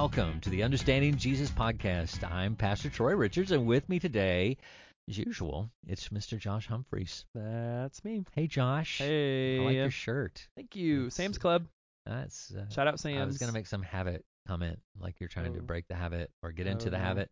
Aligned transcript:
Welcome 0.00 0.38
to 0.42 0.50
the 0.50 0.62
Understanding 0.62 1.16
Jesus 1.16 1.50
podcast. 1.50 2.22
I'm 2.30 2.54
Pastor 2.54 2.88
Troy 2.88 3.16
Richards, 3.16 3.50
and 3.50 3.66
with 3.66 3.88
me 3.88 3.98
today, 3.98 4.56
as 5.08 5.18
usual, 5.18 5.70
it's 5.88 6.10
Mr. 6.10 6.38
Josh 6.38 6.68
Humphreys. 6.68 7.24
That's 7.34 8.04
me. 8.04 8.24
Hey, 8.32 8.46
Josh. 8.46 8.98
Hey. 8.98 9.58
I 9.58 9.62
like 9.64 9.74
your 9.74 9.90
shirt. 9.90 10.46
Thank 10.54 10.76
you. 10.76 11.10
Sam's 11.10 11.36
Club. 11.36 11.66
That's. 12.06 12.54
Uh, 12.54 12.72
Shout 12.72 12.86
out 12.86 13.00
Sam's. 13.00 13.20
I 13.20 13.24
was 13.24 13.38
gonna 13.38 13.50
make 13.50 13.66
some 13.66 13.82
habit 13.82 14.24
comment, 14.46 14.78
like 15.00 15.16
you're 15.18 15.28
trying 15.28 15.52
to 15.54 15.58
Oh. 15.58 15.62
break 15.62 15.88
the 15.88 15.96
habit 15.96 16.30
or 16.44 16.52
get 16.52 16.68
into 16.68 16.86
Oh, 16.86 16.90
the 16.90 16.98
no. 16.98 17.02
habit. 17.02 17.28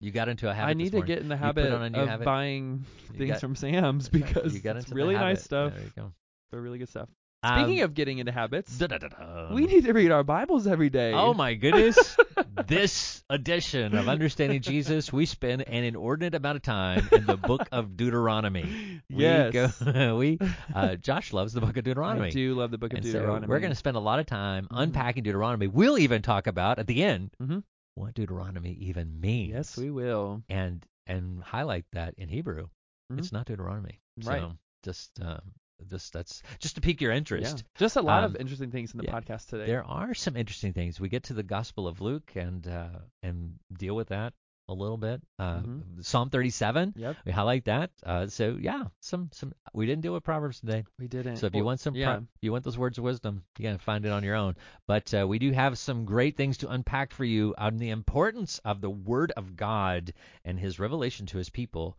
You 0.00 0.10
got 0.10 0.28
into 0.28 0.50
a 0.50 0.54
habit. 0.54 0.70
I 0.70 0.74
need 0.74 0.90
to 0.92 1.02
get 1.02 1.20
in 1.20 1.28
the 1.28 1.36
habit 1.36 1.72
on 1.72 1.82
a 1.84 1.88
new 1.90 2.00
of 2.00 2.08
habit? 2.08 2.24
buying 2.24 2.84
You 3.12 3.18
things 3.18 3.30
got- 3.30 3.40
from 3.40 3.54
Sam's 3.54 4.08
because 4.08 4.54
you 4.54 4.60
got 4.60 4.76
it's 4.76 4.88
really 4.90 5.14
nice 5.14 5.44
stuff. 5.44 5.72
There 5.72 5.84
you 5.84 5.92
go. 5.94 6.12
They're 6.50 6.60
really 6.60 6.78
good 6.78 6.88
stuff. 6.88 7.08
Speaking 7.48 7.78
Um, 7.80 7.84
of 7.84 7.94
getting 7.94 8.18
into 8.18 8.32
habits, 8.32 8.76
da-da-da-da. 8.78 9.52
we 9.54 9.66
need 9.66 9.84
to 9.84 9.92
read 9.92 10.10
our 10.10 10.22
Bibles 10.24 10.66
every 10.66 10.90
day. 10.90 11.12
Oh 11.12 11.34
my 11.34 11.54
goodness! 11.54 12.16
this 12.66 13.22
edition 13.30 13.94
of 13.96 14.08
Understanding 14.08 14.60
Jesus, 14.60 15.12
we 15.12 15.26
spend 15.26 15.62
an 15.62 15.84
inordinate 15.84 16.34
amount 16.34 16.56
of 16.56 16.62
time 16.62 17.08
in 17.12 17.24
the 17.26 17.36
book 17.36 17.68
of 17.72 17.96
Deuteronomy. 17.96 19.00
We 19.10 19.22
Yes. 19.22 19.78
go, 19.80 20.16
we 20.18 20.38
uh, 20.74 20.96
Josh 20.96 21.32
loves 21.32 21.52
the 21.52 21.60
book 21.60 21.76
of 21.76 21.84
Deuteronomy. 21.84 22.28
I 22.28 22.30
do 22.30 22.54
love 22.54 22.70
the 22.70 22.78
book 22.78 22.92
of 22.92 22.98
and 22.98 23.06
so 23.06 23.12
Deuteronomy. 23.12 23.46
we're 23.46 23.60
going 23.60 23.70
to 23.72 23.76
spend 23.76 23.96
a 23.96 24.00
lot 24.00 24.18
of 24.18 24.26
time 24.26 24.64
Mhm. 24.70 24.82
unpacking 24.82 25.22
Deuteronomy. 25.22 25.66
We'll 25.66 25.98
even 25.98 26.22
talk 26.22 26.46
about 26.46 26.78
at 26.78 26.86
the 26.86 27.02
end 27.02 27.30
Mhm. 27.42 27.62
what 27.94 28.14
Deuteronomy 28.14 28.72
even 28.80 29.20
means. 29.20 29.52
Yes, 29.52 29.76
we 29.76 29.90
will. 29.90 30.42
and 30.48 30.84
and 31.06 31.42
highlight 31.42 31.86
that 31.92 32.14
in 32.18 32.28
Hebrew. 32.28 32.68
Mhm. 33.10 33.18
It's 33.18 33.32
not 33.32 33.46
Deuteronomy. 33.46 34.00
Right. 34.22 34.40
So 34.40 34.52
just 34.84 35.20
um, 35.22 35.40
just 35.90 36.12
that's 36.12 36.42
just 36.58 36.74
to 36.76 36.80
pique 36.80 37.00
your 37.00 37.12
interest. 37.12 37.58
Yeah. 37.58 37.62
Just 37.78 37.96
a 37.96 38.02
lot 38.02 38.24
Um, 38.24 38.34
of 38.34 38.40
interesting 38.40 38.70
things 38.70 38.92
in 38.92 38.98
the 38.98 39.04
yeah. 39.04 39.12
podcast 39.20 39.46
today. 39.48 39.66
There 39.66 39.84
are 39.84 40.14
some 40.14 40.36
interesting 40.36 40.72
things. 40.72 40.98
We 41.00 41.08
get 41.08 41.24
to 41.24 41.34
the 41.34 41.42
Gospel 41.42 41.86
of 41.86 42.00
Luke 42.00 42.32
and 42.34 42.66
uh, 42.66 42.88
and 43.22 43.58
deal 43.72 43.94
with 43.94 44.08
that 44.08 44.32
a 44.70 44.74
little 44.74 44.98
bit. 44.98 45.22
Uh, 45.38 45.60
Mhm. 45.60 46.04
Psalm 46.04 46.28
37, 46.28 46.92
Yep, 46.94 47.16
we 47.24 47.32
highlight 47.32 47.64
that. 47.64 47.90
Uh, 48.02 48.26
so 48.26 48.58
yeah, 48.60 48.84
some 49.00 49.30
some 49.32 49.54
we 49.72 49.86
didn't 49.86 50.02
deal 50.02 50.12
with 50.12 50.24
Proverbs 50.24 50.60
today. 50.60 50.84
we 50.98 51.08
didn't. 51.08 51.36
So 51.36 51.46
if 51.46 51.54
you 51.54 51.64
want 51.64 51.80
some, 51.80 51.94
yeah. 51.94 52.18
if 52.18 52.42
you 52.42 52.52
want 52.52 52.64
those 52.64 52.76
words 52.76 52.98
of 52.98 53.04
wisdom, 53.04 53.44
you 53.58 53.62
gotta 53.62 53.78
find 53.78 54.04
it 54.04 54.12
on 54.12 54.22
your 54.24 54.34
own. 54.34 54.56
But 54.86 55.14
uh, 55.14 55.26
we 55.26 55.38
do 55.38 55.52
have 55.52 55.78
some 55.78 56.04
great 56.04 56.36
things 56.36 56.58
to 56.58 56.68
unpack 56.68 57.12
for 57.14 57.24
you 57.24 57.54
on 57.56 57.78
the 57.78 57.88
importance 57.88 58.58
of 58.58 58.82
the 58.82 58.90
Word 58.90 59.32
of 59.38 59.56
God 59.56 60.12
and 60.44 60.60
His 60.60 60.78
revelation 60.78 61.24
to 61.26 61.38
His 61.38 61.48
people 61.48 61.98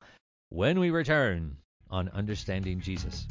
when 0.49 0.79
we 0.79 0.91
return 0.91 1.57
on 1.89 2.07
understanding 2.09 2.79
Jesus. 2.81 3.27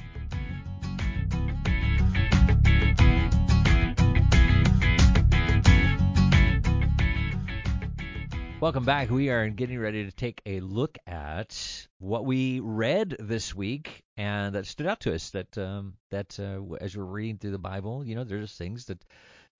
Welcome 8.60 8.84
back. 8.84 9.08
We 9.08 9.28
are 9.28 9.48
getting 9.50 9.78
ready 9.78 10.04
to 10.04 10.10
take 10.10 10.42
a 10.44 10.58
look 10.58 10.98
at 11.06 11.86
what 12.00 12.24
we 12.24 12.58
read 12.58 13.14
this 13.20 13.54
week 13.54 14.02
and 14.16 14.56
that 14.56 14.66
stood 14.66 14.88
out 14.88 14.98
to 15.00 15.14
us. 15.14 15.30
That 15.30 15.56
um, 15.56 15.94
that 16.10 16.40
uh, 16.40 16.74
as 16.80 16.96
we're 16.96 17.04
reading 17.04 17.38
through 17.38 17.52
the 17.52 17.58
Bible, 17.58 18.04
you 18.04 18.16
know, 18.16 18.24
there's 18.24 18.52
things 18.56 18.86
that 18.86 19.04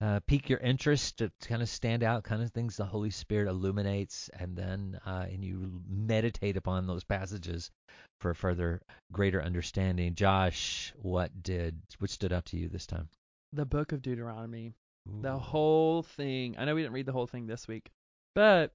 uh, 0.01 0.19
pique 0.27 0.49
your 0.49 0.59
interest, 0.59 1.19
that 1.19 1.31
kind 1.39 1.61
of 1.61 1.69
stand 1.69 2.03
out, 2.03 2.23
kind 2.23 2.43
of 2.43 2.51
things 2.51 2.75
the 2.75 2.83
Holy 2.83 3.09
Spirit 3.09 3.47
illuminates, 3.47 4.29
and 4.37 4.57
then 4.57 4.99
uh, 5.05 5.25
and 5.31 5.45
you 5.45 5.81
meditate 5.87 6.57
upon 6.57 6.85
those 6.85 7.05
passages 7.05 7.71
for 8.19 8.33
further 8.33 8.81
greater 9.13 9.41
understanding. 9.41 10.13
Josh, 10.13 10.93
what 10.97 11.31
did 11.41 11.81
what 11.99 12.09
stood 12.09 12.33
out 12.33 12.47
to 12.47 12.57
you 12.57 12.67
this 12.67 12.85
time? 12.85 13.07
the 13.53 13.65
book 13.65 13.91
of 13.91 14.01
Deuteronomy. 14.01 14.73
The 15.21 15.37
whole 15.37 16.03
thing. 16.03 16.55
I 16.57 16.65
know 16.65 16.75
we 16.75 16.81
didn't 16.81 16.93
read 16.93 17.05
the 17.05 17.13
whole 17.13 17.27
thing 17.27 17.47
this 17.47 17.67
week, 17.67 17.89
but 18.35 18.73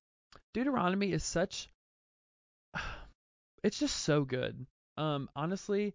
Deuteronomy 0.52 1.12
is 1.12 1.24
such 1.24 1.68
it's 3.62 3.78
just 3.78 3.96
so 3.96 4.24
good. 4.24 4.66
Um 4.96 5.28
honestly, 5.34 5.94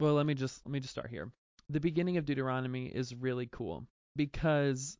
well, 0.00 0.14
let 0.14 0.26
me 0.26 0.34
just 0.34 0.64
let 0.66 0.72
me 0.72 0.80
just 0.80 0.92
start 0.92 1.10
here. 1.10 1.30
The 1.70 1.80
beginning 1.80 2.16
of 2.16 2.24
Deuteronomy 2.24 2.86
is 2.86 3.14
really 3.14 3.48
cool 3.50 3.86
because 4.16 4.98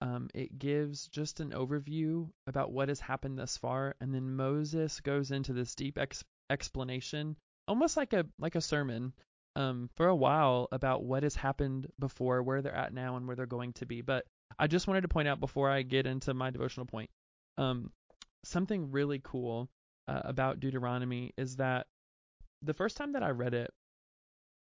um 0.00 0.28
it 0.34 0.58
gives 0.58 1.08
just 1.08 1.40
an 1.40 1.50
overview 1.50 2.28
about 2.46 2.72
what 2.72 2.88
has 2.88 3.00
happened 3.00 3.38
thus 3.38 3.56
far 3.56 3.94
and 4.00 4.14
then 4.14 4.36
Moses 4.36 5.00
goes 5.00 5.30
into 5.30 5.52
this 5.52 5.74
deep 5.74 5.98
ex- 5.98 6.24
explanation, 6.50 7.36
almost 7.66 7.96
like 7.96 8.12
a 8.12 8.26
like 8.38 8.54
a 8.54 8.60
sermon 8.60 9.12
um, 9.58 9.90
for 9.96 10.06
a 10.06 10.14
while 10.14 10.68
about 10.70 11.02
what 11.02 11.24
has 11.24 11.34
happened 11.34 11.88
before, 11.98 12.42
where 12.42 12.62
they're 12.62 12.74
at 12.74 12.94
now, 12.94 13.16
and 13.16 13.26
where 13.26 13.34
they're 13.34 13.46
going 13.46 13.72
to 13.74 13.86
be. 13.86 14.02
But 14.02 14.24
I 14.58 14.68
just 14.68 14.86
wanted 14.86 15.00
to 15.02 15.08
point 15.08 15.26
out 15.26 15.40
before 15.40 15.68
I 15.68 15.82
get 15.82 16.06
into 16.06 16.32
my 16.32 16.50
devotional 16.50 16.86
point, 16.86 17.10
um, 17.58 17.90
something 18.44 18.90
really 18.90 19.20
cool 19.22 19.68
uh, 20.06 20.22
about 20.24 20.60
Deuteronomy 20.60 21.34
is 21.36 21.56
that 21.56 21.86
the 22.62 22.74
first 22.74 22.96
time 22.96 23.12
that 23.12 23.22
I 23.22 23.30
read 23.30 23.52
it 23.52 23.70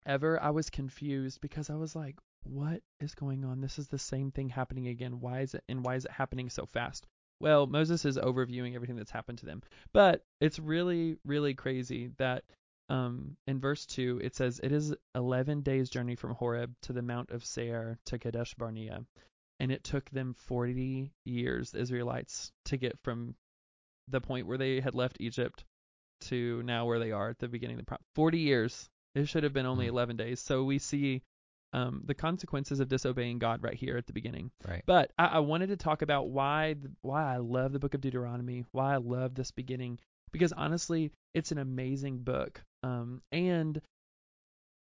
ever, 0.05 0.41
I 0.41 0.49
was 0.49 0.69
confused 0.69 1.41
because 1.41 1.69
I 1.69 1.75
was 1.75 1.95
like, 1.95 2.15
what 2.43 2.81
is 2.99 3.15
going 3.15 3.43
on? 3.43 3.61
This 3.61 3.77
is 3.77 3.87
the 3.87 3.99
same 3.99 4.31
thing 4.31 4.49
happening 4.49 4.87
again. 4.87 5.19
Why 5.19 5.41
is 5.41 5.53
it, 5.53 5.63
and 5.67 5.83
why 5.83 5.95
is 5.95 6.05
it 6.05 6.11
happening 6.11 6.49
so 6.49 6.65
fast? 6.65 7.05
Well, 7.39 7.67
Moses 7.67 8.05
is 8.05 8.17
overviewing 8.17 8.75
everything 8.75 8.95
that's 8.95 9.11
happened 9.11 9.39
to 9.39 9.45
them. 9.45 9.61
But 9.93 10.23
it's 10.39 10.59
really, 10.59 11.17
really 11.25 11.53
crazy 11.53 12.11
that 12.17 12.43
um, 12.87 13.35
in 13.47 13.59
verse 13.59 13.85
2, 13.85 14.21
it 14.23 14.35
says, 14.35 14.59
It 14.63 14.71
is 14.71 14.93
11 15.15 15.61
days' 15.61 15.89
journey 15.89 16.15
from 16.15 16.35
Horeb 16.35 16.73
to 16.83 16.93
the 16.93 17.01
Mount 17.01 17.31
of 17.31 17.43
Seir 17.43 17.97
to 18.05 18.19
Kadesh 18.19 18.53
Barnea. 18.53 19.03
And 19.59 19.71
it 19.71 19.83
took 19.83 20.09
them 20.09 20.33
40 20.33 21.11
years, 21.23 21.71
the 21.71 21.79
Israelites, 21.79 22.51
to 22.65 22.77
get 22.77 22.97
from 23.03 23.35
the 24.07 24.21
point 24.21 24.47
where 24.47 24.57
they 24.57 24.79
had 24.81 24.95
left 24.95 25.17
Egypt 25.19 25.63
to 26.21 26.61
now 26.63 26.85
where 26.85 26.99
they 26.99 27.11
are 27.11 27.29
at 27.29 27.39
the 27.39 27.47
beginning 27.47 27.75
of 27.75 27.79
the 27.81 27.85
pro 27.85 27.97
40 28.15 28.37
years. 28.39 28.89
It 29.15 29.27
should 29.27 29.43
have 29.43 29.53
been 29.53 29.65
only 29.65 29.85
Hmm. 29.85 29.91
11 29.93 30.17
days. 30.17 30.39
So 30.41 30.63
we 30.63 30.77
see 30.79 31.21
um, 31.73 32.03
the 32.05 32.13
consequences 32.13 32.79
of 32.79 32.87
disobeying 32.89 33.39
God 33.39 33.63
right 33.63 33.73
here 33.73 33.97
at 33.97 34.05
the 34.07 34.13
beginning. 34.13 34.51
right. 34.67 34.83
But 34.85 35.11
I, 35.17 35.25
I 35.25 35.39
wanted 35.39 35.67
to 35.67 35.77
talk 35.77 36.01
about 36.01 36.29
why 36.29 36.75
why 37.01 37.33
I 37.33 37.37
love 37.37 37.71
the 37.73 37.79
book 37.79 37.93
of 37.93 38.01
Deuteronomy, 38.01 38.65
why 38.71 38.93
I 38.93 38.97
love 38.97 39.35
this 39.35 39.51
beginning, 39.51 39.99
because 40.31 40.51
honestly, 40.53 41.11
it's 41.33 41.51
an 41.51 41.57
amazing 41.57 42.19
book. 42.19 42.61
Um, 42.83 43.21
and 43.31 43.81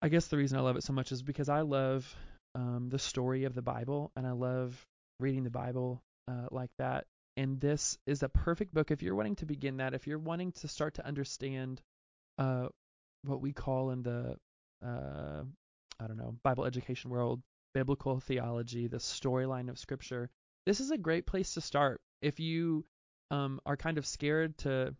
I 0.02 0.08
guess 0.08 0.26
the 0.26 0.36
reason 0.36 0.58
I 0.58 0.62
love 0.62 0.76
it 0.76 0.82
so 0.84 0.92
much 0.92 1.12
is 1.12 1.22
because 1.22 1.48
I 1.48 1.60
love 1.62 2.14
um, 2.56 2.88
the 2.88 2.98
story 2.98 3.44
of 3.44 3.54
the 3.54 3.62
Bible, 3.62 4.10
and 4.16 4.26
I 4.26 4.32
love 4.32 4.84
reading 5.20 5.44
the 5.44 5.50
Bible 5.50 6.02
uh, 6.26 6.48
like 6.50 6.70
that. 6.78 7.04
And 7.36 7.60
this 7.60 7.98
is 8.06 8.22
a 8.22 8.30
perfect 8.30 8.72
book 8.72 8.90
if 8.90 9.02
you're 9.02 9.14
wanting 9.14 9.36
to 9.36 9.46
begin 9.46 9.76
that, 9.76 9.92
if 9.92 10.06
you're 10.06 10.18
wanting 10.18 10.52
to 10.52 10.68
start 10.68 10.94
to 10.94 11.06
understand 11.06 11.82
uh, 12.38 12.68
what 13.24 13.42
we 13.42 13.52
call 13.52 13.90
in 13.90 14.02
the 14.02 14.36
uh, 14.84 15.42
I 16.00 16.06
don't 16.06 16.16
know 16.16 16.36
Bible 16.42 16.64
education 16.64 17.10
world 17.10 17.42
biblical 17.74 18.20
theology, 18.20 18.86
the 18.86 18.96
storyline 18.96 19.68
of 19.68 19.78
Scripture, 19.78 20.30
this 20.64 20.80
is 20.80 20.90
a 20.90 20.98
great 20.98 21.26
place 21.26 21.54
to 21.54 21.60
start. 21.60 22.00
If 22.22 22.40
you 22.40 22.86
um, 23.30 23.60
are 23.66 23.76
kind 23.76 23.98
of 23.98 24.06
scared 24.06 24.56
to 24.58 24.94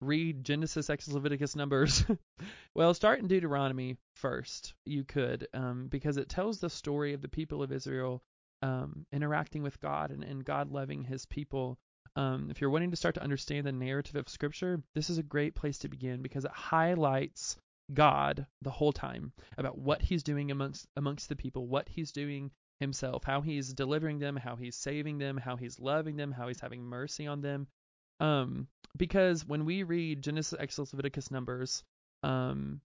read 0.00 0.44
Genesis, 0.44 0.90
Exodus, 0.90 1.14
Leviticus, 1.14 1.56
Numbers, 1.56 2.04
well, 2.74 2.94
start 2.94 3.20
in 3.20 3.28
Deuteronomy 3.28 3.96
first. 4.14 4.74
You 4.84 5.04
could, 5.04 5.48
um, 5.54 5.88
because 5.88 6.16
it 6.16 6.28
tells 6.28 6.58
the 6.58 6.70
story 6.70 7.12
of 7.12 7.22
the 7.22 7.28
people 7.28 7.62
of 7.62 7.72
Israel 7.72 8.22
um, 8.62 9.06
interacting 9.12 9.62
with 9.62 9.80
God 9.80 10.10
and, 10.10 10.24
and 10.24 10.44
God 10.44 10.70
loving 10.70 11.04
His 11.04 11.26
people. 11.26 11.78
Um, 12.16 12.48
if 12.50 12.60
you're 12.60 12.70
wanting 12.70 12.90
to 12.90 12.96
start 12.96 13.14
to 13.14 13.22
understand 13.22 13.66
the 13.66 13.72
narrative 13.72 14.16
of 14.16 14.28
Scripture, 14.28 14.82
this 14.94 15.10
is 15.10 15.18
a 15.18 15.22
great 15.22 15.54
place 15.54 15.78
to 15.78 15.88
begin 15.88 16.22
because 16.22 16.44
it 16.44 16.50
highlights 16.50 17.56
God 17.92 18.46
the 18.62 18.70
whole 18.70 18.92
time 18.92 19.32
about 19.58 19.78
what 19.78 20.02
he's 20.02 20.22
doing 20.22 20.50
amongst 20.50 20.86
amongst 20.96 21.28
the 21.28 21.36
people, 21.36 21.66
what 21.66 21.88
he's 21.88 22.12
doing 22.12 22.50
himself, 22.78 23.24
how 23.24 23.40
he's 23.40 23.72
delivering 23.72 24.18
them, 24.18 24.36
how 24.36 24.56
he's 24.56 24.76
saving 24.76 25.18
them, 25.18 25.36
how 25.36 25.56
he's 25.56 25.78
loving 25.78 26.16
them, 26.16 26.32
how 26.32 26.48
he's 26.48 26.60
having 26.60 26.82
mercy 26.82 27.26
on 27.26 27.40
them. 27.40 27.66
Um, 28.20 28.68
because 28.96 29.46
when 29.46 29.64
we 29.64 29.82
read 29.82 30.22
Genesis, 30.22 30.58
Exodus, 30.58 30.92
Leviticus, 30.92 31.30
Numbers, 31.30 31.82
um, 32.22 32.80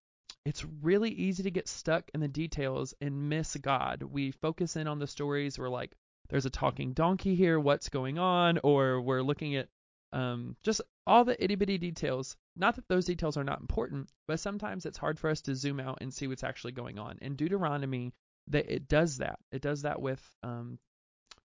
it's 0.45 0.63
really 0.81 1.11
easy 1.11 1.43
to 1.43 1.51
get 1.51 1.67
stuck 1.67 2.09
in 2.13 2.19
the 2.21 2.27
details 2.27 2.93
and 3.01 3.29
miss 3.29 3.55
God. 3.55 4.03
We 4.03 4.31
focus 4.31 4.75
in 4.75 4.87
on 4.87 4.99
the 4.99 5.07
stories. 5.07 5.57
We're 5.57 5.69
like, 5.69 5.95
there's 6.29 6.45
a 6.45 6.51
talking 6.51 6.93
donkey 6.93 7.35
here. 7.35 7.59
What's 7.59 7.89
going 7.89 8.17
on? 8.17 8.59
Or 8.63 9.01
we're 9.01 9.23
looking 9.23 9.55
at 9.55 9.67
um, 10.13 10.55
just 10.63 10.81
all 11.07 11.25
the 11.25 11.41
itty 11.43 11.55
bitty 11.55 11.77
details. 11.77 12.37
Not 12.55 12.75
that 12.75 12.87
those 12.87 13.05
details 13.05 13.37
are 13.37 13.43
not 13.43 13.59
important, 13.59 14.09
but 14.27 14.39
sometimes 14.39 14.85
it's 14.85 14.97
hard 14.97 15.19
for 15.19 15.29
us 15.29 15.41
to 15.41 15.55
zoom 15.55 15.79
out 15.79 15.97
and 16.01 16.13
see 16.13 16.27
what's 16.27 16.43
actually 16.43 16.73
going 16.73 16.99
on. 16.99 17.17
In 17.21 17.35
Deuteronomy, 17.35 18.13
that 18.47 18.71
it 18.71 18.87
does 18.87 19.17
that. 19.17 19.39
It 19.51 19.61
does 19.61 19.81
that 19.81 20.01
with 20.01 20.21
um, 20.43 20.79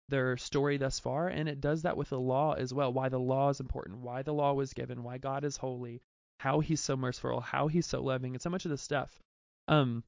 their 0.09 0.37
story 0.37 0.77
thus 0.77 0.99
far, 0.99 1.27
and 1.27 1.49
it 1.49 1.61
does 1.61 1.81
that 1.83 1.97
with 1.97 2.09
the 2.09 2.19
law 2.19 2.53
as 2.53 2.73
well. 2.73 2.93
Why 2.93 3.09
the 3.09 3.19
law 3.19 3.49
is 3.49 3.59
important, 3.59 3.99
why 3.99 4.21
the 4.21 4.33
law 4.33 4.53
was 4.53 4.73
given, 4.73 5.03
why 5.03 5.17
God 5.17 5.43
is 5.43 5.57
holy, 5.57 6.01
how 6.39 6.59
He's 6.59 6.81
so 6.81 6.95
merciful, 6.95 7.41
how 7.41 7.67
He's 7.67 7.85
so 7.85 8.01
loving, 8.01 8.33
and 8.33 8.41
so 8.41 8.49
much 8.49 8.65
of 8.65 8.71
this 8.71 8.81
stuff. 8.81 9.19
Um, 9.67 10.03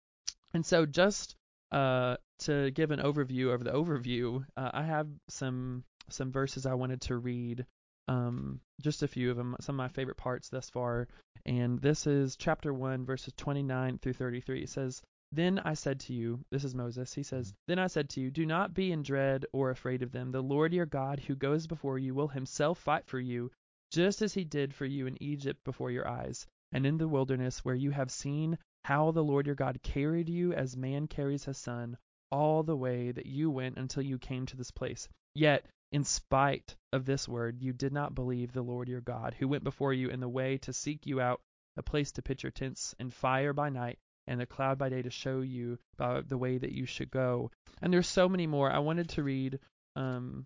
and 0.54 0.66
so 0.66 0.86
just 0.86 1.36
uh, 1.72 2.18
to 2.40 2.72
give 2.72 2.92
an 2.92 3.00
overview 3.00 3.54
of 3.54 3.64
the 3.64 3.72
overview, 3.72 4.46
uh, 4.58 4.72
I 4.74 4.84
have 4.84 5.08
some 5.28 5.84
some 6.10 6.32
verses 6.32 6.66
I 6.66 6.74
wanted 6.74 7.02
to 7.02 7.18
read. 7.18 7.66
Um, 8.08 8.60
just 8.82 9.04
a 9.04 9.08
few 9.08 9.30
of 9.30 9.38
them, 9.38 9.56
some 9.62 9.76
of 9.76 9.78
my 9.78 9.88
favorite 9.88 10.18
parts 10.18 10.50
thus 10.50 10.70
far. 10.70 11.08
And 11.46 11.80
this 11.80 12.08
is 12.08 12.36
chapter 12.36 12.74
1, 12.74 13.06
verses 13.06 13.34
29 13.38 14.00
through 14.00 14.14
33. 14.14 14.64
It 14.64 14.70
says, 14.70 15.04
Then 15.32 15.60
I 15.60 15.76
said 15.76 16.00
to 16.02 16.14
you, 16.14 16.44
this 16.50 16.64
is 16.64 16.74
Moses, 16.74 17.14
he 17.14 17.22
says, 17.22 17.54
Then 17.68 17.78
I 17.78 17.86
said 17.86 18.10
to 18.10 18.20
you, 18.20 18.32
Do 18.32 18.48
not 18.48 18.74
be 18.74 18.92
in 18.92 19.04
dread 19.04 19.46
or 19.54 19.70
afraid 19.70 20.02
of 20.02 20.12
them. 20.12 20.32
The 20.32 20.42
Lord 20.42 20.74
your 20.74 20.88
God, 20.88 21.20
who 21.20 21.36
goes 21.36 21.68
before 21.68 22.00
you, 22.00 22.16
will 22.16 22.30
himself 22.30 22.80
fight 22.80 23.06
for 23.06 23.20
you, 23.20 23.52
just 23.92 24.24
as 24.24 24.34
he 24.34 24.44
did 24.44 24.74
for 24.74 24.86
you 24.86 25.06
in 25.06 25.22
Egypt 25.22 25.64
before 25.64 25.92
your 25.92 26.08
eyes, 26.08 26.48
and 26.72 26.84
in 26.84 26.98
the 26.98 27.08
wilderness, 27.08 27.64
where 27.64 27.76
you 27.76 27.92
have 27.92 28.10
seen 28.10 28.58
how 28.86 29.12
the 29.12 29.24
Lord 29.24 29.46
your 29.46 29.54
God 29.54 29.84
carried 29.84 30.30
you 30.30 30.52
as 30.54 30.76
man 30.76 31.06
carries 31.06 31.46
his 31.46 31.60
son, 31.60 31.96
all 32.32 32.64
the 32.64 32.78
way 32.78 33.12
that 33.12 33.28
you 33.28 33.52
went 33.52 33.78
until 33.78 34.02
you 34.02 34.18
came 34.18 34.48
to 34.48 34.58
this 34.58 34.72
place. 34.72 35.08
Yet, 35.36 35.68
in 35.92 36.04
spite 36.04 36.76
of 36.92 37.06
this 37.06 37.28
word, 37.28 37.62
you 37.62 37.72
did 37.72 37.94
not 37.94 38.16
believe 38.16 38.52
the 38.52 38.64
Lord 38.64 38.90
your 38.90 39.02
God, 39.02 39.36
who 39.36 39.48
went 39.48 39.64
before 39.64 39.94
you 39.94 40.10
in 40.10 40.22
the 40.22 40.28
way 40.28 40.58
to 40.58 40.74
seek 40.74 41.06
you 41.06 41.22
out 41.22 41.40
a 41.78 41.84
place 41.84 42.12
to 42.14 42.24
pitch 42.24 42.42
your 42.42 42.52
tents, 42.52 42.96
and 42.98 43.14
fire 43.14 43.54
by 43.54 43.70
night, 43.70 44.00
and 44.30 44.42
a 44.42 44.46
cloud 44.46 44.78
by 44.78 44.88
day 44.88 45.02
to 45.02 45.10
show 45.10 45.42
you 45.42 45.78
by 45.98 46.22
the 46.22 46.38
way 46.38 46.58
that 46.58 46.72
you 46.72 46.86
should 46.86 47.12
go. 47.12 47.52
And 47.82 47.92
there's 47.92 48.08
so 48.08 48.30
many 48.30 48.48
more. 48.48 48.72
I 48.72 48.80
wanted 48.80 49.10
to 49.10 49.24
read. 49.24 49.60
Um, 49.98 50.46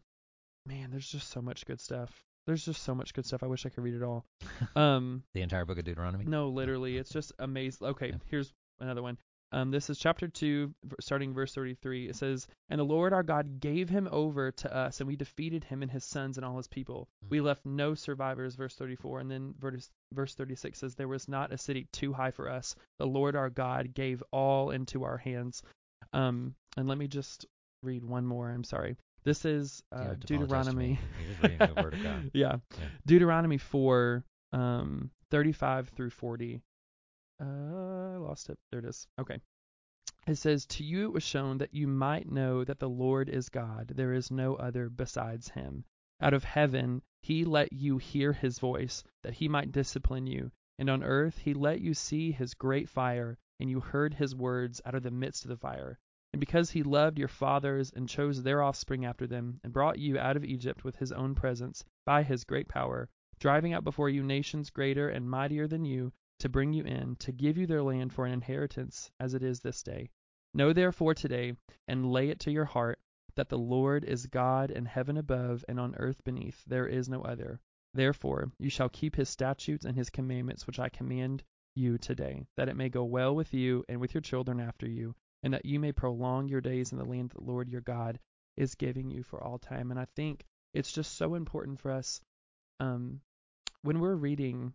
man, 0.66 0.90
there's 0.90 1.08
just 1.10 1.30
so 1.30 1.42
much 1.42 1.66
good 1.68 1.80
stuff. 1.82 2.10
There's 2.48 2.66
just 2.66 2.82
so 2.84 2.96
much 2.96 3.14
good 3.14 3.26
stuff. 3.26 3.44
I 3.44 3.48
wish 3.48 3.66
I 3.66 3.70
could 3.70 3.84
read 3.84 3.94
it 3.96 4.04
all. 4.04 4.26
Um, 4.76 5.24
The 5.34 5.42
entire 5.42 5.66
book 5.66 5.78
of 5.78 5.86
Deuteronomy. 5.86 6.26
no, 6.26 6.50
literally, 6.50 6.98
it's 6.98 7.12
just 7.12 7.32
amazing. 7.40 7.88
Okay, 7.90 8.08
Yeah. 8.10 8.16
here's 8.32 8.52
another 8.80 9.02
one. 9.04 9.18
Um, 9.54 9.70
this 9.70 9.88
is 9.92 10.00
chapter 10.00 10.28
2, 10.28 10.74
starting 11.00 11.32
verse 11.32 11.54
33. 11.54 12.10
It 12.10 12.16
says, 12.16 12.48
And 12.70 12.80
the 12.80 12.84
Lord 12.84 13.14
our 13.14 13.22
God 13.22 13.60
gave 13.60 13.88
him 13.88 14.10
over 14.12 14.52
to 14.52 14.76
us, 14.76 15.00
and 15.00 15.08
we 15.08 15.16
defeated 15.16 15.64
him 15.64 15.84
and 15.84 15.92
his 15.92 16.04
sons 16.04 16.38
and 16.38 16.46
all 16.46 16.58
his 16.58 16.68
people. 16.68 17.08
Mm. 17.24 17.30
We 17.30 17.42
left 17.42 17.64
no 17.64 17.94
survivors, 17.94 18.56
verse 18.56 18.76
34. 18.76 19.20
And 19.20 19.30
then 19.30 19.54
verse, 19.60 19.92
verse 20.12 20.34
36 20.34 20.80
says, 20.80 20.96
There 20.96 21.08
was 21.08 21.28
not 21.28 21.54
a 21.54 21.58
city 21.60 21.88
too 21.94 22.12
high 22.14 22.32
for 22.32 22.50
us. 22.50 22.76
The 22.98 23.06
Lord 23.06 23.36
our 23.36 23.52
God 23.52 23.94
gave 23.94 24.24
all 24.32 24.72
into 24.72 25.04
our 25.04 25.18
hands. 25.18 25.62
Um, 26.14 26.56
and 26.76 26.88
let 26.88 26.98
me 26.98 27.08
just 27.08 27.46
read 27.84 28.04
one 28.04 28.26
more. 28.26 28.50
I'm 28.50 28.64
sorry. 28.64 28.98
This 29.24 29.46
is 29.46 29.84
uh, 29.92 29.98
have 29.98 30.20
to 30.20 30.34
apologize 30.34 30.66
to 30.66 30.72
Deuteronomy. 30.72 30.88
me. 30.88 31.00
You're 31.20 31.30
just 31.30 31.44
reading 31.44 31.76
the 31.76 31.84
word 31.84 31.94
of 31.94 32.04
God. 32.04 32.32
yeah. 32.34 32.56
Yeah. 32.72 32.86
Deuteronomy 33.06 33.60
4, 33.60 34.24
um, 34.52 35.12
35 35.30 35.90
through 35.90 36.10
40. 36.10 36.60
Uh, 37.40 38.14
I 38.14 38.18
lost 38.18 38.50
it. 38.50 38.58
There 38.72 38.80
it 38.80 38.86
is. 38.86 39.08
Okay. 39.20 39.40
It 40.26 40.36
says, 40.36 40.66
To 40.68 40.84
you 40.84 41.06
it 41.06 41.14
was 41.14 41.24
shown 41.24 41.58
that 41.58 41.74
you 41.74 41.88
might 41.88 42.32
know 42.32 42.64
that 42.64 42.80
the 42.80 42.90
Lord 42.90 43.28
is 43.28 43.50
God. 43.50 43.90
There 43.90 44.14
is 44.14 44.32
no 44.32 44.56
other 44.56 44.90
besides 44.90 45.50
him. 45.50 45.84
Out 46.22 46.34
of 46.34 46.46
heaven 46.46 47.02
he 47.22 47.44
let 47.44 47.74
you 47.74 47.98
hear 47.98 48.32
his 48.32 48.60
voice, 48.60 49.04
that 49.24 49.34
he 49.34 49.48
might 49.48 49.72
discipline 49.72 50.28
you. 50.28 50.52
And 50.80 50.90
on 50.90 51.04
earth 51.04 51.38
he 51.38 51.54
let 51.54 51.82
you 51.82 51.94
see 51.94 52.32
his 52.32 52.54
great 52.54 52.88
fire, 52.88 53.38
and 53.60 53.70
you 53.70 53.80
heard 53.80 54.14
his 54.14 54.36
words 54.36 54.82
out 54.86 54.96
of 54.96 55.04
the 55.04 55.12
midst 55.12 55.44
of 55.44 55.50
the 55.50 55.58
fire. 55.58 56.00
And 56.32 56.40
because 56.40 56.72
he 56.72 56.84
loved 56.84 57.20
your 57.20 57.28
fathers 57.28 57.92
and 57.92 58.10
chose 58.10 58.42
their 58.42 58.62
offspring 58.62 59.06
after 59.06 59.28
them, 59.28 59.60
and 59.64 59.74
brought 59.74 60.00
you 60.00 60.18
out 60.18 60.38
of 60.38 60.46
Egypt 60.46 60.84
with 60.84 60.96
his 60.96 61.12
own 61.12 61.36
presence, 61.36 61.84
by 62.06 62.24
his 62.24 62.44
great 62.44 62.68
power, 62.68 63.10
driving 63.40 63.74
out 63.74 63.84
before 63.84 64.10
you 64.10 64.24
nations 64.24 64.70
greater 64.70 65.10
and 65.10 65.30
mightier 65.30 65.68
than 65.68 65.86
you, 65.86 66.14
to 66.44 66.50
bring 66.50 66.74
you 66.74 66.84
in, 66.84 67.16
to 67.16 67.32
give 67.32 67.58
you 67.58 67.66
their 67.66 67.82
land 67.82 68.12
for 68.12 68.26
an 68.26 68.34
inheritance, 68.34 69.10
as 69.18 69.34
it 69.34 69.42
is 69.42 69.62
this 69.62 69.82
day. 69.82 70.10
Know 70.54 70.74
therefore 70.74 71.14
today, 71.14 71.54
and 71.88 72.12
lay 72.12 72.28
it 72.28 72.42
to 72.42 72.52
your 72.52 72.66
heart, 72.66 73.00
that 73.38 73.48
the 73.48 73.58
Lord 73.58 74.04
is 74.04 74.26
God 74.26 74.70
in 74.70 74.84
heaven 74.84 75.16
above 75.16 75.64
and 75.70 75.80
on 75.80 75.96
earth 75.96 76.22
beneath, 76.26 76.62
there 76.68 76.86
is 76.86 77.08
no 77.08 77.22
other. 77.22 77.62
Therefore 77.94 78.52
you 78.60 78.70
shall 78.70 78.90
keep 78.90 79.16
his 79.16 79.30
statutes 79.30 79.86
and 79.86 79.96
his 79.96 80.10
commandments 80.10 80.68
which 80.68 80.80
I 80.80 80.90
command 80.90 81.44
you 81.76 81.98
today, 81.98 82.46
that 82.58 82.68
it 82.68 82.76
may 82.76 82.90
go 82.90 83.06
well 83.06 83.34
with 83.34 83.54
you 83.54 83.86
and 83.88 84.02
with 84.02 84.14
your 84.14 84.20
children 84.22 84.60
after 84.60 84.86
you, 84.86 85.16
and 85.44 85.54
that 85.54 85.66
you 85.66 85.80
may 85.80 85.94
prolong 85.94 86.50
your 86.50 86.60
days 86.60 86.92
in 86.92 86.98
the 86.98 87.06
land 87.06 87.30
that 87.30 87.38
the 87.38 87.50
Lord 87.50 87.70
your 87.70 87.80
God 87.80 88.20
is 88.58 88.76
giving 88.76 89.10
you 89.10 89.24
for 89.24 89.42
all 89.42 89.60
time. 89.60 89.92
And 89.92 90.00
I 90.00 90.08
think 90.18 90.44
it's 90.74 90.92
just 90.92 91.16
so 91.16 91.36
important 91.36 91.80
for 91.80 91.92
us 91.92 92.20
um, 92.82 93.22
when 93.82 94.02
we're 94.02 94.16
reading 94.16 94.74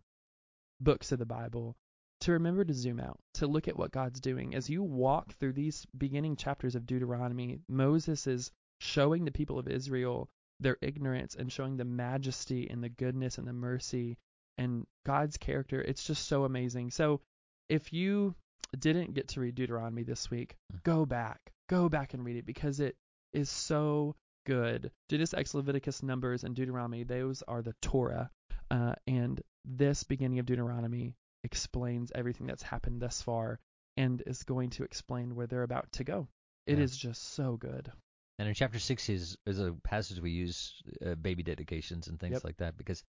books 0.81 1.11
of 1.11 1.19
the 1.19 1.25
Bible 1.25 1.75
to 2.21 2.33
remember 2.33 2.65
to 2.65 2.73
zoom 2.73 2.99
out, 2.99 3.17
to 3.35 3.47
look 3.47 3.67
at 3.67 3.77
what 3.77 3.91
God's 3.91 4.19
doing. 4.19 4.53
As 4.55 4.69
you 4.69 4.83
walk 4.83 5.33
through 5.35 5.53
these 5.53 5.85
beginning 5.97 6.35
chapters 6.35 6.75
of 6.75 6.85
Deuteronomy, 6.85 7.59
Moses 7.69 8.27
is 8.27 8.51
showing 8.79 9.23
the 9.25 9.31
people 9.31 9.57
of 9.57 9.67
Israel 9.67 10.29
their 10.59 10.77
ignorance 10.81 11.35
and 11.35 11.49
showing 11.51 11.77
the 11.77 11.85
majesty 11.85 12.69
and 12.69 12.83
the 12.83 12.89
goodness 12.89 13.37
and 13.37 13.47
the 13.47 13.53
mercy 13.53 14.17
and 14.57 14.85
God's 15.05 15.37
character. 15.37 15.81
It's 15.81 16.03
just 16.03 16.27
so 16.27 16.43
amazing. 16.43 16.91
So 16.91 17.21
if 17.69 17.93
you 17.93 18.35
didn't 18.77 19.13
get 19.13 19.29
to 19.29 19.39
read 19.39 19.55
Deuteronomy 19.55 20.03
this 20.03 20.29
week, 20.29 20.57
Mm. 20.73 20.83
go 20.83 21.05
back. 21.05 21.53
Go 21.69 21.87
back 21.87 22.13
and 22.13 22.25
read 22.25 22.35
it 22.35 22.45
because 22.45 22.81
it 22.81 22.97
is 23.31 23.49
so 23.49 24.15
good. 24.45 24.91
Genesis, 25.07 25.33
Exodus, 25.33 25.55
Leviticus, 25.55 26.03
Numbers, 26.03 26.43
and 26.43 26.55
Deuteronomy, 26.55 27.03
those 27.03 27.41
are 27.43 27.61
the 27.61 27.75
Torah. 27.81 28.29
Uh, 28.69 28.95
and 29.07 29.41
this 29.65 30.03
beginning 30.03 30.39
of 30.39 30.45
Deuteronomy 30.45 31.15
explains 31.43 32.11
everything 32.13 32.47
that's 32.47 32.63
happened 32.63 33.01
thus 33.01 33.21
far 33.21 33.59
and 33.97 34.21
is 34.25 34.43
going 34.43 34.69
to 34.71 34.83
explain 34.83 35.35
where 35.35 35.47
they're 35.47 35.63
about 35.63 35.91
to 35.93 36.03
go. 36.03 36.27
It 36.65 36.79
is 36.79 36.95
Yeah. 36.95 37.09
just 37.09 37.23
so 37.33 37.57
good. 37.57 37.91
And 38.37 38.47
in 38.47 38.53
chapter 38.53 38.79
six 38.79 39.09
is 39.09 39.37
is 39.45 39.59
a 39.59 39.73
passage 39.83 40.19
we 40.19 40.31
use 40.31 40.81
uh, 41.05 41.15
baby 41.15 41.43
dedications 41.43 42.07
and 42.07 42.19
things 42.19 42.35
Yep. 42.35 42.43
like 42.45 42.57
that 42.57 42.77
because 42.77 43.03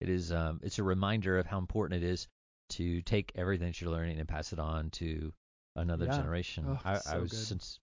it 0.00 0.08
is 0.08 0.30
um 0.32 0.60
it's 0.62 0.78
a 0.78 0.84
reminder 0.84 1.38
of 1.38 1.46
how 1.46 1.58
important 1.58 2.02
it 2.04 2.06
is 2.08 2.28
to 2.70 3.02
take 3.02 3.32
everything 3.34 3.68
that 3.68 3.80
you're 3.80 3.90
learning 3.90 4.18
and 4.18 4.28
pass 4.28 4.52
it 4.52 4.58
on 4.58 4.90
to 4.90 5.32
another 5.76 6.06
Yeah. 6.06 6.16
generation. 6.16 6.64
Oh, 6.68 6.80
I, 6.84 7.00
I 7.06 7.18
was 7.18 7.30
good. 7.30 7.38
since 7.38 7.80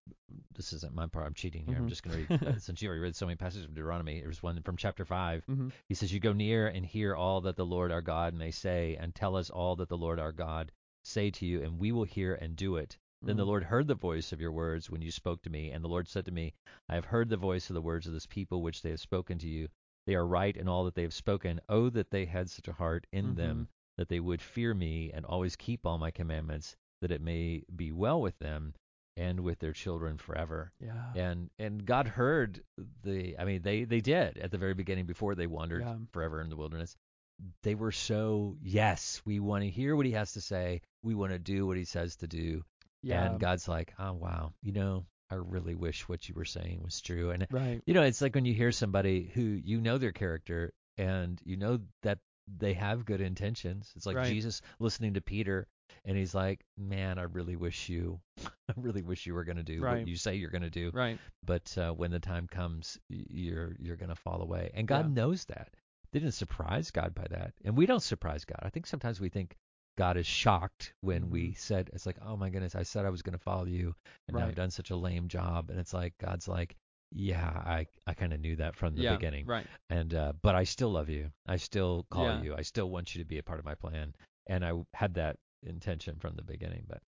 this 0.56 0.74
isn't 0.74 0.94
my 0.94 1.08
part. 1.08 1.26
I'm 1.26 1.34
cheating 1.34 1.66
here. 1.66 1.78
I'm 1.78 1.86
Mhm. 1.86 1.90
just 1.90 2.04
going 2.04 2.26
to 2.28 2.34
read 2.34 2.42
uh, 2.56 2.60
since 2.60 2.82
you 2.82 2.88
already 2.90 3.02
read 3.02 3.16
so 3.16 3.26
many 3.26 3.36
passages 3.36 3.66
of 3.66 3.74
Deuteronomy. 3.74 4.20
There's 4.22 4.42
one 4.44 4.62
from 4.64 4.78
chapter 4.78 5.06
five. 5.06 5.44
hmm 5.46 5.70
He 5.90 5.96
says, 5.96 6.14
"You 6.14 6.20
go 6.20 6.34
near 6.34 6.68
and 6.68 6.86
hear 6.86 7.16
all 7.16 7.42
that 7.42 7.56
the 7.56 7.66
Lord 7.66 7.92
our 7.92 8.02
God 8.02 8.34
may 8.34 8.52
say, 8.52 8.96
and 8.96 9.14
tell 9.14 9.36
us 9.36 9.50
all 9.50 9.76
that 9.78 9.90
the 9.90 9.98
Lord 9.98 10.20
our 10.20 10.32
God 10.32 10.72
say 11.04 11.30
to 11.32 11.46
you, 11.46 11.62
and 11.62 11.80
we 11.80 11.92
will 11.92 12.04
hear 12.06 12.36
and 12.36 12.56
do 12.56 12.76
it." 12.78 12.98
Then 13.26 13.38
the 13.38 13.46
Lord 13.46 13.64
heard 13.64 13.88
the 13.88 13.96
voice 13.96 14.34
of 14.34 14.42
your 14.42 14.52
words 14.52 14.90
when 14.90 15.02
you 15.02 15.10
spoke 15.10 15.42
to 15.44 15.50
me, 15.50 15.72
and 15.72 15.82
the 15.82 15.88
Lord 15.88 16.10
said 16.10 16.26
to 16.26 16.32
me, 16.32 16.54
I 16.90 16.96
have 16.96 17.06
heard 17.06 17.30
the 17.30 17.38
voice 17.38 17.70
of 17.70 17.74
the 17.74 17.82
words 17.82 18.06
of 18.06 18.12
this 18.12 18.26
people 18.26 18.62
which 18.62 18.82
they 18.82 18.90
have 18.90 19.00
spoken 19.00 19.38
to 19.40 19.48
you. 19.48 19.70
They 20.06 20.16
are 20.16 20.28
right 20.28 20.58
in 20.58 20.68
all 20.68 20.84
that 20.84 20.96
they 20.96 21.04
have 21.04 21.14
spoken. 21.14 21.62
Oh, 21.70 21.90
that 21.92 22.12
they 22.12 22.26
had 22.26 22.50
such 22.50 22.68
a 22.68 22.74
heart 22.74 23.08
in 23.14 23.36
them, 23.36 23.70
that 23.96 24.10
they 24.10 24.20
would 24.20 24.42
fear 24.42 24.74
me 24.74 25.10
and 25.14 25.26
always 25.26 25.56
keep 25.56 25.86
all 25.86 25.98
my 25.98 26.12
commandments, 26.12 26.76
that 27.04 27.12
it 27.12 27.22
may 27.22 27.64
be 27.74 27.92
well 27.92 28.20
with 28.22 28.38
them 28.40 28.74
and 29.16 29.42
with 29.42 29.60
their 29.60 29.74
children 29.74 30.18
forever. 30.18 30.72
Yeah. 30.80 31.14
And 31.16 31.50
and 31.60 31.86
God 31.86 32.08
heard 32.08 32.64
the 33.04 33.38
I 33.38 33.46
mean 33.46 33.62
they 33.62 33.84
they 33.84 34.02
did 34.02 34.38
at 34.40 34.52
the 34.52 34.58
very 34.58 34.74
beginning 34.74 35.06
before 35.06 35.36
they 35.36 35.48
wandered 35.48 35.82
Yeah. 35.84 35.98
forever 36.12 36.42
in 36.42 36.50
the 36.50 36.56
wilderness. 36.56 36.96
They 37.64 37.76
were 37.76 37.92
so 37.92 38.58
yes, 38.62 39.22
we 39.26 39.40
want 39.40 39.64
to 39.64 39.70
hear 39.70 39.96
what 39.96 40.06
he 40.06 40.14
has 40.14 40.34
to 40.34 40.42
say. 40.42 40.82
We 41.04 41.14
want 41.14 41.32
to 41.34 41.40
do 41.40 41.68
what 41.68 41.78
he 41.78 41.86
says 41.86 42.16
to 42.18 42.28
do. 42.28 42.64
Yeah. 43.04 43.26
And 43.32 43.40
God's 43.40 43.68
like, 43.68 43.94
"Oh 44.00 44.14
wow, 44.14 44.54
you 44.62 44.72
know, 44.72 45.06
I 45.30 45.36
really 45.36 45.76
wish 45.76 46.08
what 46.08 46.28
you 46.30 46.36
were 46.36 46.46
saying 46.46 46.82
was 46.84 47.02
true." 47.02 47.32
And 47.32 47.46
right. 47.52 47.82
you 47.86 47.94
know, 47.94 48.04
it's 48.04 48.22
like 48.22 48.34
when 48.34 48.46
you 48.46 48.54
hear 48.54 48.72
somebody 48.72 49.30
who 49.34 49.42
you 49.42 49.82
know 49.82 49.98
their 49.98 50.14
character 50.14 50.72
and 50.98 51.40
you 51.44 51.58
know 51.58 51.80
that 52.04 52.20
they 52.48 52.74
have 52.74 53.06
good 53.06 53.22
intentions. 53.22 53.92
It's 53.96 54.06
like 54.06 54.16
Right. 54.16 54.28
Jesus 54.32 54.62
listening 54.80 55.14
to 55.16 55.22
Peter 55.22 55.68
and 56.06 56.18
he's 56.18 56.34
like, 56.36 56.64
"Man, 56.78 57.18
I 57.20 57.24
really 57.24 57.56
wish 57.56 57.90
you 57.90 58.20
I 58.70 58.74
really 58.78 59.02
wish 59.02 59.26
you 59.26 59.34
were 59.34 59.44
going 59.44 59.58
to 59.58 59.64
do 59.64 59.82
Right. 59.82 60.00
what 60.00 60.08
you 60.08 60.16
say 60.16 60.36
you're 60.36 60.50
going 60.50 60.64
to 60.64 60.70
do." 60.70 60.92
Right. 60.94 61.18
but 61.46 61.78
uh, 61.78 61.92
when 61.92 62.12
the 62.12 62.20
time 62.20 62.48
comes, 62.48 62.98
you're 63.10 63.76
you're 63.80 63.98
gonna 63.98 64.16
fall 64.16 64.42
away, 64.42 64.72
and 64.74 64.88
God 64.88 65.08
Yeah. 65.08 65.14
knows 65.24 65.46
that. 65.46 65.70
They 66.12 66.20
didn't 66.20 66.36
surprise 66.36 66.92
God 66.92 67.14
by 67.16 67.26
that, 67.32 67.54
and 67.66 67.76
we 67.76 67.86
don't 67.86 68.02
surprise 68.04 68.46
God. 68.46 68.60
I 68.62 68.70
think 68.70 68.86
sometimes 68.86 69.20
we 69.20 69.30
think 69.30 69.58
God 69.98 70.16
is 70.18 70.26
shocked 70.28 70.94
when 71.02 71.30
we 71.30 71.50
Mhm. 71.52 71.58
said 71.58 71.90
it's 71.94 72.06
like, 72.06 72.18
oh 72.22 72.36
my 72.38 72.50
goodness, 72.50 72.76
I 72.76 72.84
said 72.84 73.06
I 73.06 73.10
was 73.10 73.22
gonna 73.24 73.38
follow 73.38 73.66
you, 73.66 73.96
and 74.28 74.38
now 74.38 74.46
I've 74.48 74.56
done 74.56 74.72
such 74.72 74.92
a 74.92 74.96
lame 74.96 75.28
job, 75.28 75.70
and 75.70 75.80
it's 75.80 75.94
like 75.94 76.18
God's 76.18 76.48
like, 76.48 76.76
yeah, 77.12 77.48
I 77.66 77.88
I 78.08 78.14
kind 78.14 78.34
of 78.34 78.40
knew 78.40 78.56
that 78.58 78.76
from 78.76 78.96
the 78.96 79.04
yeah. 79.04 79.16
beginning, 79.16 79.46
Right. 79.48 79.68
and 79.90 80.14
uh, 80.14 80.34
but 80.42 80.56
I 80.56 80.64
still 80.64 80.92
love 80.92 81.10
you. 81.10 81.32
I 81.46 81.58
still 81.58 82.06
call 82.10 82.24
Yeah. 82.26 82.42
you. 82.42 82.56
I 82.56 82.62
still 82.62 82.90
want 82.90 83.14
you 83.16 83.22
to 83.24 83.28
be 83.28 83.38
a 83.38 83.44
part 83.44 83.60
of 83.60 83.66
my 83.66 83.76
plan, 83.76 84.16
and 84.48 84.64
I 84.66 84.72
had 84.94 85.16
that 85.16 85.38
intention 85.66 86.18
from 86.20 86.36
the 86.36 86.44
beginning. 86.44 86.86
But 86.88 87.02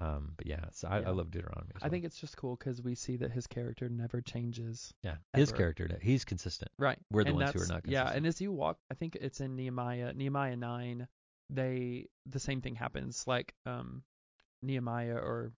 um, 0.00 0.32
but 0.36 0.46
yeah, 0.46 0.64
so 0.72 0.88
I, 0.88 1.00
Yeah. 1.00 1.08
I 1.08 1.12
love 1.12 1.30
Deuteronomy. 1.30 1.72
as 1.76 1.82
I 1.82 1.88
think 1.88 2.04
it's 2.04 2.18
just 2.18 2.36
cool 2.36 2.56
because 2.56 2.82
we 2.82 2.96
see 2.96 3.18
that 3.18 3.30
his 3.30 3.46
character 3.46 3.88
never 3.88 4.20
changes. 4.20 4.92
yeah, 5.02 5.16
his 5.32 5.52
character, 5.52 5.88
he's 6.02 6.24
consistent. 6.24 6.72
Right. 6.76 6.98
We're 7.10 7.22
the 7.22 7.30
and 7.30 7.38
ones 7.38 7.52
who 7.52 7.62
are 7.62 7.66
not 7.66 7.86
Yeah, 7.86 8.10
and 8.10 8.26
as 8.26 8.40
you 8.40 8.50
walk, 8.50 8.78
I 8.90 8.94
think 8.94 9.16
it's 9.20 9.40
in 9.40 9.54
Nehemiah, 9.54 10.12
Nehemiah 10.12 10.56
nine. 10.56 11.06
They 11.50 12.06
the 12.26 12.40
same 12.40 12.62
thing 12.62 12.74
happens. 12.74 13.26
Like 13.26 13.54
um, 13.66 14.02
Nehemiah 14.62 15.16
or 15.16 15.52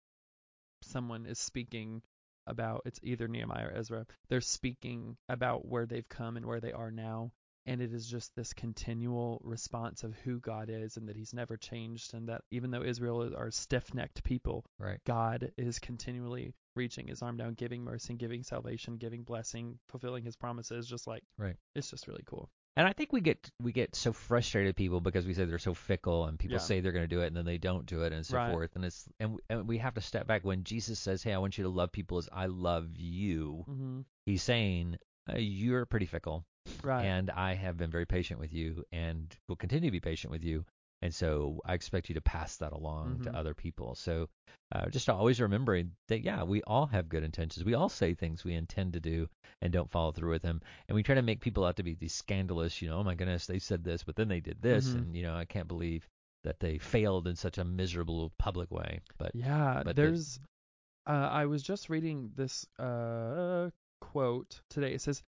someone 0.83 1.27
is 1.27 1.39
speaking 1.39 2.03
about 2.47 2.83
it's 2.85 2.99
either 3.03 3.29
Nehemiah 3.29 3.67
or 3.69 3.77
Ezra. 3.77 4.07
They're 4.29 4.41
speaking 4.41 5.17
about 5.29 5.67
where 5.67 5.87
they've 5.87 6.09
come 6.09 6.37
and 6.37 6.47
where 6.47 6.61
they 6.61 6.73
are 6.73 6.91
now, 6.91 7.31
and 7.67 7.81
it 7.81 7.93
is 7.93 8.07
just 8.07 8.35
this 8.35 8.53
continual 8.53 9.41
response 9.45 10.05
of 10.05 10.15
who 10.17 10.41
God 10.41 10.69
is 10.71 10.97
and 10.97 11.09
that 11.09 11.17
He's 11.17 11.33
never 11.35 11.57
changed, 11.57 12.15
and 12.15 12.29
that 12.29 12.43
even 12.51 12.71
though 12.71 12.83
Israel 12.83 13.23
is- 13.23 13.33
are 13.33 13.51
stiff-necked 13.51 14.25
people, 14.25 14.65
Right. 14.79 15.01
God 15.05 15.53
is 15.57 15.79
continually 15.79 16.55
reaching 16.75 17.07
His 17.09 17.23
arm 17.23 17.37
down, 17.37 17.55
giving 17.55 17.83
mercy, 17.85 18.15
giving 18.15 18.43
salvation, 18.43 18.97
giving 18.97 19.23
blessing, 19.23 19.79
fulfilling 19.89 20.25
His 20.25 20.37
promises. 20.37 20.89
Just 20.89 21.07
like 21.07 21.25
Right. 21.37 21.57
it's 21.75 21.91
just 21.91 22.09
really 22.09 22.25
cool. 22.27 22.51
And 22.75 22.89
I 22.89 22.95
think 22.95 23.13
we 23.13 23.21
get 23.21 23.51
we 23.61 23.71
get 23.71 23.95
so 23.95 24.15
frustrated 24.15 24.75
people 24.77 25.03
because 25.03 25.27
we 25.27 25.35
say 25.35 25.45
they're 25.45 25.59
so 25.59 25.75
fickle, 25.75 26.25
and 26.25 26.39
people 26.39 26.55
Yeah. 26.55 26.61
say 26.61 26.81
they're 26.81 26.91
going 26.93 27.05
to 27.05 27.17
do 27.17 27.21
it, 27.21 27.27
and 27.27 27.37
then 27.37 27.45
they 27.45 27.59
don't 27.59 27.85
do 27.85 28.03
it, 28.03 28.15
and 28.15 28.25
so 28.25 28.39
Right. 28.39 28.51
forth. 28.51 28.75
And 28.77 28.85
it's 28.87 29.07
and, 29.21 29.39
and 29.51 29.69
we 29.69 29.77
have 29.79 29.93
to 29.95 30.01
step 30.01 30.27
back 30.27 30.43
when 30.45 30.65
Jesus 30.65 30.99
says, 30.99 31.23
"Hey, 31.23 31.35
I 31.35 31.39
want 31.39 31.59
you 31.59 31.65
to 31.65 31.71
love 31.71 31.93
people 31.93 32.17
as 32.17 32.31
I 32.33 32.47
love 32.47 32.97
you." 32.97 33.65
hmm 33.67 34.01
He's 34.25 34.43
saying 34.43 34.97
uh, 35.29 35.37
you're 35.37 35.87
pretty 35.87 36.07
fickle, 36.07 36.45
Right. 36.83 37.05
and 37.05 37.31
I 37.31 37.55
have 37.55 37.77
been 37.77 37.91
very 37.91 38.07
patient 38.07 38.41
with 38.41 38.53
you, 38.53 38.85
and 38.93 39.35
will 39.49 39.57
continue 39.57 39.89
to 39.89 39.93
be 39.93 40.01
patient 40.01 40.31
with 40.31 40.45
you. 40.45 40.65
And 41.05 41.13
so 41.13 41.61
I 41.65 41.75
expect 41.75 42.09
you 42.09 42.15
to 42.15 42.21
pass 42.21 42.57
that 42.59 42.73
along 42.73 43.19
Mhm. 43.19 43.23
to 43.25 43.37
other 43.37 43.55
people. 43.55 43.97
So 43.97 44.29
uh, 44.71 44.89
just 44.89 45.09
always 45.09 45.41
remembering 45.41 45.97
that, 46.07 46.21
yeah, 46.23 46.45
we 46.45 46.63
all 46.63 46.87
have 46.87 47.09
good 47.09 47.25
intentions. 47.25 47.65
We 47.65 47.75
all 47.75 47.89
say 47.89 48.15
things 48.15 48.45
we 48.45 48.55
intend 48.55 48.93
to 48.93 49.01
do 49.01 49.29
and 49.61 49.73
don't 49.73 49.91
follow 49.91 50.13
through 50.13 50.31
with 50.31 50.43
them. 50.43 50.61
And 50.87 50.95
we 50.95 51.03
try 51.03 51.17
to 51.17 51.23
make 51.23 51.41
people 51.41 51.65
out 51.65 51.75
to 51.77 51.83
be 51.83 51.95
these 51.95 52.15
scandalous, 52.15 52.81
you 52.81 52.89
know, 52.89 52.99
oh 52.99 53.03
my 53.05 53.17
goodness, 53.17 53.47
they 53.47 53.59
said 53.59 53.83
this, 53.83 54.05
but 54.05 54.15
then 54.15 54.29
they 54.29 54.39
did 54.41 54.63
this. 54.63 54.91
Mhm. 54.91 54.95
And, 54.99 55.17
you 55.17 55.25
know, 55.25 55.35
I 55.35 55.45
can't 55.45 55.67
believe 55.67 56.07
that 56.45 56.61
they 56.61 56.79
failed 56.79 57.27
in 57.27 57.35
such 57.35 57.59
a 57.59 57.65
miserable 57.65 58.33
public 58.39 58.71
way. 58.71 59.01
But 59.19 59.35
Yeah, 59.35 59.83
but 59.85 59.97
there's. 59.97 60.39
uh, 61.07 61.11
I 61.11 61.47
was 61.47 61.65
just 61.65 61.91
reading 61.91 62.31
this 62.37 62.65
uh, 62.79 63.71
quote 64.03 64.61
today. 64.69 64.93
It 64.93 65.01
says, 65.01 65.23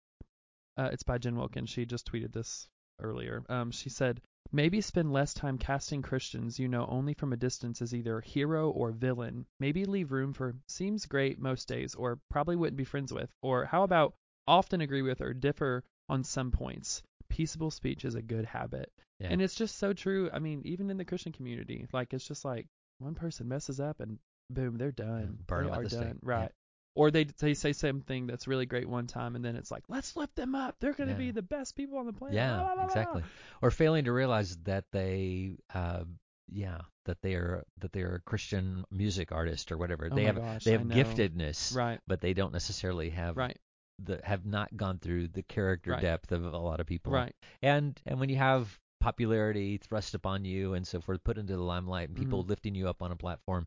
uh, 0.77 0.91
it's 0.93 1.05
by 1.05 1.19
Jen 1.19 1.37
Wilkins. 1.37 1.71
She 1.71 1.87
just 1.87 2.11
tweeted 2.11 2.33
this 2.33 2.69
earlier. 3.01 3.45
Um, 3.49 3.71
she 3.71 3.89
said, 3.89 4.21
"Maybe 4.51 4.81
spend 4.81 5.13
less 5.13 5.33
time 5.33 5.59
casting 5.59 6.03
Christians 6.03 6.59
you 6.59 6.67
know 6.69 6.87
only 6.87 7.15
from 7.15 7.33
a 7.33 7.37
distance 7.37 7.81
as 7.81 7.95
either 7.95 8.21
hero 8.21 8.71
or 8.71 8.91
villain. 8.91 9.47
Maybe 9.61 9.85
leave 9.85 10.11
room 10.11 10.33
for 10.33 10.57
seems 10.67 11.07
great 11.07 11.39
most 11.39 11.69
days, 11.69 11.95
or 11.95 12.19
probably 12.29 12.57
wouldn't 12.57 12.77
be 12.77 12.85
friends 12.85 13.13
with, 13.13 13.31
or 13.43 13.65
how 13.65 13.85
about 13.85 14.15
often 14.47 14.81
agree 14.81 15.03
with 15.03 15.21
or 15.21 15.33
differ 15.33 15.85
on 16.09 16.25
some 16.25 16.51
points." 16.51 17.03
Peaceable 17.29 17.71
speech 17.71 18.05
is 18.05 18.17
a 18.17 18.23
good 18.23 18.45
habit. 18.45 18.93
Yeah. 19.21 19.29
And 19.31 19.41
it's 19.41 19.55
just 19.55 19.79
so 19.79 19.93
true. 19.93 20.29
I 20.33 20.41
mean, 20.41 20.63
even 20.65 20.91
in 20.91 20.97
the 20.97 21.05
Christian 21.05 21.33
community, 21.33 21.87
like 21.93 22.13
it's 22.13 22.27
just 22.27 22.45
like 22.45 22.67
one 22.99 23.15
person 23.15 23.49
messes 23.49 23.81
up 23.81 24.01
and 24.01 24.19
boom, 24.51 24.77
they're 24.77 24.93
done. 24.93 25.39
burn 25.47 25.67
they 25.67 25.73
are 25.73 25.83
the 25.83 25.91
stake. 25.91 26.01
done. 26.03 26.19
Right. 26.23 26.53
Or 26.97 27.11
they 27.11 27.25
they 27.25 27.55
say 27.55 27.73
something 27.73 28.27
that's 28.27 28.47
really 28.47 28.67
great 28.67 28.89
one 28.89 29.07
time 29.07 29.35
and 29.37 29.45
then 29.45 29.57
it's 29.57 29.71
like, 29.71 29.83
let's 29.89 30.15
lift 30.17 30.37
them 30.37 30.55
up. 30.55 30.77
They're 30.81 30.93
going 30.93 31.09
to 31.09 31.15
Yeah. 31.15 31.19
be 31.19 31.31
the 31.33 31.43
best 31.43 31.75
people 31.75 31.99
on 31.99 32.07
the 32.07 32.13
planet. 32.13 32.37
Yeah, 32.37 32.55
Blah, 32.55 32.65
blah, 32.65 32.75
blah, 32.75 32.85
exactly. 32.85 33.23
Or 33.63 33.71
failing 33.71 34.05
to 34.05 34.13
realize 34.13 34.57
that 34.65 34.85
they, 34.93 35.57
uh, 35.75 36.05
yeah, 36.49 36.83
that 37.07 37.21
they 37.23 37.35
are 37.35 37.65
that 37.79 37.93
they 37.93 38.03
are 38.03 38.15
a 38.17 38.21
Christian 38.21 38.85
music 38.91 39.33
artist 39.33 39.73
or 39.73 39.77
whatever. 39.79 40.09
Oh 40.11 40.15
they 40.15 40.25
have 40.25 40.37
gosh, 40.37 40.65
they 40.65 40.73
have 40.73 40.83
giftedness, 40.83 41.75
Right. 41.75 42.01
but 42.07 42.21
they 42.21 42.33
don't 42.35 42.53
necessarily 42.53 43.11
have 43.11 43.37
Right. 43.37 43.59
the 43.99 44.21
have 44.23 44.45
not 44.47 44.77
gone 44.77 44.99
through 44.99 45.29
the 45.29 45.43
character 45.43 45.93
Right. 45.93 46.03
depth 46.03 46.31
of 46.33 46.45
a 46.45 46.59
lot 46.59 46.81
of 46.81 46.87
people. 46.87 47.13
Right. 47.13 47.35
And 47.63 48.01
and 48.07 48.21
when 48.21 48.29
you 48.29 48.37
have 48.37 48.79
popularity 49.01 49.79
thrust 49.79 50.15
upon 50.15 50.45
you 50.45 50.75
and 50.75 50.87
so 50.87 51.01
forth, 51.01 51.25
put 51.25 51.39
into 51.39 51.55
the 51.57 51.63
limelight, 51.63 52.09
and 52.09 52.17
people 52.17 52.45
Mhm. 52.45 52.49
lifting 52.49 52.75
you 52.75 52.89
up 52.89 53.03
on 53.03 53.11
a 53.13 53.17
platform, 53.17 53.67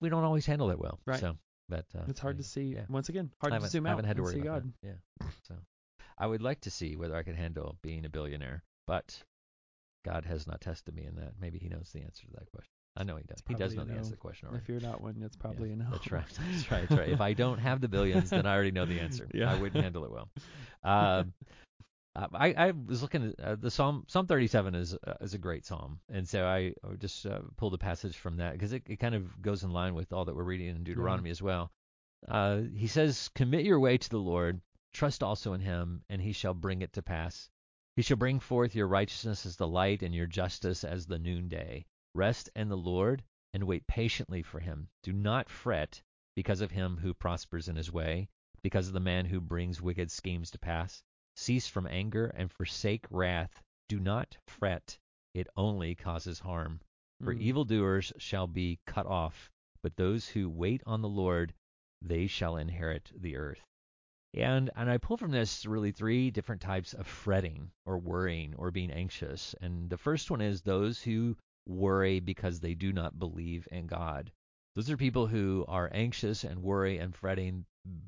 we 0.00 0.08
don't 0.08 0.24
always 0.24 0.44
handle 0.46 0.70
it 0.70 0.78
well. 0.78 0.98
Right. 1.06 1.20
So, 1.20 1.36
but 1.68 1.84
uh, 1.96 2.04
It's 2.08 2.20
hard 2.20 2.36
I- 2.36 2.38
to 2.38 2.44
see. 2.44 2.74
yeah. 2.74 2.84
Once 2.88 3.08
again, 3.08 3.30
hard 3.40 3.52
to 3.60 3.68
zoom 3.68 3.86
I 3.86 3.90
haven't 3.90 4.06
had 4.06 4.16
to 4.16 4.22
worry 4.22 4.34
see 4.34 4.40
about 4.40 4.62
God. 4.64 4.72
that. 4.82 4.88
Yeah. 5.20 5.28
So 5.48 5.54
I 6.18 6.26
would 6.26 6.42
like 6.42 6.60
to 6.62 6.70
see 6.70 6.96
whether 6.96 7.14
I 7.16 7.22
could 7.22 7.36
handle 7.36 7.76
being 7.82 8.04
a 8.04 8.08
billionaire, 8.08 8.62
but 8.86 9.22
God 10.04 10.24
has 10.24 10.46
not 10.46 10.60
tested 10.60 10.94
me 10.94 11.04
in 11.04 11.16
that. 11.16 11.32
Maybe 11.40 11.58
He 11.58 11.68
knows 11.68 11.90
the 11.92 12.00
answer 12.02 12.24
to 12.26 12.32
that 12.34 12.50
question. 12.52 12.70
I 12.96 13.04
know 13.04 13.16
He 13.16 13.22
does. 13.24 13.38
He 13.46 13.54
does 13.54 13.74
know 13.76 13.84
the 13.84 13.92
answer 13.92 14.04
to 14.04 14.10
the 14.12 14.16
question 14.16 14.48
already. 14.48 14.62
If 14.62 14.68
you're 14.68 14.80
not 14.80 15.00
one, 15.00 15.22
it's 15.22 15.36
probably 15.36 15.68
Yeah, 15.68 15.74
a 15.74 15.76
no. 15.78 15.86
That's 15.92 16.10
right. 16.10 16.24
That's 16.52 16.70
right. 16.70 16.88
That's 16.88 16.98
right. 16.98 17.08
If 17.10 17.20
I 17.20 17.32
don't 17.34 17.58
have 17.58 17.80
the 17.80 17.88
billions, 17.88 18.30
then 18.30 18.46
I 18.46 18.54
already 18.54 18.72
know 18.72 18.86
the 18.86 18.98
answer. 19.00 19.28
Yeah. 19.34 19.52
I 19.52 19.56
wouldn't 19.56 19.82
handle 19.82 20.04
it 20.04 20.10
well. 20.10 20.28
Um, 20.84 21.32
uh, 22.18 22.26
I, 22.34 22.52
I 22.52 22.72
was 22.72 23.00
looking 23.00 23.34
at 23.38 23.44
uh, 23.44 23.54
the 23.54 23.70
Psalm. 23.70 24.04
Psalm 24.08 24.26
37 24.26 24.74
is 24.74 24.94
uh, 24.94 25.14
is 25.20 25.34
a 25.34 25.38
great 25.38 25.64
psalm, 25.64 26.00
and 26.08 26.28
so 26.28 26.44
I, 26.44 26.74
just 26.98 27.24
uh, 27.24 27.38
pulled 27.56 27.74
a 27.74 27.78
passage 27.78 28.16
from 28.16 28.38
that 28.38 28.54
because 28.54 28.72
it, 28.72 28.82
it 28.86 28.96
kind 28.96 29.14
of 29.14 29.40
goes 29.40 29.62
in 29.62 29.70
line 29.70 29.94
with 29.94 30.12
all 30.12 30.24
that 30.24 30.34
we're 30.34 30.42
reading 30.42 30.66
in 30.66 30.82
Deuteronomy 30.82 31.30
as 31.30 31.40
well. 31.40 31.70
Uh, 32.26 32.62
he 32.74 32.88
says, 32.88 33.28
"Commit 33.36 33.64
your 33.64 33.78
way 33.78 33.98
to 33.98 34.10
the 34.10 34.18
Lord; 34.18 34.60
trust 34.92 35.22
also 35.22 35.52
in 35.52 35.60
Him, 35.60 36.02
and 36.08 36.20
He 36.20 36.32
shall 36.32 36.54
bring 36.54 36.82
it 36.82 36.92
to 36.94 37.02
pass. 37.02 37.50
He 37.94 38.02
shall 38.02 38.16
bring 38.16 38.40
forth 38.40 38.74
your 38.74 38.88
righteousness 38.88 39.46
as 39.46 39.54
the 39.54 39.68
light, 39.68 40.02
and 40.02 40.12
your 40.12 40.26
justice 40.26 40.82
as 40.82 41.06
the 41.06 41.20
noonday. 41.20 41.86
Rest 42.14 42.50
in 42.56 42.68
the 42.68 42.76
Lord, 42.76 43.22
and 43.52 43.62
wait 43.62 43.86
patiently 43.86 44.42
for 44.42 44.58
Him. 44.58 44.88
Do 45.04 45.12
not 45.12 45.48
fret 45.48 46.02
because 46.34 46.62
of 46.62 46.72
him 46.72 46.96
who 46.96 47.14
prospers 47.14 47.68
in 47.68 47.76
his 47.76 47.92
way, 47.92 48.28
because 48.60 48.88
of 48.88 48.94
the 48.94 48.98
man 48.98 49.26
who 49.26 49.40
brings 49.40 49.80
wicked 49.80 50.10
schemes 50.10 50.50
to 50.50 50.58
pass." 50.58 51.04
Cease 51.40 51.68
from 51.68 51.86
anger 51.86 52.26
and 52.26 52.50
forsake 52.50 53.06
wrath. 53.10 53.62
Do 53.88 54.00
not 54.00 54.36
fret, 54.48 54.98
it 55.34 55.46
only 55.56 55.94
causes 55.94 56.40
harm. 56.40 56.80
For 57.22 57.32
Mm. 57.32 57.40
evildoers 57.40 58.12
shall 58.18 58.48
be 58.48 58.80
cut 58.86 59.06
off, 59.06 59.48
but 59.80 59.94
those 59.94 60.28
who 60.30 60.50
wait 60.50 60.82
on 60.84 61.00
the 61.00 61.08
Lord, 61.08 61.54
they 62.02 62.26
shall 62.26 62.56
inherit 62.56 63.12
the 63.14 63.36
earth. 63.36 63.64
And 64.34 64.68
and 64.74 64.90
I 64.90 64.98
pull 64.98 65.16
from 65.16 65.30
this 65.30 65.64
really 65.64 65.92
three 65.92 66.32
different 66.32 66.60
types 66.60 66.92
of 66.92 67.06
fretting 67.06 67.70
or 67.86 68.00
worrying 68.00 68.56
or 68.56 68.72
being 68.72 68.90
anxious. 68.90 69.54
And 69.60 69.88
the 69.90 69.96
first 69.96 70.32
one 70.32 70.40
is 70.40 70.62
those 70.62 71.00
who 71.02 71.36
worry 71.66 72.18
because 72.18 72.58
they 72.58 72.74
do 72.74 72.92
not 72.92 73.20
believe 73.20 73.68
in 73.70 73.86
God. 73.86 74.32
Those 74.74 74.90
are 74.90 74.96
people 74.96 75.28
who 75.28 75.64
are 75.68 75.88
anxious 75.92 76.42
and 76.42 76.64
worry 76.64 76.98
and 76.98 77.14
fretting 77.14 77.64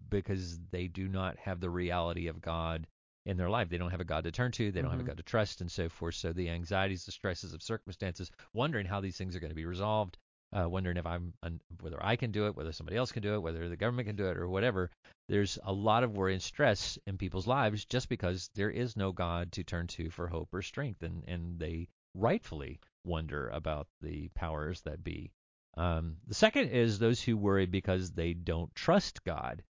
because 0.09 0.59
they 0.71 0.89
do 0.89 1.07
not 1.07 1.39
have 1.39 1.61
the 1.61 1.71
reality 1.71 2.27
of 2.27 2.41
God 2.41 2.89
in 3.27 3.37
their 3.37 3.51
life. 3.51 3.69
They 3.69 3.79
don't 3.79 3.91
have 3.91 4.01
a 4.01 4.05
God 4.05 4.25
to 4.25 4.33
turn 4.33 4.53
to, 4.53 4.73
they 4.73 4.83
don't 4.83 4.91
have 4.91 5.01
a 5.01 5.05
Mhm. 5.05 5.09
God 5.09 5.17
to 5.19 5.23
trust, 5.23 5.61
and 5.61 5.71
so 5.71 5.89
forth. 5.89 6.15
So 6.15 6.33
the 6.33 6.49
anxieties, 6.49 7.05
the 7.05 7.13
stresses 7.13 7.53
of 7.53 7.63
circumstances, 7.63 8.31
wondering 8.53 8.87
how 8.87 9.01
these 9.01 9.17
things 9.17 9.37
are 9.37 9.41
going 9.41 9.51
to 9.51 9.55
be 9.57 9.67
resolved, 9.67 10.17
uh, 10.53 10.69
wondering 10.69 10.97
if 10.97 11.07
I'm 11.07 11.35
whether 11.81 12.05
I 12.05 12.17
can 12.17 12.33
do 12.33 12.47
it, 12.47 12.57
whether 12.57 12.73
somebody 12.73 12.97
else 12.97 13.13
can 13.13 13.23
do 13.23 13.35
it, 13.35 13.41
whether 13.41 13.69
the 13.69 13.77
government 13.77 14.07
can 14.07 14.17
do 14.17 14.27
it, 14.27 14.37
or 14.37 14.49
whatever. 14.49 14.91
There's 15.29 15.59
a 15.63 15.73
lot 15.73 16.03
of 16.03 16.17
worry 16.17 16.33
and 16.33 16.43
stress 16.43 16.99
in 17.07 17.19
people's 17.19 17.47
lives 17.47 17.85
just 17.85 18.09
because 18.09 18.51
there 18.55 18.71
is 18.71 18.97
no 18.97 19.13
God 19.13 19.53
to 19.53 19.65
turn 19.65 19.87
to 19.89 20.11
for 20.11 20.27
hope 20.27 20.53
or 20.53 20.63
strength, 20.63 21.03
and 21.03 21.23
and 21.29 21.59
they 21.59 21.89
rightfully 22.15 22.81
wonder 23.05 23.49
about 23.51 23.87
the 24.01 24.29
powers 24.31 24.81
that 24.83 25.05
be. 25.05 25.31
Um, 25.77 26.17
the 26.27 26.35
second 26.35 26.71
is 26.71 26.99
those 26.99 27.23
who 27.23 27.37
worry 27.37 27.67
because 27.67 28.11
they 28.11 28.35
don't 28.35 28.75
trust 28.75 29.23
God, 29.23 29.63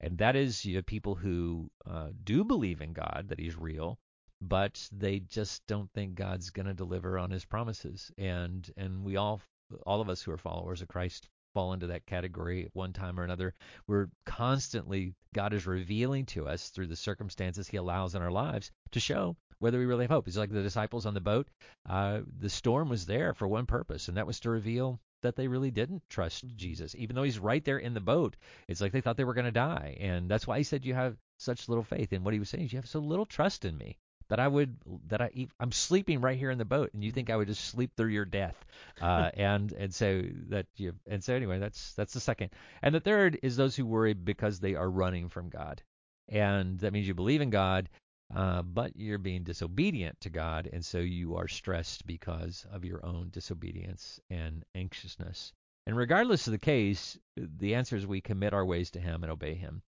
and 0.00 0.18
that 0.18 0.36
is 0.36 0.64
you 0.64 0.76
have 0.76 0.86
people 0.86 1.14
who 1.14 1.70
uh, 1.86 2.08
do 2.24 2.44
believe 2.44 2.80
in 2.80 2.92
God 2.92 3.26
that 3.28 3.40
He's 3.40 3.56
real, 3.56 3.98
but 4.40 4.88
they 4.92 5.20
just 5.20 5.66
don't 5.66 5.90
think 5.92 6.14
God's 6.14 6.50
going 6.50 6.66
to 6.66 6.74
deliver 6.74 7.18
on 7.18 7.30
His 7.30 7.44
promises. 7.44 8.10
And 8.16 8.70
and 8.76 9.04
we 9.04 9.16
all, 9.16 9.40
all 9.86 10.00
of 10.00 10.08
us 10.08 10.22
who 10.22 10.32
are 10.32 10.38
followers 10.38 10.82
of 10.82 10.88
Christ, 10.88 11.28
fall 11.54 11.72
into 11.72 11.88
that 11.88 12.06
category 12.06 12.66
at 12.66 12.74
one 12.74 12.92
time 12.92 13.18
or 13.18 13.24
another. 13.24 13.54
We're 13.86 14.08
constantly 14.24 15.14
God 15.34 15.52
is 15.52 15.66
revealing 15.66 16.26
to 16.26 16.46
us 16.46 16.68
through 16.70 16.86
the 16.86 16.96
circumstances 16.96 17.66
He 17.66 17.76
allows 17.76 18.14
in 18.14 18.22
our 18.22 18.30
lives 18.30 18.70
to 18.92 19.00
show 19.00 19.36
whether 19.58 19.78
we 19.78 19.86
really 19.86 20.04
have 20.04 20.10
hope. 20.10 20.28
It's 20.28 20.36
like 20.36 20.50
the 20.50 20.62
disciples 20.62 21.06
on 21.06 21.14
the 21.14 21.20
boat. 21.20 21.48
Uh, 21.88 22.20
the 22.38 22.50
storm 22.50 22.88
was 22.88 23.06
there 23.06 23.34
for 23.34 23.48
one 23.48 23.66
purpose, 23.66 24.06
and 24.06 24.16
that 24.16 24.26
was 24.26 24.38
to 24.40 24.50
reveal 24.50 25.00
that 25.22 25.36
they 25.36 25.48
really 25.48 25.70
didn't 25.70 26.02
trust 26.08 26.44
Jesus, 26.56 26.94
even 26.96 27.16
though 27.16 27.22
He's 27.22 27.38
right 27.38 27.64
there 27.64 27.78
in 27.78 27.94
the 27.94 28.00
boat. 28.00 28.36
It's 28.68 28.80
like 28.80 28.92
they 28.92 29.00
thought 29.00 29.16
they 29.16 29.24
were 29.24 29.34
going 29.34 29.44
to 29.44 29.52
die, 29.52 29.96
and 30.00 30.30
that's 30.30 30.46
why 30.46 30.58
He 30.58 30.64
said, 30.64 30.84
"You 30.84 30.94
have 30.94 31.16
such 31.38 31.68
little 31.68 31.84
faith." 31.84 32.12
And 32.12 32.24
what 32.24 32.34
He 32.34 32.40
was 32.40 32.48
saying 32.48 32.64
is, 32.64 32.72
"You 32.72 32.78
have 32.78 32.88
so 32.88 33.00
little 33.00 33.26
trust 33.26 33.64
in 33.64 33.76
Me." 33.76 33.98
That 34.28 34.40
I 34.40 34.46
would, 34.46 34.76
that 35.06 35.22
I, 35.22 35.30
I'm 35.58 35.72
sleeping 35.72 36.20
right 36.20 36.36
here 36.36 36.50
in 36.50 36.58
the 36.58 36.66
boat, 36.66 36.90
and 36.92 37.02
you 37.02 37.10
think 37.10 37.30
I 37.30 37.36
would 37.36 37.48
just 37.48 37.64
sleep 37.64 37.92
through 37.96 38.10
your 38.10 38.26
death, 38.26 38.62
uh, 39.00 39.30
and 39.32 39.72
and 39.72 39.94
so 39.94 40.22
that 40.48 40.66
you, 40.76 40.92
and 41.06 41.24
so 41.24 41.34
anyway, 41.34 41.58
that's 41.58 41.94
that's 41.94 42.12
the 42.12 42.20
second, 42.20 42.50
and 42.82 42.94
the 42.94 43.00
third 43.00 43.38
is 43.42 43.56
those 43.56 43.74
who 43.74 43.86
worry 43.86 44.12
because 44.12 44.60
they 44.60 44.74
are 44.74 44.90
running 44.90 45.30
from 45.30 45.48
God, 45.48 45.82
and 46.28 46.78
that 46.80 46.92
means 46.92 47.08
you 47.08 47.14
believe 47.14 47.40
in 47.40 47.48
God, 47.48 47.88
uh, 48.34 48.62
but 48.62 48.96
you're 48.96 49.18
being 49.18 49.42
disobedient 49.42 50.20
to 50.20 50.30
God, 50.30 50.68
and 50.72 50.84
so 50.84 50.98
you 50.98 51.36
are 51.36 51.48
stressed 51.48 52.06
because 52.06 52.66
of 52.70 52.84
your 52.84 53.04
own 53.04 53.30
disobedience 53.30 54.20
and 54.28 54.64
anxiousness. 54.74 55.52
And 55.86 55.96
regardless 55.96 56.46
of 56.46 56.52
the 56.52 56.58
case, 56.58 57.18
the 57.36 57.74
answer 57.74 57.96
is 57.96 58.06
we 58.06 58.20
commit 58.20 58.52
our 58.52 58.66
ways 58.66 58.90
to 58.90 59.00
Him 59.00 59.22
and 59.22 59.32
obey 59.32 59.54
Him. 59.54 59.82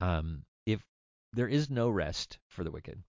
Um, 0.00 0.44
if 0.66 0.80
there 1.32 1.48
is 1.48 1.70
no 1.70 1.88
rest 1.90 2.38
for 2.48 2.62
the 2.62 2.70
wicked, 2.70 3.02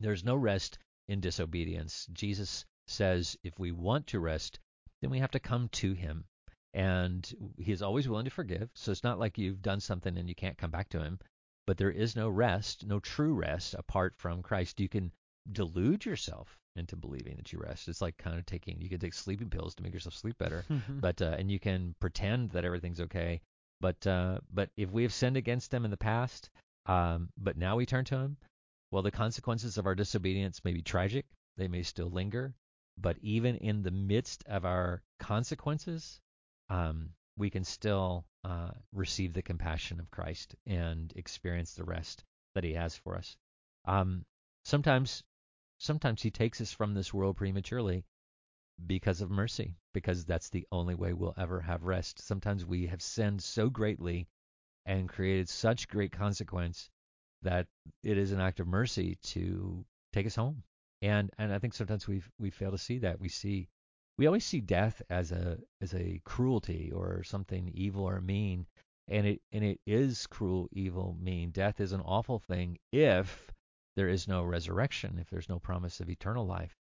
there's 0.00 0.24
no 0.24 0.36
rest 0.36 0.78
in 1.08 1.20
disobedience. 1.20 2.06
Jesus 2.12 2.66
says 2.86 3.38
if 3.42 3.58
we 3.58 3.72
want 3.72 4.08
to 4.08 4.20
rest, 4.20 4.60
then 5.00 5.10
we 5.10 5.20
have 5.20 5.30
to 5.30 5.40
come 5.40 5.68
to 5.68 5.94
Him. 5.94 6.24
and 6.74 7.32
he 7.56 7.70
is 7.70 7.82
always 7.82 8.08
willing 8.08 8.24
to 8.24 8.30
forgive. 8.30 8.68
So 8.74 8.90
it's 8.90 9.04
not 9.04 9.18
like 9.18 9.38
you've 9.38 9.62
done 9.62 9.80
something 9.80 10.18
and 10.18 10.28
you 10.28 10.34
can't 10.34 10.58
come 10.58 10.72
back 10.72 10.88
to 10.90 11.00
him. 11.00 11.20
But 11.66 11.78
there 11.78 11.90
is 11.90 12.14
no 12.16 12.28
rest, 12.28 12.86
no 12.86 13.00
true 13.00 13.34
rest 13.34 13.74
apart 13.74 14.14
from 14.16 14.42
Christ. 14.42 14.80
You 14.80 14.88
can 14.88 15.12
delude 15.50 16.04
yourself 16.04 16.58
into 16.76 16.96
believing 16.96 17.36
that 17.36 17.52
you 17.52 17.58
rest. 17.60 17.88
It's 17.88 18.00
like 18.00 18.16
kind 18.16 18.38
of 18.38 18.46
taking 18.46 18.80
you 18.80 18.88
can 18.88 18.98
take 18.98 19.14
sleeping 19.14 19.50
pills 19.50 19.74
to 19.76 19.82
make 19.82 19.94
yourself 19.94 20.14
sleep 20.14 20.36
better, 20.38 20.64
but 20.88 21.22
uh, 21.22 21.36
and 21.38 21.50
you 21.50 21.58
can 21.60 21.94
pretend 22.00 22.50
that 22.50 22.64
everything's 22.64 23.00
okay. 23.00 23.40
But 23.80 24.06
uh, 24.06 24.38
but 24.52 24.70
if 24.76 24.90
we 24.90 25.02
have 25.02 25.12
sinned 25.12 25.36
against 25.36 25.72
him 25.72 25.84
in 25.84 25.90
the 25.90 25.96
past, 25.96 26.50
um, 26.86 27.28
but 27.38 27.56
now 27.56 27.76
we 27.76 27.86
turn 27.86 28.04
to 28.06 28.16
him, 28.16 28.36
well, 28.90 29.02
the 29.02 29.10
consequences 29.10 29.78
of 29.78 29.86
our 29.86 29.94
disobedience 29.94 30.64
may 30.64 30.72
be 30.72 30.82
tragic. 30.82 31.26
They 31.56 31.68
may 31.68 31.82
still 31.82 32.10
linger, 32.10 32.54
but 32.98 33.16
even 33.22 33.56
in 33.56 33.82
the 33.82 33.90
midst 33.90 34.44
of 34.46 34.64
our 34.64 35.02
consequences, 35.18 36.20
um, 36.68 37.10
we 37.36 37.50
can 37.50 37.64
still 37.64 38.24
uh, 38.44 38.70
receive 38.92 39.32
the 39.32 39.42
compassion 39.42 40.00
of 40.00 40.10
Christ 40.10 40.54
and 40.66 41.12
experience 41.16 41.74
the 41.74 41.84
rest 41.84 42.24
that 42.54 42.64
He 42.64 42.74
has 42.74 42.96
for 42.96 43.16
us. 43.16 43.36
Um, 43.84 44.24
sometimes, 44.64 45.22
sometimes 45.78 46.22
He 46.22 46.30
takes 46.30 46.60
us 46.60 46.72
from 46.72 46.94
this 46.94 47.12
world 47.12 47.36
prematurely 47.36 48.04
because 48.86 49.20
of 49.20 49.30
mercy, 49.30 49.76
because 49.92 50.24
that's 50.24 50.50
the 50.50 50.66
only 50.72 50.94
way 50.94 51.12
we'll 51.12 51.34
ever 51.36 51.60
have 51.60 51.84
rest. 51.84 52.20
Sometimes 52.20 52.64
we 52.64 52.86
have 52.86 53.02
sinned 53.02 53.42
so 53.42 53.70
greatly 53.70 54.26
and 54.86 55.08
created 55.08 55.48
such 55.48 55.88
great 55.88 56.12
consequence 56.12 56.90
that 57.42 57.66
it 58.02 58.18
is 58.18 58.32
an 58.32 58.40
act 58.40 58.60
of 58.60 58.66
mercy 58.66 59.16
to 59.22 59.84
take 60.12 60.26
us 60.26 60.34
home. 60.34 60.62
And 61.02 61.30
and 61.38 61.52
I 61.52 61.58
think 61.58 61.74
sometimes 61.74 62.08
we 62.08 62.22
we 62.38 62.50
fail 62.50 62.70
to 62.70 62.78
see 62.78 62.98
that. 62.98 63.20
We 63.20 63.28
see 63.28 63.68
we 64.18 64.26
always 64.26 64.44
see 64.44 64.60
death 64.60 65.02
as 65.10 65.32
a 65.32 65.58
as 65.80 65.94
a 65.94 66.20
cruelty 66.24 66.92
or 66.92 67.22
something 67.24 67.70
evil 67.74 68.04
or 68.04 68.20
mean, 68.20 68.66
and 69.08 69.26
it 69.26 69.40
and 69.52 69.64
it 69.64 69.80
is 69.86 70.26
cruel, 70.26 70.68
evil, 70.72 71.16
mean. 71.20 71.50
Death 71.50 71.80
is 71.80 71.92
an 71.92 72.00
awful 72.00 72.38
thing 72.38 72.78
if 72.92 73.50
there 73.96 74.08
is 74.08 74.28
no 74.28 74.42
resurrection, 74.42 75.18
if 75.18 75.28
there's 75.30 75.48
no 75.48 75.58
promise 75.58 76.00
of 76.00 76.10
eternal 76.10 76.46
life. 76.46 76.76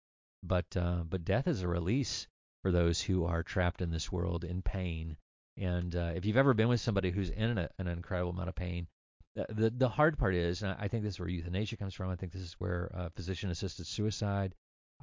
But 0.43 0.77
uh, 0.77 1.05
but 1.09 1.25
death 1.25 1.47
is 1.47 1.63
a 1.63 1.69
release 1.69 2.27
for 2.63 2.73
those 2.73 3.01
who 3.01 3.25
are 3.25 3.43
trapped 3.43 3.81
in 3.81 3.91
this 3.91 4.13
world 4.13 4.45
in 4.45 4.63
pain. 4.63 5.17
And 5.57 5.95
uh, 5.95 6.13
if 6.15 6.25
you've 6.25 6.37
ever 6.37 6.55
been 6.55 6.69
with 6.69 6.81
somebody 6.81 7.11
who's 7.11 7.31
in 7.31 7.59
a, 7.59 7.69
an 7.79 7.87
incredible 7.87 8.31
amount 8.31 8.49
of 8.49 8.55
pain, 8.55 8.87
the 9.35 9.71
the 9.71 9.89
hard 9.89 10.19
part 10.19 10.35
is, 10.35 10.63
and 10.63 10.75
I 10.79 10.89
think 10.89 11.05
this 11.05 11.15
is 11.15 11.21
where 11.21 11.29
euthanasia 11.29 11.77
comes 11.77 11.95
from. 11.95 12.11
I 12.11 12.17
think 12.17 12.33
this 12.33 12.43
is 12.43 12.55
where 12.59 12.91
uh, 12.95 13.09
physician-assisted 13.15 13.87
suicide. 13.87 14.55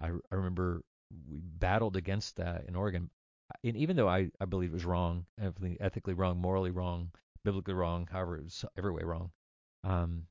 I, 0.02 0.08
I 0.08 0.36
remember 0.36 0.82
we 1.30 1.40
battled 1.40 1.96
against 1.96 2.38
that 2.38 2.66
in 2.68 2.76
Oregon. 2.76 3.10
And 3.64 3.78
even 3.78 3.96
though 3.96 4.10
I, 4.10 4.30
I 4.40 4.46
believe 4.46 4.72
it 4.72 4.74
was 4.74 4.86
wrong, 4.86 5.26
ethically 5.80 6.14
wrong, 6.14 6.38
morally 6.38 6.72
wrong, 6.72 7.12
biblically 7.44 7.74
wrong, 7.74 8.08
however, 8.12 8.38
it 8.38 8.44
was 8.44 8.66
every 8.78 8.92
way 8.92 9.04
wrong, 9.04 9.32
um, 9.84 10.28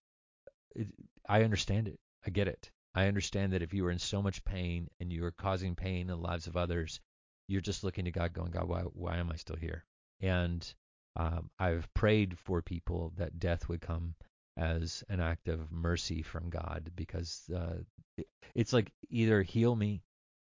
it, 0.75 0.89
I 1.29 1.43
understand 1.43 1.89
it. 1.89 1.99
I 2.27 2.31
get 2.31 2.49
it. 2.49 2.71
I 2.95 3.07
understand 3.07 3.53
that 3.53 3.63
if 3.63 3.75
you 3.75 3.87
are 3.87 3.91
in 3.91 3.99
so 3.99 4.23
much 4.23 4.45
pain 4.45 4.89
and 5.01 5.13
you 5.13 5.25
are 5.25 5.31
causing 5.31 5.75
pain 5.75 6.03
in 6.03 6.07
the 6.09 6.17
lives 6.17 6.47
of 6.47 6.57
others, 6.57 7.01
you're 7.49 7.61
just 7.61 7.85
looking 7.85 8.05
to 8.07 8.11
God, 8.11 8.33
going, 8.33 8.51
God, 8.51 8.69
why, 8.69 8.81
why 8.81 9.17
am 9.19 9.31
I 9.31 9.37
still 9.37 9.57
here? 9.57 9.85
And 10.21 10.67
um, 11.15 11.51
I've 11.59 11.93
prayed 11.95 12.39
for 12.39 12.63
people 12.63 13.13
that 13.17 13.39
death 13.39 13.69
would 13.69 13.81
come 13.81 14.15
as 14.57 15.05
an 15.09 15.21
act 15.21 15.49
of 15.49 15.71
mercy 15.71 16.23
from 16.23 16.49
God 16.49 16.91
because 16.97 17.43
uh, 17.55 17.77
it, 18.17 18.27
it's 18.55 18.73
like 18.73 18.91
either 19.11 19.43
heal 19.43 19.77
me 19.77 20.03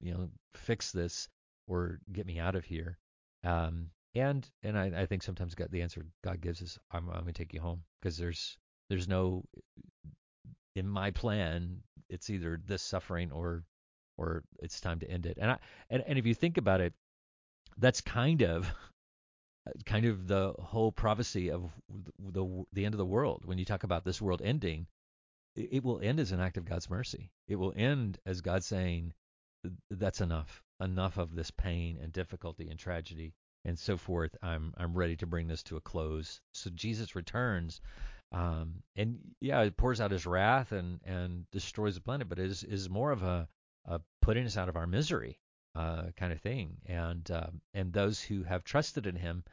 you 0.03 0.13
know, 0.13 0.29
fix 0.55 0.91
this 0.91 1.29
or 1.67 1.99
get 2.11 2.25
me 2.25 2.39
out 2.39 2.55
of 2.55 2.65
here. 2.65 2.97
Um, 3.43 3.89
and 4.15 4.47
and 4.61 4.77
I, 4.77 4.91
I 5.01 5.05
think 5.05 5.23
sometimes 5.23 5.55
God, 5.55 5.69
the 5.71 5.81
answer 5.81 6.05
God 6.23 6.41
gives 6.41 6.61
is 6.61 6.77
I'm 6.91 7.09
I'm 7.09 7.21
gonna 7.21 7.33
take 7.33 7.53
you 7.53 7.61
home 7.61 7.83
because 8.01 8.17
there's 8.17 8.57
there's 8.89 9.07
no 9.07 9.43
in 10.75 10.87
my 10.87 11.11
plan 11.11 11.81
it's 12.09 12.29
either 12.29 12.59
this 12.65 12.81
suffering 12.81 13.31
or 13.31 13.63
or 14.17 14.43
it's 14.59 14.79
time 14.79 14.99
to 14.99 15.09
end 15.09 15.25
it. 15.25 15.37
And 15.41 15.51
I 15.51 15.57
and, 15.89 16.03
and 16.05 16.19
if 16.19 16.25
you 16.25 16.35
think 16.35 16.57
about 16.57 16.81
it, 16.81 16.93
that's 17.77 18.01
kind 18.01 18.43
of 18.43 18.71
kind 19.85 20.05
of 20.05 20.27
the 20.27 20.53
whole 20.59 20.91
prophecy 20.91 21.49
of 21.49 21.71
the 22.19 22.65
the 22.73 22.85
end 22.85 22.93
of 22.93 22.99
the 22.99 23.05
world. 23.05 23.43
When 23.45 23.57
you 23.57 23.65
talk 23.65 23.83
about 23.83 24.05
this 24.05 24.21
world 24.21 24.41
ending, 24.43 24.87
it, 25.55 25.69
it 25.71 25.83
will 25.83 25.99
end 26.01 26.19
as 26.19 26.31
an 26.31 26.39
act 26.39 26.57
of 26.57 26.65
God's 26.65 26.89
mercy. 26.89 27.31
It 27.47 27.55
will 27.55 27.73
end 27.75 28.19
as 28.25 28.41
God 28.41 28.63
saying, 28.63 29.13
that's 29.89 30.21
enough. 30.21 30.63
Enough 30.79 31.17
of 31.17 31.35
this 31.35 31.51
pain 31.51 31.97
and 32.01 32.11
difficulty 32.11 32.69
and 32.69 32.79
tragedy 32.79 33.33
and 33.65 33.77
so 33.77 33.97
forth. 33.97 34.35
I'm 34.41 34.73
I'm 34.77 34.93
ready 34.93 35.15
to 35.17 35.27
bring 35.27 35.47
this 35.47 35.63
to 35.63 35.77
a 35.77 35.81
close. 35.81 36.41
So 36.53 36.69
Jesus 36.69 37.15
returns, 37.15 37.81
um, 38.31 38.83
and 38.95 39.19
yeah, 39.39 39.61
it 39.61 39.77
pours 39.77 40.01
out 40.01 40.11
His 40.11 40.25
wrath 40.25 40.71
and 40.71 40.99
and 41.05 41.49
destroys 41.51 41.95
the 41.95 42.01
planet, 42.01 42.29
but 42.29 42.39
it 42.39 42.49
is 42.49 42.63
is 42.63 42.89
more 42.89 43.11
of 43.11 43.23
a, 43.23 43.47
a 43.85 44.01
putting 44.21 44.45
us 44.45 44.57
out 44.57 44.69
of 44.69 44.75
our 44.75 44.87
misery 44.87 45.39
uh, 45.75 46.07
kind 46.17 46.33
of 46.33 46.41
thing. 46.41 46.77
And 46.85 47.29
uh, 47.31 47.47
and 47.73 47.93
those 47.93 48.21
who 48.21 48.43
have 48.43 48.63
trusted 48.63 49.07
in 49.07 49.15
Him, 49.15 49.43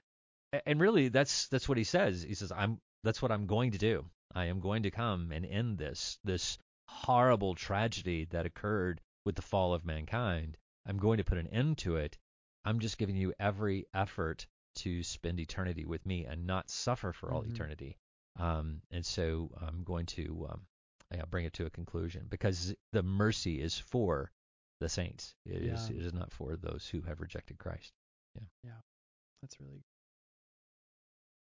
and 0.66 0.80
really 0.80 1.08
that's 1.08 1.48
that's 1.48 1.68
what 1.68 1.78
He 1.78 1.84
says. 1.84 2.22
He 2.22 2.34
says, 2.34 2.52
I'm 2.52 2.80
that's 3.04 3.22
what 3.22 3.32
I'm 3.32 3.46
going 3.46 3.72
to 3.72 3.78
do. 3.78 4.04
I 4.34 4.46
am 4.46 4.60
going 4.60 4.84
to 4.84 4.90
come 4.90 5.32
and 5.32 5.44
end 5.44 5.78
this 5.78 6.18
this 6.24 6.58
horrible 6.86 7.54
tragedy 7.54 8.26
that 8.30 8.46
occurred 8.46 9.00
with 9.24 9.36
the 9.36 9.42
fall 9.42 9.74
of 9.74 9.84
mankind. 9.84 10.56
I'm 10.86 10.98
going 10.98 11.18
to 11.18 11.24
put 11.24 11.38
an 11.38 11.48
end 11.48 11.78
to 11.78 11.96
it. 11.96 12.18
I'm 12.64 12.78
just 12.78 12.98
giving 12.98 13.16
you 13.16 13.32
every 13.38 13.86
effort 13.94 14.46
to 14.76 15.02
spend 15.02 15.40
eternity 15.40 15.84
with 15.84 16.04
me 16.06 16.24
and 16.24 16.46
not 16.46 16.70
suffer 16.70 17.12
for 17.12 17.32
all 17.32 17.42
mm-hmm. 17.42 17.54
eternity. 17.54 17.96
Um, 18.38 18.82
and 18.90 19.04
so 19.04 19.50
I'm 19.60 19.82
going 19.84 20.06
to 20.06 20.48
um, 20.50 20.60
yeah, 21.14 21.24
bring 21.28 21.44
it 21.44 21.52
to 21.54 21.66
a 21.66 21.70
conclusion 21.70 22.26
because 22.28 22.74
the 22.92 23.02
mercy 23.02 23.60
is 23.60 23.78
for 23.78 24.30
the 24.80 24.88
saints. 24.88 25.34
It 25.44 25.62
yeah. 25.62 25.74
is, 25.74 25.90
it 25.90 25.96
is 25.96 26.12
not 26.12 26.32
for 26.32 26.56
those 26.56 26.88
who 26.90 27.02
have 27.02 27.20
rejected 27.20 27.58
Christ. 27.58 27.92
Yeah. 28.34 28.46
Yeah. 28.64 28.80
That's 29.42 29.58
really 29.60 29.82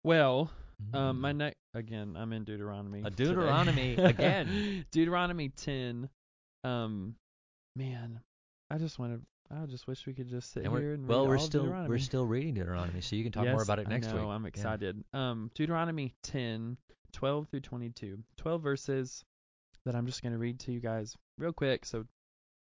well. 0.04 0.52
Mm. 0.92 0.98
Um, 0.98 1.22
my 1.22 1.34
mm. 1.34 1.38
next 1.38 1.58
again, 1.74 2.16
I'm 2.18 2.32
in 2.34 2.46
Deuteronomy. 2.46 3.02
A 3.04 3.10
Deuteronomy 3.10 3.96
again. 3.96 4.86
Deuteronomy 4.92 5.50
10. 5.50 6.10
Um, 6.64 7.16
man, 7.80 8.20
I 8.70 8.78
just 8.78 9.00
want 9.00 9.14
to. 9.14 9.22
I 9.52 9.66
just 9.66 9.88
wish 9.88 10.06
we 10.06 10.14
could 10.14 10.30
just 10.30 10.52
sit 10.52 10.66
and 10.66 10.78
here 10.78 10.94
and 10.94 11.08
well, 11.08 11.28
we're 11.28 11.40
still 11.40 11.66
we're 11.88 11.98
still 11.98 12.26
reading 12.26 12.54
Deuteronomy, 12.54 13.02
so 13.02 13.16
you 13.16 13.24
can 13.24 13.32
talk 13.32 13.46
yes, 13.46 13.54
more 13.54 13.64
about 13.64 13.80
it 13.80 13.88
next 13.88 14.08
I 14.08 14.12
know, 14.12 14.28
week. 14.28 14.30
I'm 14.30 14.46
excited. 14.46 15.04
Yeah. 15.12 15.30
Um, 15.32 15.50
Deuteronomy 15.56 16.14
10, 16.24 16.78
12 17.14 17.48
through 17.48 17.62
22, 17.62 18.20
12 18.38 18.62
verses 18.62 19.24
that 19.86 19.96
I'm 19.96 20.06
just 20.06 20.22
going 20.22 20.34
to 20.34 20.38
read 20.38 20.60
to 20.62 20.72
you 20.72 20.80
guys 20.80 21.16
real 21.40 21.54
quick. 21.54 21.86
So 21.86 22.06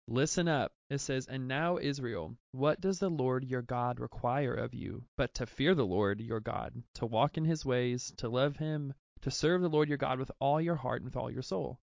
listen 0.08 0.50
up. 0.50 0.74
It 0.90 0.98
says, 0.98 1.28
"And 1.28 1.48
now 1.48 1.78
Israel, 1.78 2.36
what 2.52 2.82
does 2.82 3.00
the 3.00 3.10
Lord 3.10 3.46
your 3.46 3.62
God 3.62 4.02
require 4.02 4.56
of 4.56 4.74
you, 4.74 5.04
but 5.16 5.36
to 5.36 5.46
fear 5.46 5.76
the 5.76 5.86
Lord 5.86 6.20
your 6.20 6.42
God, 6.42 6.74
to 6.96 7.06
walk 7.06 7.38
in 7.38 7.46
His 7.46 7.64
ways, 7.64 8.12
to 8.18 8.28
love 8.28 8.58
Him, 8.58 8.94
to 9.22 9.32
serve 9.32 9.62
the 9.62 9.70
Lord 9.70 9.88
your 9.88 10.00
God 10.00 10.20
with 10.20 10.32
all 10.40 10.60
your 10.60 10.76
heart 10.76 11.04
and 11.04 11.06
with 11.06 11.16
all 11.16 11.32
your 11.32 11.44
soul." 11.44 11.80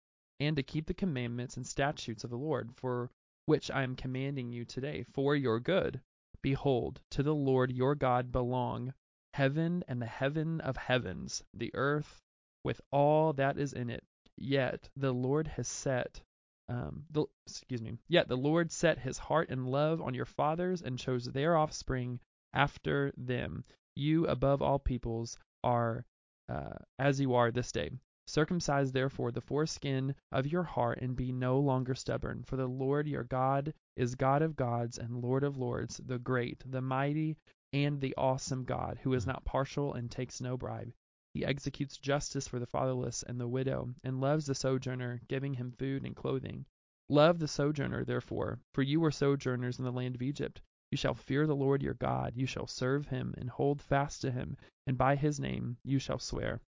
And 0.46 0.56
to 0.56 0.62
keep 0.62 0.86
the 0.86 0.94
commandments 0.94 1.56
and 1.56 1.66
statutes 1.66 2.24
of 2.24 2.30
the 2.30 2.36
Lord, 2.36 2.70
for 2.74 3.10
which 3.46 3.70
I 3.70 3.82
am 3.82 3.96
commanding 3.96 4.52
you 4.52 4.64
today, 4.64 5.04
for 5.12 5.36
your 5.36 5.60
good. 5.60 6.00
Behold, 6.42 7.00
to 7.10 7.22
the 7.22 7.34
Lord 7.34 7.70
your 7.70 7.94
God 7.94 8.32
belong 8.32 8.92
heaven 9.34 9.84
and 9.88 10.00
the 10.00 10.06
heaven 10.06 10.60
of 10.60 10.76
heavens, 10.76 11.42
the 11.54 11.70
earth 11.74 12.20
with 12.64 12.80
all 12.90 13.32
that 13.34 13.58
is 13.58 13.72
in 13.72 13.90
it. 13.90 14.04
Yet 14.36 14.88
the 14.96 15.12
Lord 15.12 15.46
has 15.48 15.68
set, 15.68 16.20
um, 16.68 17.04
the, 17.10 17.24
excuse 17.46 17.82
me, 17.82 17.98
yet 18.08 18.28
the 18.28 18.36
Lord 18.36 18.70
set 18.72 18.98
his 18.98 19.18
heart 19.18 19.50
and 19.50 19.70
love 19.70 20.00
on 20.00 20.14
your 20.14 20.24
fathers 20.24 20.82
and 20.82 20.98
chose 20.98 21.26
their 21.26 21.56
offspring 21.56 22.18
after 22.54 23.12
them. 23.16 23.64
You 23.94 24.26
above 24.26 24.62
all 24.62 24.78
peoples 24.78 25.38
are 25.62 26.04
uh, 26.48 26.78
as 26.98 27.20
you 27.20 27.34
are 27.34 27.50
this 27.50 27.72
day. 27.72 27.90
Circumcise 28.28 28.92
therefore 28.92 29.32
the 29.32 29.40
foreskin 29.40 30.14
of 30.30 30.46
your 30.46 30.62
heart, 30.62 31.00
and 31.02 31.16
be 31.16 31.32
no 31.32 31.58
longer 31.58 31.94
stubborn. 31.94 32.44
For 32.44 32.56
the 32.56 32.68
Lord 32.68 33.08
your 33.08 33.24
God 33.24 33.74
is 33.96 34.14
God 34.14 34.42
of 34.42 34.54
gods 34.54 34.96
and 34.96 35.20
Lord 35.20 35.42
of 35.42 35.56
lords, 35.56 35.96
the 35.96 36.18
great, 36.18 36.62
the 36.64 36.80
mighty, 36.80 37.36
and 37.72 38.00
the 38.00 38.14
awesome 38.16 38.64
God, 38.64 39.00
who 39.02 39.12
is 39.14 39.24
hmm. 39.24 39.30
not 39.30 39.44
partial 39.44 39.94
and 39.94 40.10
takes 40.10 40.40
no 40.40 40.56
bribe. 40.56 40.92
He 41.34 41.44
executes 41.44 41.96
justice 41.96 42.46
for 42.46 42.58
the 42.58 42.66
fatherless 42.66 43.22
and 43.22 43.40
the 43.40 43.48
widow, 43.48 43.94
and 44.04 44.20
loves 44.20 44.46
the 44.46 44.54
sojourner, 44.54 45.22
giving 45.26 45.54
him 45.54 45.72
food 45.72 46.04
and 46.04 46.14
clothing. 46.14 46.66
Love 47.08 47.38
the 47.38 47.48
sojourner, 47.48 48.04
therefore, 48.04 48.60
for 48.72 48.82
you 48.82 49.00
were 49.00 49.10
sojourners 49.10 49.78
in 49.78 49.84
the 49.84 49.90
land 49.90 50.14
of 50.14 50.22
Egypt. 50.22 50.60
You 50.90 50.98
shall 50.98 51.14
fear 51.14 51.46
the 51.46 51.56
Lord 51.56 51.82
your 51.82 51.94
God, 51.94 52.36
you 52.36 52.44
shall 52.44 52.66
serve 52.66 53.08
him, 53.08 53.34
and 53.38 53.48
hold 53.48 53.80
fast 53.80 54.20
to 54.20 54.30
him, 54.30 54.58
and 54.86 54.98
by 54.98 55.16
his 55.16 55.40
name 55.40 55.78
you 55.82 55.98
shall 55.98 56.18
swear. 56.18 56.60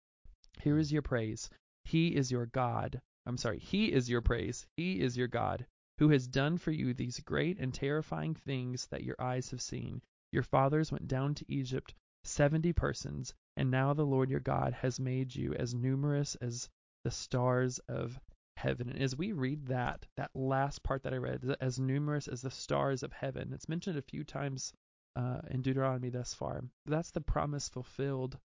Here 0.62 0.78
is 0.78 0.92
your 0.92 1.02
praise. 1.02 1.50
He 1.84 2.14
is 2.14 2.30
your 2.30 2.46
God. 2.46 3.00
I'm 3.26 3.36
sorry, 3.36 3.58
He 3.58 3.92
is 3.92 4.08
your 4.08 4.20
praise. 4.20 4.66
He 4.76 5.00
is 5.00 5.16
your 5.16 5.28
God, 5.28 5.66
who 5.98 6.10
has 6.10 6.26
done 6.26 6.58
for 6.58 6.70
you 6.70 6.94
these 6.94 7.20
great 7.20 7.58
and 7.58 7.72
terrifying 7.72 8.34
things 8.34 8.86
that 8.86 9.04
your 9.04 9.16
eyes 9.18 9.50
have 9.50 9.60
seen. 9.60 10.02
Your 10.32 10.42
fathers 10.42 10.92
went 10.92 11.08
down 11.08 11.34
to 11.34 11.44
Egypt, 11.48 11.94
seventy 12.24 12.72
persons, 12.72 13.34
and 13.56 13.70
now 13.70 13.94
the 13.94 14.06
Lord 14.06 14.30
your 14.30 14.40
God 14.40 14.72
has 14.74 14.98
made 14.98 15.34
you 15.34 15.54
as 15.54 15.74
numerous 15.74 16.34
as 16.36 16.68
the 17.04 17.10
stars 17.10 17.78
of 17.88 18.18
heaven. 18.56 18.88
And 18.88 19.02
as 19.02 19.16
we 19.16 19.32
read 19.32 19.66
that, 19.66 20.06
that 20.16 20.30
last 20.34 20.82
part 20.82 21.02
that 21.02 21.12
I 21.12 21.18
read, 21.18 21.56
as 21.60 21.78
numerous 21.78 22.28
as 22.28 22.40
the 22.40 22.50
stars 22.50 23.02
of 23.02 23.12
heaven, 23.12 23.52
it's 23.52 23.68
mentioned 23.68 23.98
a 23.98 24.02
few 24.02 24.24
times 24.24 24.72
uh, 25.16 25.40
in 25.50 25.62
Deuteronomy 25.62 26.10
thus 26.10 26.34
far. 26.34 26.64
That's 26.86 27.10
the 27.10 27.20
promise 27.20 27.68
fulfilled 27.68 28.38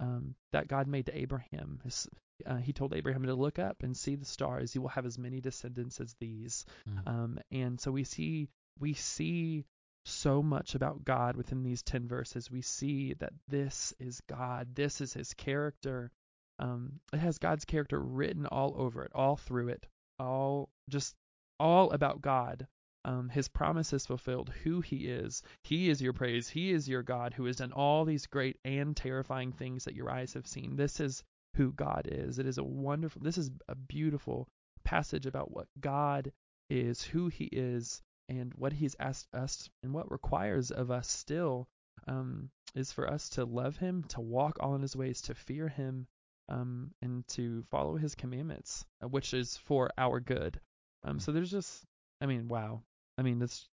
um, 0.00 0.34
that 0.52 0.68
God 0.68 0.86
made 0.86 1.06
to 1.06 1.16
Abraham. 1.16 1.80
His, 1.84 2.08
uh, 2.44 2.56
he 2.56 2.72
told 2.72 2.94
Abraham 2.94 3.22
to 3.24 3.34
look 3.34 3.58
up 3.58 3.82
and 3.82 3.96
see 3.96 4.14
the 4.14 4.24
stars. 4.24 4.74
You 4.74 4.82
will 4.82 4.88
have 4.88 5.06
as 5.06 5.18
many 5.18 5.40
descendants 5.40 6.00
as 6.00 6.14
these. 6.20 6.66
Mm. 6.88 7.08
Um, 7.08 7.38
and 7.50 7.80
so 7.80 7.90
we 7.90 8.04
see 8.04 8.48
we 8.78 8.92
see 8.92 9.64
so 10.04 10.42
much 10.42 10.74
about 10.74 11.04
God 11.04 11.36
within 11.36 11.62
these 11.62 11.82
ten 11.82 12.06
verses. 12.06 12.50
We 12.50 12.62
see 12.62 13.14
that 13.14 13.32
this 13.48 13.94
is 13.98 14.20
God. 14.28 14.74
This 14.74 15.00
is 15.00 15.12
His 15.12 15.34
character. 15.34 16.12
Um, 16.58 17.00
it 17.12 17.18
has 17.18 17.38
God's 17.38 17.64
character 17.64 18.00
written 18.00 18.46
all 18.46 18.74
over 18.76 19.04
it, 19.04 19.12
all 19.14 19.36
through 19.36 19.68
it, 19.68 19.86
all 20.18 20.70
just 20.88 21.14
all 21.58 21.90
about 21.90 22.22
God. 22.22 22.66
Um, 23.06 23.28
his 23.28 23.46
promise 23.46 23.92
is 23.92 24.04
fulfilled, 24.04 24.52
who 24.64 24.80
he 24.80 25.06
is. 25.06 25.42
He 25.62 25.88
is 25.88 26.02
your 26.02 26.12
praise. 26.12 26.48
He 26.48 26.72
is 26.72 26.88
your 26.88 27.04
God 27.04 27.32
who 27.32 27.44
has 27.44 27.56
done 27.56 27.72
all 27.72 28.04
these 28.04 28.26
great 28.26 28.58
and 28.64 28.96
terrifying 28.96 29.52
things 29.52 29.84
that 29.84 29.94
your 29.94 30.10
eyes 30.10 30.34
have 30.34 30.46
seen. 30.48 30.74
This 30.74 30.98
is 30.98 31.22
who 31.54 31.72
God 31.72 32.08
is. 32.10 32.40
It 32.40 32.46
is 32.46 32.58
a 32.58 32.64
wonderful, 32.64 33.22
this 33.22 33.38
is 33.38 33.50
a 33.68 33.76
beautiful 33.76 34.48
passage 34.84 35.24
about 35.24 35.52
what 35.52 35.68
God 35.80 36.32
is, 36.68 37.00
who 37.00 37.28
he 37.28 37.44
is, 37.44 38.02
and 38.28 38.52
what 38.54 38.72
he's 38.72 38.96
asked 38.98 39.32
us 39.32 39.70
and 39.84 39.94
what 39.94 40.10
requires 40.10 40.72
of 40.72 40.90
us 40.90 41.08
still 41.08 41.68
um, 42.08 42.50
is 42.74 42.90
for 42.90 43.08
us 43.08 43.28
to 43.30 43.44
love 43.44 43.76
him, 43.76 44.02
to 44.08 44.20
walk 44.20 44.58
all 44.58 44.74
in 44.74 44.82
his 44.82 44.96
ways, 44.96 45.22
to 45.22 45.34
fear 45.34 45.68
him, 45.68 46.08
um, 46.48 46.90
and 47.02 47.26
to 47.28 47.62
follow 47.70 47.96
his 47.96 48.16
commandments, 48.16 48.84
uh, 49.02 49.06
which 49.08 49.32
is 49.32 49.56
for 49.56 49.90
our 49.96 50.18
good. 50.18 50.58
Um, 51.04 51.20
so 51.20 51.30
there's 51.32 51.50
just, 51.50 51.84
I 52.20 52.26
mean, 52.26 52.48
wow. 52.48 52.82
I 53.18 53.22
mean, 53.22 53.38
that's 53.38 53.68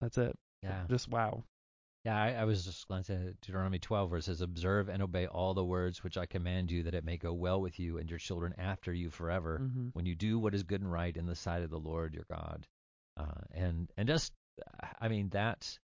that's 0.00 0.18
it. 0.18 0.36
Yeah. 0.62 0.84
Just 0.88 1.08
wow. 1.08 1.44
Yeah, 2.04 2.20
I, 2.22 2.32
I 2.32 2.44
was 2.44 2.66
just 2.66 2.86
glancing 2.86 3.28
at 3.28 3.40
Deuteronomy 3.40 3.78
12, 3.78 4.10
where 4.10 4.18
it 4.18 4.24
says, 4.24 4.42
Observe 4.42 4.90
and 4.90 5.02
obey 5.02 5.26
all 5.26 5.54
the 5.54 5.64
words 5.64 6.04
which 6.04 6.18
I 6.18 6.26
command 6.26 6.70
you, 6.70 6.82
that 6.82 6.94
it 6.94 7.02
may 7.04 7.16
go 7.16 7.32
well 7.32 7.62
with 7.62 7.78
you 7.78 7.96
and 7.96 8.10
your 8.10 8.18
children 8.18 8.54
after 8.58 8.92
you 8.92 9.08
forever, 9.08 9.58
hmm 9.58 9.88
when 9.94 10.04
you 10.04 10.14
do 10.14 10.38
what 10.38 10.54
is 10.54 10.64
good 10.64 10.82
and 10.82 10.90
right 10.92 11.16
in 11.16 11.24
the 11.24 11.34
sight 11.34 11.62
of 11.62 11.70
the 11.70 11.78
Lord 11.78 12.14
your 12.14 12.26
God. 12.28 12.66
Uh, 13.16 13.40
and 13.52 13.90
and 13.96 14.06
just, 14.08 14.32
I 15.00 15.08
mean, 15.08 15.30
that 15.30 15.78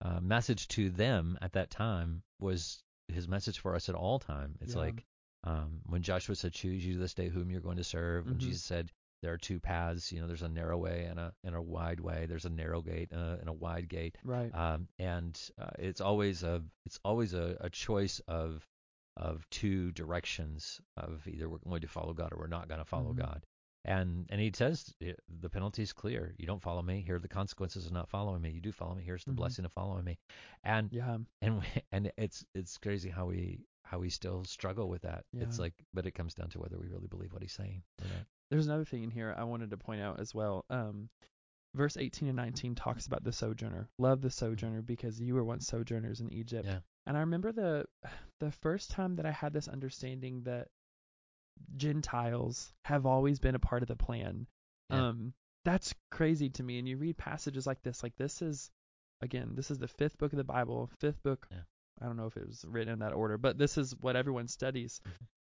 uh, 0.00 0.20
message 0.20 0.68
to 0.68 0.90
them 0.90 1.38
at 1.42 1.54
that 1.54 1.70
time 1.70 2.22
was 2.38 2.82
his 3.08 3.26
message 3.26 3.58
for 3.58 3.74
us 3.74 3.88
at 3.88 3.94
all 3.96 4.18
time. 4.20 4.56
It's 4.60 4.74
Yeah. 4.74 4.80
like 4.82 5.04
um, 5.44 5.80
when 5.86 6.02
Joshua 6.02 6.36
said, 6.36 6.52
"Choose 6.52 6.84
you 6.86 6.98
this 6.98 7.14
day 7.14 7.28
whom 7.28 7.50
you're 7.50 7.60
going 7.60 7.78
to 7.78 7.84
serve," 7.84 8.26
when 8.26 8.36
Mhm. 8.36 8.40
Jesus 8.40 8.62
said, 8.62 8.92
"There 9.24 9.32
are 9.32 9.38
two 9.38 9.58
paths. 9.60 10.12
You 10.12 10.20
know, 10.20 10.26
there's 10.28 10.42
a 10.42 10.48
narrow 10.48 10.78
way 10.78 11.04
and 11.10 11.18
a 11.18 11.32
and 11.44 11.54
a 11.56 11.62
wide 11.62 12.00
way. 12.00 12.26
There's 12.28 12.44
a 12.44 12.50
narrow 12.50 12.82
gate 12.82 13.10
uh, 13.12 13.36
and 13.40 13.48
a 13.48 13.52
wide 13.66 13.88
gate." 13.88 14.16
Right. 14.22 14.54
um, 14.54 14.88
and 14.98 15.34
uh, 15.58 15.70
it's 15.78 16.00
always 16.00 16.42
a 16.42 16.62
it's 16.86 17.00
always 17.04 17.34
a, 17.34 17.56
a 17.60 17.70
choice 17.70 18.20
of 18.28 18.66
of 19.16 19.48
two 19.50 19.92
directions 19.92 20.80
of 20.96 21.26
either 21.26 21.48
we're 21.48 21.58
going 21.58 21.80
to 21.80 21.88
follow 21.88 22.12
God 22.12 22.32
or 22.32 22.38
we're 22.38 22.46
not 22.58 22.68
going 22.68 22.80
to 22.80 22.84
follow 22.84 23.12
Mhm. 23.12 23.18
God. 23.18 23.46
And 23.86 24.26
and 24.30 24.40
he 24.40 24.50
says 24.54 24.94
the 25.00 25.50
penalty's 25.50 25.92
clear. 25.92 26.34
You 26.38 26.46
don't 26.46 26.62
follow 26.62 26.82
me. 26.82 27.02
Here 27.06 27.16
are 27.16 27.20
the 27.20 27.28
consequences 27.28 27.86
of 27.86 27.92
not 27.92 28.08
following 28.08 28.40
me. 28.42 28.50
You 28.50 28.60
do 28.60 28.72
follow 28.72 28.94
me. 28.94 29.04
Here's 29.04 29.24
the 29.24 29.32
Mhm. 29.32 29.36
blessing 29.36 29.64
of 29.64 29.72
following 29.72 30.04
me. 30.04 30.18
And 30.62 30.92
Yeah. 30.92 31.18
and 31.42 31.62
and 31.92 32.12
it's 32.16 32.44
it's 32.54 32.78
crazy 32.78 33.10
how 33.10 33.26
we 33.26 33.60
how 33.84 33.98
we 33.98 34.10
still 34.10 34.44
struggle 34.44 34.88
with 34.88 35.02
that. 35.02 35.24
It's 35.34 35.58
like, 35.58 35.74
but 35.92 36.06
it 36.06 36.12
comes 36.12 36.34
down 36.34 36.48
to 36.50 36.58
whether 36.58 36.78
we 36.78 36.88
really 36.88 37.06
believe 37.06 37.32
what 37.32 37.42
he's 37.42 37.52
saying. 37.52 37.82
There's 38.50 38.66
another 38.66 38.84
thing 38.84 39.02
in 39.04 39.10
here 39.10 39.34
I 39.36 39.44
wanted 39.44 39.70
to 39.70 39.76
point 39.76 40.00
out 40.00 40.20
as 40.20 40.34
well. 40.34 40.64
Um, 40.70 41.08
verse 41.74 41.96
18 41.96 42.28
and 42.28 42.36
19 42.36 42.74
talks 42.74 43.06
about 43.06 43.24
the 43.24 43.32
sojourner. 43.32 43.88
Love 43.98 44.20
the 44.20 44.30
sojourner 44.30 44.82
because 44.82 45.20
you 45.20 45.34
were 45.34 45.44
once 45.44 45.66
sojourners 45.66 46.20
in 46.20 46.32
Egypt. 46.32 46.66
Yeah. 46.66 46.78
And 47.06 47.16
I 47.16 47.20
remember 47.20 47.52
the 47.52 47.84
the 48.40 48.50
first 48.50 48.90
time 48.90 49.16
that 49.16 49.26
I 49.26 49.30
had 49.30 49.52
this 49.52 49.68
understanding 49.68 50.42
that 50.44 50.68
Gentiles 51.76 52.72
have 52.84 53.06
always 53.06 53.38
been 53.38 53.54
a 53.54 53.60
part 53.60 53.82
of 53.82 53.88
the 53.88 53.96
plan. 53.96 54.46
Yeah. 54.90 55.08
Um, 55.08 55.34
that's 55.64 55.94
crazy 56.10 56.50
to 56.50 56.62
me. 56.62 56.78
And 56.78 56.88
you 56.88 56.96
read 56.96 57.16
passages 57.16 57.66
like 57.66 57.82
this, 57.82 58.02
like 58.02 58.16
this 58.16 58.42
is, 58.42 58.70
again, 59.20 59.52
this 59.54 59.70
is 59.70 59.78
the 59.78 59.88
fifth 59.88 60.18
book 60.18 60.32
of 60.32 60.36
the 60.36 60.44
Bible, 60.44 60.90
fifth 60.98 61.22
book. 61.22 61.46
Yeah. 61.50 61.58
I 62.00 62.06
don't 62.06 62.16
know 62.16 62.26
if 62.26 62.36
it 62.36 62.46
was 62.46 62.64
written 62.66 62.92
in 62.94 62.98
that 63.00 63.12
order, 63.14 63.38
but 63.38 63.58
this 63.58 63.78
is 63.78 63.94
what 64.00 64.16
everyone 64.16 64.48
studies. 64.48 65.00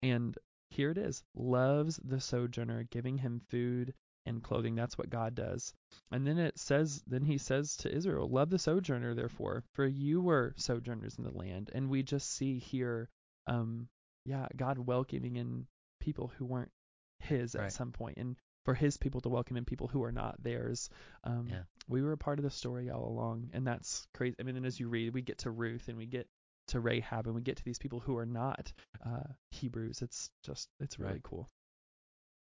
And 0.03 0.37
here 0.69 0.91
it 0.91 0.97
is 0.97 1.23
loves 1.35 1.99
the 2.03 2.19
sojourner, 2.19 2.83
giving 2.91 3.17
him 3.17 3.41
food 3.49 3.93
and 4.25 4.43
clothing. 4.43 4.75
That's 4.75 4.97
what 4.97 5.09
God 5.09 5.35
does. 5.35 5.73
And 6.11 6.25
then 6.25 6.37
it 6.37 6.57
says, 6.59 7.03
then 7.07 7.23
he 7.23 7.37
says 7.37 7.77
to 7.77 7.93
Israel, 7.95 8.27
Love 8.29 8.49
the 8.49 8.59
sojourner, 8.59 9.13
therefore, 9.15 9.63
for 9.73 9.85
you 9.85 10.21
were 10.21 10.53
sojourners 10.57 11.17
in 11.17 11.23
the 11.23 11.31
land. 11.31 11.71
And 11.73 11.89
we 11.89 12.03
just 12.03 12.31
see 12.31 12.59
here, 12.59 13.09
um, 13.47 13.87
yeah, 14.25 14.47
God 14.55 14.79
welcoming 14.79 15.35
in 15.35 15.67
people 15.99 16.31
who 16.37 16.45
weren't 16.45 16.71
his 17.19 17.55
Right. 17.55 17.65
at 17.65 17.73
some 17.73 17.91
point, 17.91 18.17
and 18.17 18.35
for 18.65 18.73
his 18.73 18.97
people 18.97 19.21
to 19.21 19.29
welcome 19.29 19.57
in 19.57 19.65
people 19.65 19.87
who 19.87 20.03
are 20.03 20.11
not 20.11 20.41
theirs. 20.41 20.89
Um, 21.23 21.47
Yeah. 21.47 21.63
We 21.87 22.01
were 22.01 22.13
a 22.13 22.17
part 22.17 22.39
of 22.39 22.43
the 22.43 22.49
story 22.49 22.89
all 22.89 23.07
along, 23.07 23.51
and 23.53 23.65
that's 23.65 24.07
crazy. 24.13 24.35
I 24.39 24.43
mean, 24.43 24.57
and 24.57 24.65
as 24.65 24.79
you 24.79 24.89
read, 24.89 25.13
we 25.13 25.21
get 25.21 25.37
to 25.39 25.51
Ruth 25.51 25.87
and 25.87 25.97
we 25.97 26.07
get 26.07 26.27
to 26.67 26.79
Rahab 26.79 27.25
and 27.27 27.35
we 27.35 27.41
get 27.41 27.57
to 27.57 27.63
these 27.65 27.79
people 27.79 27.99
who 27.99 28.17
are 28.17 28.25
not 28.25 28.71
uh, 29.05 29.23
Hebrews. 29.51 30.01
It's 30.01 30.29
just, 30.43 30.69
it's 30.79 30.99
really 30.99 31.13
Right. 31.13 31.23
cool. 31.23 31.49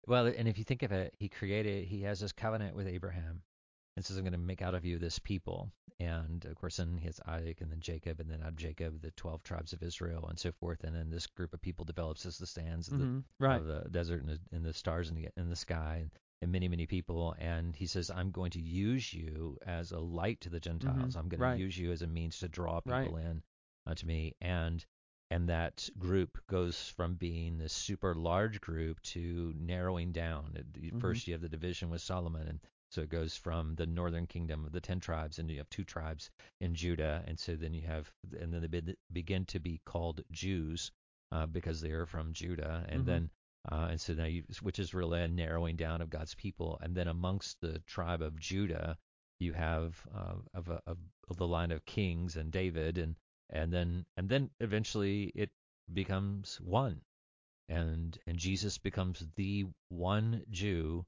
Well, 0.06 0.26
and 0.26 0.48
if 0.48 0.58
you 0.58 0.64
think 0.64 0.82
of 0.82 0.92
it, 0.92 1.14
he 1.18 1.28
created, 1.28 1.84
he 1.86 2.02
has 2.02 2.20
this 2.20 2.32
covenant 2.32 2.76
with 2.76 2.86
Abraham, 2.86 3.42
and 3.96 4.04
says, 4.04 4.16
"I'm 4.18 4.24
going 4.24 4.32
to 4.32 4.38
make 4.38 4.60
out 4.60 4.74
of 4.74 4.84
you 4.84 4.98
this 4.98 5.18
people." 5.18 5.70
And 6.00 6.44
of 6.44 6.56
course, 6.56 6.76
then 6.76 6.98
he 6.98 7.06
has 7.06 7.20
Isaac, 7.24 7.60
and 7.62 7.70
then 7.70 7.80
Jacob, 7.80 8.20
and 8.20 8.28
then 8.28 8.42
out 8.42 8.48
of 8.48 8.56
Jacob, 8.56 9.00
the 9.00 9.12
twelve 9.12 9.42
tribes 9.44 9.72
of 9.72 9.82
Israel, 9.82 10.26
and 10.28 10.38
so 10.38 10.52
forth. 10.52 10.84
And 10.84 10.94
then 10.94 11.08
this 11.08 11.26
group 11.26 11.54
of 11.54 11.62
people 11.62 11.84
develops 11.86 12.26
as 12.26 12.36
the 12.36 12.46
sands 12.46 12.88
of 12.88 12.98
the, 12.98 13.04
Mhm. 13.06 13.24
Right. 13.38 13.56
of 13.60 13.66
the 13.66 13.88
desert 13.90 14.20
and 14.22 14.28
the, 14.28 14.40
and 14.52 14.64
the 14.64 14.74
stars 14.74 15.08
in 15.08 15.14
the 15.14 15.28
in 15.38 15.48
the 15.48 15.56
sky, 15.56 15.98
and, 16.02 16.10
and 16.42 16.52
many 16.52 16.68
many 16.68 16.86
people. 16.86 17.34
And 17.38 17.74
he 17.74 17.86
says, 17.86 18.10
"I'm 18.10 18.30
going 18.30 18.50
to 18.50 18.60
use 18.60 19.14
you 19.14 19.56
as 19.64 19.92
a 19.92 20.00
light 20.00 20.40
to 20.42 20.50
the 20.50 20.60
Gentiles. 20.60 21.14
Mhm. 21.14 21.18
I'm 21.18 21.28
going 21.30 21.40
Right. 21.40 21.54
to 21.56 21.62
use 21.62 21.78
you 21.78 21.92
as 21.92 22.02
a 22.02 22.06
means 22.06 22.40
to 22.40 22.48
draw 22.48 22.80
Right. 22.84 23.04
people 23.06 23.16
in 23.16 23.42
uh, 23.86 23.94
to 23.94 24.06
me." 24.06 24.34
And 24.40 24.84
and 25.30 25.48
that 25.48 25.88
group 25.98 26.38
goes 26.46 26.88
from 26.90 27.14
being 27.14 27.58
this 27.58 27.72
super 27.72 28.14
large 28.14 28.60
group 28.60 29.00
to 29.02 29.52
narrowing 29.56 30.12
down. 30.12 30.52
Mhm. 30.52 31.00
First, 31.00 31.26
you 31.26 31.32
have 31.34 31.40
the 31.40 31.48
division 31.48 31.90
with 31.90 32.02
Solomon, 32.02 32.46
and 32.46 32.60
so 32.90 33.00
it 33.02 33.08
goes 33.08 33.36
from 33.36 33.74
the 33.74 33.86
northern 33.86 34.26
kingdom 34.26 34.64
of 34.64 34.72
the 34.72 34.80
ten 34.80 35.00
tribes, 35.00 35.38
and 35.38 35.50
you 35.50 35.58
have 35.58 35.70
two 35.70 35.84
tribes 35.84 36.30
in 36.60 36.74
Judah, 36.74 37.24
and 37.26 37.38
so 37.38 37.56
then 37.56 37.74
you 37.74 37.82
have, 37.82 38.12
and 38.38 38.52
then 38.52 38.60
they 38.70 38.94
begin 39.12 39.44
to 39.46 39.58
be 39.58 39.80
called 39.84 40.22
Jews 40.30 40.92
uh, 41.32 41.46
because 41.46 41.80
they 41.80 41.90
are 41.90 42.06
from 42.06 42.32
Judah, 42.32 42.86
and 42.88 43.02
Mhm. 43.02 43.06
then. 43.06 43.30
Uh, 43.72 43.88
and 43.92 44.00
so 44.00 44.12
now 44.12 44.26
you, 44.26 44.44
which 44.60 44.78
is 44.78 44.92
really 44.92 45.22
a 45.22 45.26
narrowing 45.26 45.74
down 45.74 46.02
of 46.02 46.10
God's 46.10 46.34
people, 46.34 46.78
and 46.82 46.94
then 46.94 47.08
amongst 47.08 47.62
the 47.62 47.78
tribe 47.86 48.20
of 48.20 48.38
Judah, 48.38 48.98
you 49.38 49.54
have 49.54 50.06
uh, 50.14 50.36
of, 50.52 50.68
a, 50.68 50.82
of 50.86 51.36
the 51.38 51.46
line 51.48 51.72
of 51.72 51.86
kings 51.86 52.36
and 52.36 52.52
David, 52.52 52.98
and 52.98 53.16
and 53.54 53.72
then 53.72 54.04
and 54.16 54.28
then 54.28 54.50
eventually 54.60 55.32
it 55.34 55.50
becomes 55.92 56.60
one 56.60 57.00
and 57.68 58.18
and 58.26 58.36
Jesus 58.36 58.76
becomes 58.78 59.24
the 59.36 59.64
one 59.88 60.44
Jew 60.50 61.06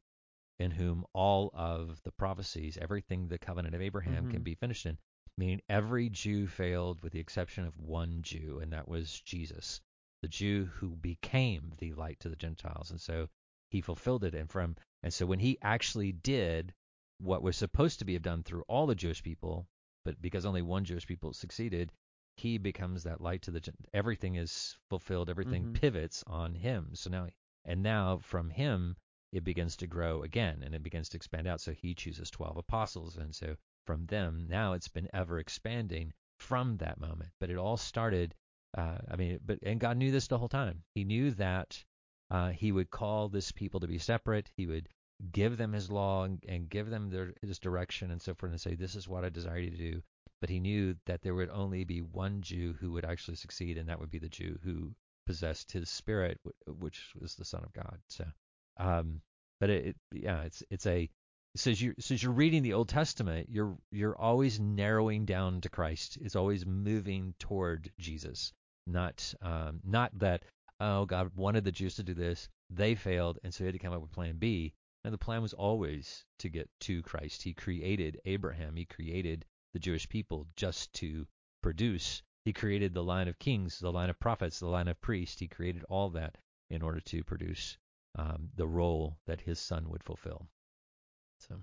in 0.59 0.70
whom 0.70 1.04
all 1.12 1.50
of 1.52 2.00
the 2.04 2.12
prophecies 2.12 2.78
everything 2.80 3.28
the 3.28 3.38
covenant 3.38 3.74
of 3.74 3.82
Abraham 3.82 4.30
can 4.30 4.40
Mhm. 4.40 4.44
be 4.44 4.54
finished 4.54 4.87
in 4.87 4.96
meaning 5.37 5.61
every 5.68 6.09
Jew 6.09 6.46
failed 6.46 7.02
with 7.02 7.12
the 7.12 7.20
exception 7.20 7.64
of 7.66 7.78
one 7.78 8.22
Jew 8.22 8.61
and 8.61 8.72
that 8.72 8.88
was 8.88 9.20
Jesus 9.20 9.80
the 10.22 10.28
Jew 10.28 10.64
who 10.66 10.96
became 10.96 11.72
the 11.78 11.92
light 11.94 12.20
to 12.20 12.28
the 12.30 12.37
Gentiles 12.37 12.90
and 12.90 13.00
so 13.00 13.28
he 13.70 13.80
fulfilled 13.82 14.24
it 14.24 14.35
and 14.35 14.48
from 14.50 14.76
and 15.02 15.12
so 15.12 15.26
when 15.26 15.40
he 15.40 15.59
actually 15.61 16.12
did 16.12 16.72
what 17.18 17.42
was 17.42 17.56
supposed 17.56 17.98
to 17.98 18.04
be 18.04 18.18
done 18.18 18.42
through 18.44 18.62
all 18.68 18.87
the 18.87 18.94
Jewish 18.94 19.22
people 19.22 19.66
but 20.04 20.22
because 20.22 20.46
only 20.46 20.62
one 20.62 20.85
Jewish 20.85 21.06
people 21.06 21.32
succeeded 21.32 21.92
he 22.37 22.59
becomes 22.59 23.03
that 23.05 23.20
light 23.20 23.42
to 23.42 23.51
the 23.51 23.61
Gent- 23.61 23.88
everything 23.94 24.35
is 24.37 24.77
fulfilled 24.88 25.31
everything 25.31 25.64
Mhm. 25.66 25.75
pivots 25.75 26.22
on 26.27 26.55
him. 26.55 26.94
So 26.94 27.11
now 27.11 27.29
and 27.64 27.83
now 27.83 28.18
from 28.18 28.51
him 28.51 28.96
it 29.33 29.42
begins 29.44 29.77
to 29.79 29.87
grow 29.87 30.22
again 30.22 30.62
and 30.62 30.75
it 30.75 30.83
begins 30.83 31.09
to 31.11 31.16
expand 31.16 31.46
out. 31.46 31.61
So 31.61 31.72
he 31.72 31.94
chooses 31.94 32.31
12 32.31 32.57
apostles. 32.57 33.16
And 33.16 33.35
so 33.35 33.57
from 33.87 34.07
them 34.07 34.46
now 34.49 34.72
it's 34.75 34.88
been 34.88 35.09
ever 35.12 35.38
expanding 35.38 36.12
from 36.38 36.77
that 36.79 37.01
moment. 37.01 37.33
But 37.40 37.51
it 37.51 37.57
all 37.57 37.77
started 37.77 38.35
uh, 38.77 38.99
i 39.11 39.16
mean 39.16 39.38
but 39.44 39.59
and 39.62 39.81
god 39.81 39.96
knew 39.96 40.11
this 40.12 40.27
the 40.29 40.38
whole 40.38 40.49
time. 40.49 40.85
He 40.94 41.05
knew 41.05 41.31
that 41.33 41.83
uh, 42.31 42.51
he 42.51 42.72
would 42.72 42.90
call 42.90 43.29
this 43.29 43.51
people 43.53 43.81
to 43.81 43.87
be 43.87 43.99
separate. 43.99 44.51
He 44.57 44.66
would 44.66 44.88
give 45.33 45.57
them 45.57 45.72
his 45.72 45.90
law 45.90 46.25
and, 46.25 46.44
and 46.46 46.68
give 46.68 46.90
them 46.90 47.09
their 47.09 47.33
his 47.40 47.59
direction 47.59 48.11
and 48.11 48.20
so 48.20 48.35
forth 48.35 48.53
and 48.53 48.61
say 48.61 48.75
this 48.75 48.94
is 48.94 49.09
what 49.09 49.25
i 49.25 49.31
desire 49.31 49.59
you 49.59 49.70
to 49.70 49.77
do 49.79 50.03
but 50.40 50.51
he 50.51 50.61
knew 50.61 50.96
that 51.07 51.22
there 51.22 51.35
would 51.35 51.51
only 51.51 51.85
be 51.85 52.01
one 52.01 52.42
Jew 52.42 52.75
who 52.81 52.92
would 52.92 53.05
actually 53.05 53.37
succeed, 53.37 53.79
and 53.79 53.88
that 53.88 54.01
would 54.01 54.11
be 54.11 54.18
the 54.18 54.29
Jew 54.29 54.59
who 54.62 54.94
possessed 55.27 55.72
his 55.72 55.90
spirit, 55.90 56.38
which 56.66 57.12
was 57.18 57.35
the 57.35 57.44
Son 57.44 57.62
of 57.64 57.72
God. 57.72 57.99
So, 58.09 58.25
um, 58.77 59.20
but 59.61 59.70
it, 59.70 59.87
it 59.87 59.96
yeah, 60.12 60.42
it's 60.42 60.62
it's 60.70 60.87
a 60.87 61.09
as 61.64 61.81
you 61.81 61.94
as 61.99 62.22
you're 62.22 62.33
reading 62.33 62.62
the 62.62 62.75
Old 62.75 62.88
Testament, 62.88 63.49
you're 63.51 63.77
you're 63.90 64.16
always 64.16 64.61
narrowing 64.61 65.25
down 65.25 65.62
to 65.62 65.70
Christ. 65.70 66.18
It's 66.20 66.37
always 66.37 66.66
moving 66.66 67.35
toward 67.38 67.90
Jesus, 67.99 68.53
not 68.87 69.35
um, 69.42 69.81
not 69.85 70.18
that 70.18 70.42
oh 70.81 71.07
God 71.07 71.31
wanted 71.35 71.64
the 71.64 71.72
Jews 71.72 71.96
to 71.96 72.03
do 72.03 72.12
this, 72.14 72.49
they 72.70 72.94
failed, 72.94 73.38
and 73.42 73.55
so 73.55 73.64
he 73.64 73.66
had 73.66 73.72
to 73.75 73.79
come 73.79 73.92
up 73.92 74.03
with 74.03 74.12
Plan 74.12 74.37
B. 74.37 74.75
And 75.05 75.14
the 75.14 75.18
plan 75.18 75.40
was 75.40 75.53
always 75.53 76.25
to 76.40 76.49
get 76.49 76.68
to 76.81 77.01
Christ. 77.03 77.40
He 77.40 77.55
created 77.55 78.20
Abraham. 78.25 78.75
He 78.75 78.85
created 78.85 79.44
the 79.72 79.79
Jewish 79.79 80.09
people 80.09 80.46
just 80.57 80.92
to 80.94 81.26
produce. 81.62 82.22
He 82.44 82.52
created 82.52 82.94
the 82.94 83.02
line 83.05 83.29
of 83.29 83.38
kings, 83.38 83.79
the 83.79 83.92
line 83.92 84.11
of 84.11 84.20
prophets, 84.20 84.61
the 84.61 84.68
line 84.68 84.88
of 84.88 85.00
priests. 85.00 85.40
He 85.40 85.48
created 85.48 85.85
all 85.88 86.11
that 86.11 86.38
in 86.70 86.83
order 86.83 87.00
to 87.00 87.24
produce 87.24 87.76
um, 88.16 88.50
the 88.55 88.66
role 88.66 89.16
that 89.26 89.40
his 89.40 89.59
son 89.59 89.88
would 89.90 90.02
fulfill. 90.02 90.46
So, 91.40 91.62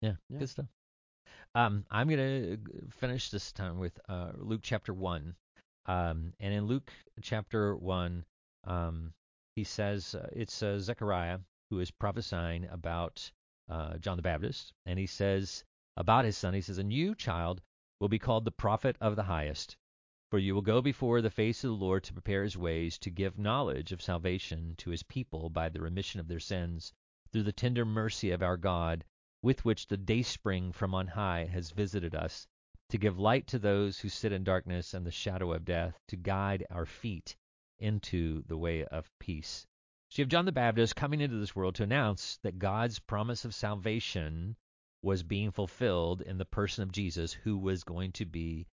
yeah, 0.00 0.14
Yeah. 0.28 0.38
good 0.38 0.48
stuff. 0.48 0.66
Um, 1.54 1.84
I'm 1.90 2.08
gonna 2.08 2.56
finish 2.90 3.30
this 3.30 3.52
time 3.52 3.78
with 3.78 3.98
uh, 4.08 4.32
Luke 4.36 4.60
chapter 4.62 4.92
one, 4.92 5.34
um, 5.86 6.32
and 6.40 6.54
in 6.54 6.66
Luke 6.66 6.92
chapter 7.22 7.76
one, 7.76 8.24
um, 8.64 9.12
he 9.56 9.64
says 9.64 10.14
uh, 10.14 10.28
it's 10.32 10.62
uh, 10.62 10.78
Zechariah 10.78 11.38
who 11.70 11.80
is 11.80 11.90
prophesying 11.90 12.66
about 12.70 13.30
uh, 13.68 13.98
John 13.98 14.16
the 14.16 14.22
Baptist, 14.22 14.72
and 14.86 14.98
he 14.98 15.06
says 15.06 15.64
about 15.96 16.24
his 16.24 16.36
son, 16.36 16.54
he 16.54 16.60
says, 16.60 16.78
"And 16.78 16.92
you, 16.92 17.14
child, 17.14 17.62
will 18.00 18.08
be 18.08 18.18
called 18.18 18.44
the 18.44 18.50
prophet 18.50 18.96
of 19.00 19.14
the 19.14 19.22
highest, 19.22 19.76
for 20.28 20.38
you 20.40 20.52
will 20.52 20.62
go 20.62 20.82
before 20.82 21.22
the 21.22 21.30
face 21.30 21.62
of 21.62 21.68
the 21.70 21.76
Lord 21.76 22.02
to 22.02 22.12
prepare 22.12 22.42
his 22.42 22.56
ways, 22.56 22.98
to 22.98 23.10
give 23.10 23.38
knowledge 23.38 23.92
of 23.92 24.02
salvation 24.02 24.74
to 24.78 24.90
his 24.90 25.04
people 25.04 25.50
by 25.50 25.68
the 25.68 25.80
remission 25.80 26.18
of 26.18 26.26
their 26.26 26.40
sins, 26.40 26.92
through 27.30 27.44
the 27.44 27.52
tender 27.52 27.84
mercy 27.84 28.32
of 28.32 28.42
our 28.42 28.56
God, 28.56 29.04
with 29.40 29.64
which 29.64 29.86
the 29.86 29.96
dayspring 29.96 30.72
from 30.72 30.94
on 30.94 31.06
high 31.06 31.44
has 31.44 31.70
visited 31.70 32.14
us, 32.14 32.48
to 32.88 32.98
give 32.98 33.18
light 33.18 33.46
to 33.46 33.58
those 33.60 34.00
who 34.00 34.08
sit 34.08 34.32
in 34.32 34.42
darkness 34.42 34.94
and 34.94 35.06
the 35.06 35.12
shadow 35.12 35.52
of 35.52 35.64
death, 35.64 36.00
to 36.08 36.16
guide 36.16 36.66
our 36.70 36.86
feet 36.86 37.36
into 37.78 38.42
the 38.48 38.56
way 38.56 38.84
of 38.86 39.16
peace. 39.20 39.66
So 40.08 40.20
you 40.20 40.24
have 40.24 40.30
John 40.30 40.44
the 40.44 40.52
Baptist 40.52 40.96
coming 40.96 41.20
into 41.20 41.36
this 41.36 41.54
world 41.54 41.76
to 41.76 41.82
announce 41.84 42.38
that 42.38 42.58
God's 42.58 42.98
promise 42.98 43.44
of 43.44 43.54
salvation 43.54 44.56
was 45.04 45.22
being 45.22 45.50
fulfilled 45.50 46.22
in 46.22 46.38
the 46.38 46.46
person 46.46 46.82
of 46.82 46.90
Jesus, 46.90 47.32
who 47.32 47.58
was 47.58 47.84
going 47.84 48.10
to 48.12 48.24
be, 48.24 48.66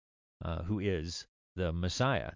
uh, 0.43 0.63
who 0.63 0.79
is 0.79 1.27
the 1.57 1.73
Messiah. 1.73 2.31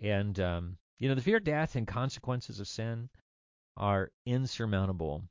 And, 0.00 0.38
um, 0.40 0.78
you 0.98 1.08
know, 1.08 1.14
the 1.14 1.22
fear 1.22 1.36
of 1.36 1.44
death 1.44 1.76
and 1.76 1.86
consequences 1.86 2.58
of 2.58 2.66
sin 2.66 3.08
are 3.76 4.10
insurmountable 4.26 5.22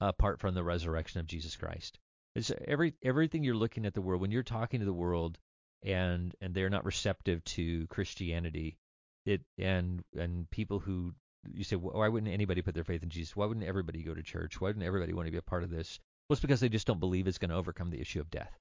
apart 0.00 0.38
from 0.38 0.54
the 0.54 0.62
resurrection 0.62 1.18
of 1.18 1.26
Jesus 1.26 1.56
Christ. 1.56 1.98
It's 2.36 2.52
every 2.68 2.94
everything 3.02 3.42
you're 3.42 3.56
looking 3.56 3.84
at 3.84 3.94
the 3.94 4.00
world 4.00 4.20
when 4.20 4.30
you're 4.30 4.44
talking 4.44 4.78
to 4.78 4.86
the 4.86 4.92
world 4.92 5.36
and 5.82 6.32
and 6.40 6.54
they're 6.54 6.70
not 6.70 6.84
receptive 6.84 7.42
to 7.44 7.88
Christianity. 7.88 8.78
It 9.26 9.42
and 9.58 10.04
and 10.16 10.48
people 10.50 10.78
who 10.78 11.12
you 11.52 11.64
say 11.64 11.76
why 11.76 12.06
wouldn't 12.06 12.32
anybody 12.32 12.62
put 12.62 12.74
their 12.74 12.84
faith 12.84 13.02
in 13.02 13.10
Jesus? 13.10 13.34
Why 13.34 13.46
wouldn't 13.46 13.66
everybody 13.66 14.04
go 14.04 14.14
to 14.14 14.22
church? 14.22 14.60
Why 14.60 14.68
wouldn't 14.68 14.84
everybody 14.84 15.12
want 15.12 15.26
to 15.26 15.32
be 15.32 15.38
a 15.38 15.42
part 15.42 15.64
of 15.64 15.70
this? 15.70 15.98
Well, 16.30 16.34
it's 16.34 16.42
because 16.42 16.60
they 16.60 16.68
just 16.68 16.86
don't 16.86 17.00
believe 17.00 17.26
it's 17.26 17.38
going 17.38 17.50
to 17.50 17.56
overcome 17.56 17.90
the 17.90 18.00
issue 18.00 18.20
of 18.20 18.30
death. 18.30 18.56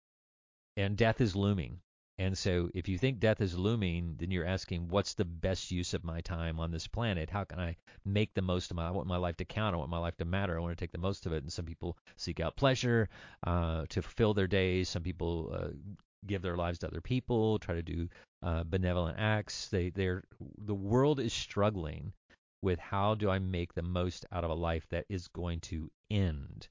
And 0.76 0.98
death 0.98 1.22
is 1.22 1.36
looming. 1.36 1.82
And 2.18 2.36
so 2.36 2.72
if 2.74 2.88
you 2.88 2.98
think 2.98 3.20
death 3.20 3.42
is 3.42 3.56
looming, 3.56 4.16
then 4.18 4.32
you're 4.32 4.44
asking, 4.44 4.88
what's 4.88 5.14
the 5.14 5.26
best 5.26 5.70
use 5.70 5.94
of 5.94 6.04
my 6.04 6.22
time 6.22 6.60
on 6.60 6.72
this 6.72 6.88
planet? 6.88 7.30
How 7.30 7.44
can 7.44 7.60
I 7.60 7.76
make 8.04 8.34
the 8.34 8.42
most 8.42 8.72
of 8.72 8.78
my, 8.78 8.88
I 8.88 8.90
want 8.90 9.06
my 9.06 9.18
life 9.18 9.38
to 9.38 9.46
count. 9.46 9.76
I 9.76 9.78
want 9.78 9.92
my 9.92 10.00
life 10.00 10.18
to 10.18 10.26
matter. 10.26 10.58
I 10.58 10.62
want 10.62 10.76
to 10.76 10.84
take 10.84 10.92
the 10.92 10.98
most 10.98 11.28
of 11.28 11.32
it. 11.32 11.44
And 11.44 11.54
some 11.54 11.66
people 11.66 11.96
seek 12.18 12.40
out 12.40 12.56
pleasure 12.56 13.08
uh, 13.46 13.86
to 13.90 14.02
fulfill 14.02 14.34
their 14.34 14.48
days. 14.48 14.90
Some 14.90 15.04
people 15.04 15.52
uh, 15.54 15.68
give 16.26 16.42
their 16.42 16.58
lives 16.58 16.80
to 16.80 16.88
other 16.88 17.02
people, 17.02 17.60
try 17.60 17.76
to 17.76 17.84
do 17.84 18.10
uh, 18.42 18.64
benevolent 18.64 19.18
acts. 19.20 19.68
They, 19.68 19.92
they're, 19.92 20.24
the 20.58 20.74
world 20.74 21.20
is 21.20 21.34
struggling 21.34 22.14
with 22.64 22.80
how 22.80 23.14
do 23.14 23.30
I 23.30 23.38
make 23.38 23.76
the 23.76 23.84
most 23.84 24.26
out 24.32 24.44
of 24.44 24.50
a 24.50 24.56
life 24.56 24.88
that 24.90 25.06
is 25.08 25.28
going 25.28 25.60
to 25.60 25.92
end. 26.10 26.68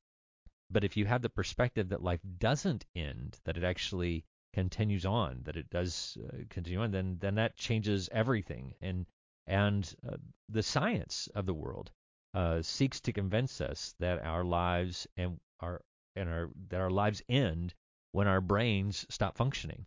But 0.70 0.84
if 0.84 0.96
you 0.96 1.06
have 1.06 1.22
the 1.22 1.30
perspective 1.30 1.88
that 1.88 2.02
life 2.02 2.20
doesn't 2.38 2.84
end, 2.94 3.38
that 3.44 3.56
it 3.56 3.64
actually 3.64 4.24
continues 4.52 5.06
on, 5.06 5.42
that 5.44 5.56
it 5.56 5.70
does 5.70 6.18
uh, 6.22 6.44
continue 6.50 6.80
on, 6.80 6.90
then 6.90 7.18
then 7.18 7.36
that 7.36 7.56
changes 7.56 8.08
everything. 8.12 8.74
And 8.80 9.06
and 9.46 9.94
uh, 10.06 10.16
the 10.48 10.62
science 10.62 11.28
of 11.34 11.46
the 11.46 11.54
world 11.54 11.90
uh, 12.34 12.60
seeks 12.62 13.00
to 13.00 13.12
convince 13.12 13.60
us 13.60 13.94
that 13.98 14.22
our 14.24 14.44
lives 14.44 15.06
and 15.16 15.40
our 15.60 15.80
and 16.16 16.28
our 16.28 16.50
that 16.68 16.80
our 16.80 16.90
lives 16.90 17.22
end 17.28 17.74
when 18.12 18.26
our 18.26 18.40
brains 18.40 19.06
stop 19.08 19.36
functioning. 19.36 19.86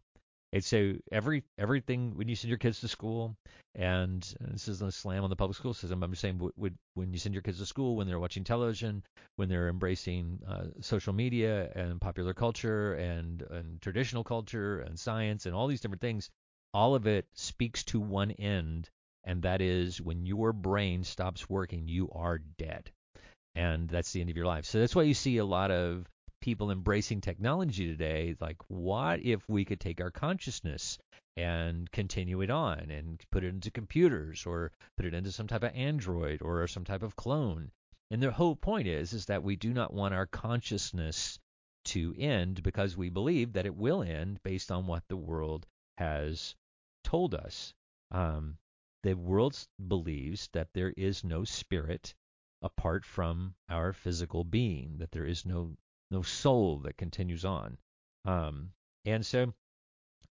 And 0.54 0.64
so 0.64 0.96
every 1.12 1.44
everything 1.58 2.14
when 2.16 2.28
you 2.28 2.36
send 2.36 2.50
your 2.50 2.58
kids 2.58 2.82
to 2.82 2.88
school, 2.90 3.36
and 3.74 4.22
this 4.42 4.68
isn't 4.68 4.90
a 4.90 4.92
slam 4.92 5.24
on 5.24 5.30
the 5.30 5.36
public 5.36 5.56
school 5.56 5.74
system. 5.74 6.04
I'm 6.04 6.12
just 6.12 6.22
saying 6.22 6.42
when 6.58 7.14
you 7.14 7.18
send 7.20 7.34
your 7.34 7.42
kids 7.42 7.60
to 7.60 7.66
school, 7.66 7.96
when 7.96 8.06
they're 8.06 8.20
watching 8.20 8.44
television, 8.44 9.02
when 9.38 9.48
they're 9.48 9.70
embracing 9.70 10.40
uh, 10.46 10.66
social 10.82 11.14
media 11.14 11.72
and 11.74 12.02
popular 12.02 12.34
culture 12.34 12.96
and 12.96 13.44
and 13.44 13.82
traditional 13.82 14.26
culture 14.26 14.80
and 14.80 15.00
science 15.00 15.46
and 15.46 15.56
all 15.56 15.68
these 15.68 15.80
different 15.80 16.02
things, 16.02 16.30
all 16.74 16.96
of 16.96 17.08
it 17.08 17.26
speaks 17.34 17.84
to 17.86 18.02
one 18.02 18.32
end, 18.32 18.90
and 19.24 19.44
that 19.44 19.62
is 19.62 20.02
when 20.02 20.26
your 20.26 20.52
brain 20.52 21.06
stops 21.06 21.50
working, 21.50 21.88
you 21.88 22.10
are 22.12 22.40
dead, 22.58 22.92
and 23.56 23.88
that's 23.88 24.12
the 24.12 24.20
end 24.20 24.30
of 24.30 24.36
your 24.36 24.48
life. 24.48 24.66
So 24.66 24.82
that's 24.82 24.96
why 24.96 25.04
you 25.04 25.14
see 25.14 25.38
a 25.38 25.46
lot 25.46 25.72
of 25.72 26.06
people 26.42 26.72
embracing 26.72 27.22
technology 27.22 27.88
today 27.88 28.36
like 28.42 28.58
what 28.68 29.24
if 29.24 29.48
we 29.48 29.64
could 29.64 29.80
take 29.80 30.02
our 30.02 30.12
consciousness 30.12 30.98
and 31.38 31.90
continue 31.92 32.42
it 32.42 32.50
on 32.50 32.92
and 32.92 33.24
put 33.32 33.44
it 33.44 33.50
into 33.50 33.72
computers 33.72 34.46
or 34.46 34.72
put 34.98 35.06
it 35.06 35.14
into 35.14 35.32
some 35.32 35.48
type 35.48 35.64
of 35.64 35.74
android 35.76 36.42
or 36.42 36.68
some 36.68 36.84
type 36.84 37.04
of 37.04 37.16
clone? 37.16 37.72
And 38.10 38.22
the 38.22 38.32
whole 38.32 38.56
point 38.56 38.88
is 38.88 39.14
is 39.14 39.28
that 39.28 39.44
we 39.44 39.56
do 39.56 39.74
not 39.74 39.94
want 39.94 40.14
our 40.14 40.26
consciousness 40.26 41.40
to 41.86 42.14
end 42.18 42.62
because 42.62 42.98
we 42.98 43.10
believe 43.10 43.54
that 43.54 43.66
it 43.66 43.76
will 43.76 44.04
end 44.04 44.44
based 44.44 44.72
on 44.72 44.88
what 44.88 45.08
the 45.08 45.18
world 45.18 45.66
has 45.98 46.56
told 47.04 47.34
us. 47.34 47.74
Um, 48.12 48.58
the 49.04 49.14
world 49.14 49.58
believes 49.88 50.50
that 50.52 50.74
there 50.74 50.94
is 50.98 51.24
no 51.24 51.44
spirit 51.44 52.14
apart 52.62 53.06
from 53.06 53.56
our 53.70 53.94
physical 53.94 54.44
being 54.44 54.98
that 54.98 55.12
there 55.12 55.26
is 55.26 55.46
no 55.46 55.76
no 56.12 56.22
soul 56.22 56.80
that 56.80 56.98
continues 56.98 57.46
on. 57.46 57.78
Um, 58.26 58.72
and 59.06 59.26
so, 59.26 59.54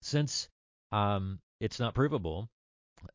since 0.02 0.48
um, 0.92 1.38
it's 1.60 1.80
not 1.80 1.94
provable 1.94 2.48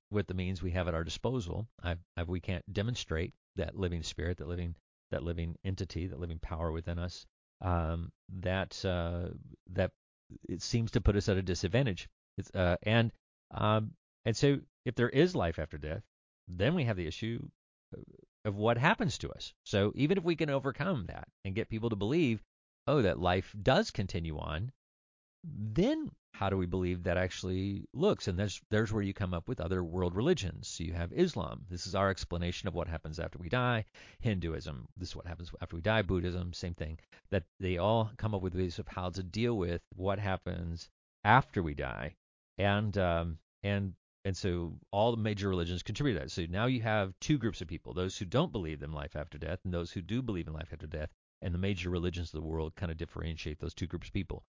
with 0.10 0.28
the 0.28 0.34
means 0.34 0.62
we 0.62 0.72
have 0.72 0.88
at 0.88 0.94
our 0.94 1.04
disposal, 1.04 1.68
I, 1.84 1.96
I, 2.18 2.24
we 2.24 2.40
can't 2.40 2.64
demonstrate 2.72 3.34
that 3.58 3.78
living 3.78 4.02
spirit, 4.04 4.38
that 4.38 4.48
living 4.48 4.76
that 5.12 5.24
living 5.24 5.56
entity, 5.64 6.08
that 6.08 6.20
living 6.20 6.40
power 6.40 6.72
within 6.72 6.98
us. 6.98 7.26
Um, 7.62 8.12
that 8.42 8.84
uh, 8.84 9.30
that 9.72 9.92
it 10.50 10.62
seems 10.62 10.92
to 10.92 11.02
put 11.02 11.16
us 11.16 11.30
at 11.30 11.38
a 11.38 11.42
disadvantage. 11.42 12.10
Uh, 12.56 12.78
and 12.84 13.12
um, 13.52 13.92
and 14.26 14.36
so, 14.36 14.60
if 14.86 14.96
there 14.96 15.10
is 15.10 15.36
life 15.36 15.60
after 15.60 15.78
death, 15.78 16.04
then 16.48 16.74
we 16.74 16.86
have 16.86 16.98
the 16.98 17.08
issue 17.08 17.40
of 18.46 18.56
what 18.56 18.78
happens 18.78 19.18
to 19.20 19.32
us. 19.32 19.54
So 19.64 19.92
even 19.96 20.18
if 20.18 20.24
we 20.24 20.36
can 20.36 20.50
overcome 20.50 21.06
that 21.08 21.28
and 21.46 21.56
get 21.56 21.70
people 21.70 21.90
to 21.90 21.96
believe 21.96 22.42
oh, 22.88 23.02
that 23.02 23.20
life 23.20 23.56
does 23.62 23.92
continue 23.92 24.38
on, 24.38 24.72
then 25.44 26.10
how 26.34 26.50
do 26.50 26.58
we 26.58 26.66
believe 26.66 27.04
that 27.04 27.18
actually 27.18 27.86
looks? 27.94 28.28
And 28.28 28.40
there's 28.40 28.60
there's 28.70 28.92
where 28.92 29.04
you 29.04 29.14
come 29.14 29.34
up 29.34 29.48
with 29.48 29.62
other 29.62 29.84
world 29.84 30.16
religions. 30.16 30.68
So 30.68 30.84
you 30.84 30.94
have 30.94 31.14
Islam. 31.14 31.66
This 31.70 31.86
is 31.86 31.96
our 31.96 32.10
explanation 32.10 32.68
of 32.68 32.74
what 32.74 32.88
happens 32.88 33.20
after 33.20 33.38
we 33.38 33.50
die. 33.50 33.86
Hinduism. 34.20 34.88
This 34.98 35.10
is 35.10 35.16
what 35.16 35.28
happens 35.28 35.52
after 35.62 35.76
we 35.76 35.82
die. 35.82 36.02
Buddhism. 36.02 36.54
Same 36.54 36.74
thing. 36.74 36.98
That 37.30 37.44
they 37.60 37.78
all 37.78 38.12
come 38.18 38.34
up 38.34 38.42
with 38.42 38.56
ways 38.56 38.80
of 38.80 38.88
how 38.88 39.10
to 39.12 39.22
deal 39.22 39.58
with 39.58 39.82
what 39.96 40.18
happens 40.18 40.90
after 41.24 41.62
we 41.62 41.76
die. 41.76 42.16
And 42.58 42.98
um, 42.98 43.38
and 43.62 43.94
and 44.26 44.36
so 44.36 44.80
all 44.92 45.12
the 45.12 45.22
major 45.22 45.50
religions 45.50 45.84
contribute 45.84 46.16
to 46.16 46.20
that. 46.22 46.32
So 46.32 46.46
now 46.50 46.66
you 46.66 46.82
have 46.82 47.14
two 47.20 47.38
groups 47.38 47.62
of 47.62 47.68
people: 47.68 47.94
those 47.94 48.18
who 48.18 48.26
don't 48.26 48.52
believe 48.52 48.82
in 48.82 48.92
life 48.92 49.16
after 49.16 49.38
death, 49.38 49.60
and 49.66 49.74
those 49.74 49.92
who 49.92 50.02
do 50.02 50.22
believe 50.22 50.48
in 50.48 50.54
life 50.54 50.70
after 50.72 50.88
death 50.88 51.10
and 51.44 51.54
the 51.54 51.60
major 51.60 51.90
religions 51.90 52.34
of 52.34 52.42
the 52.42 52.48
world 52.48 52.76
kind 52.76 52.92
of 52.92 52.98
differentiate 52.98 53.60
those 53.60 53.74
two 53.74 53.88
groups 53.88 54.08
of 54.08 54.14
people. 54.14 54.44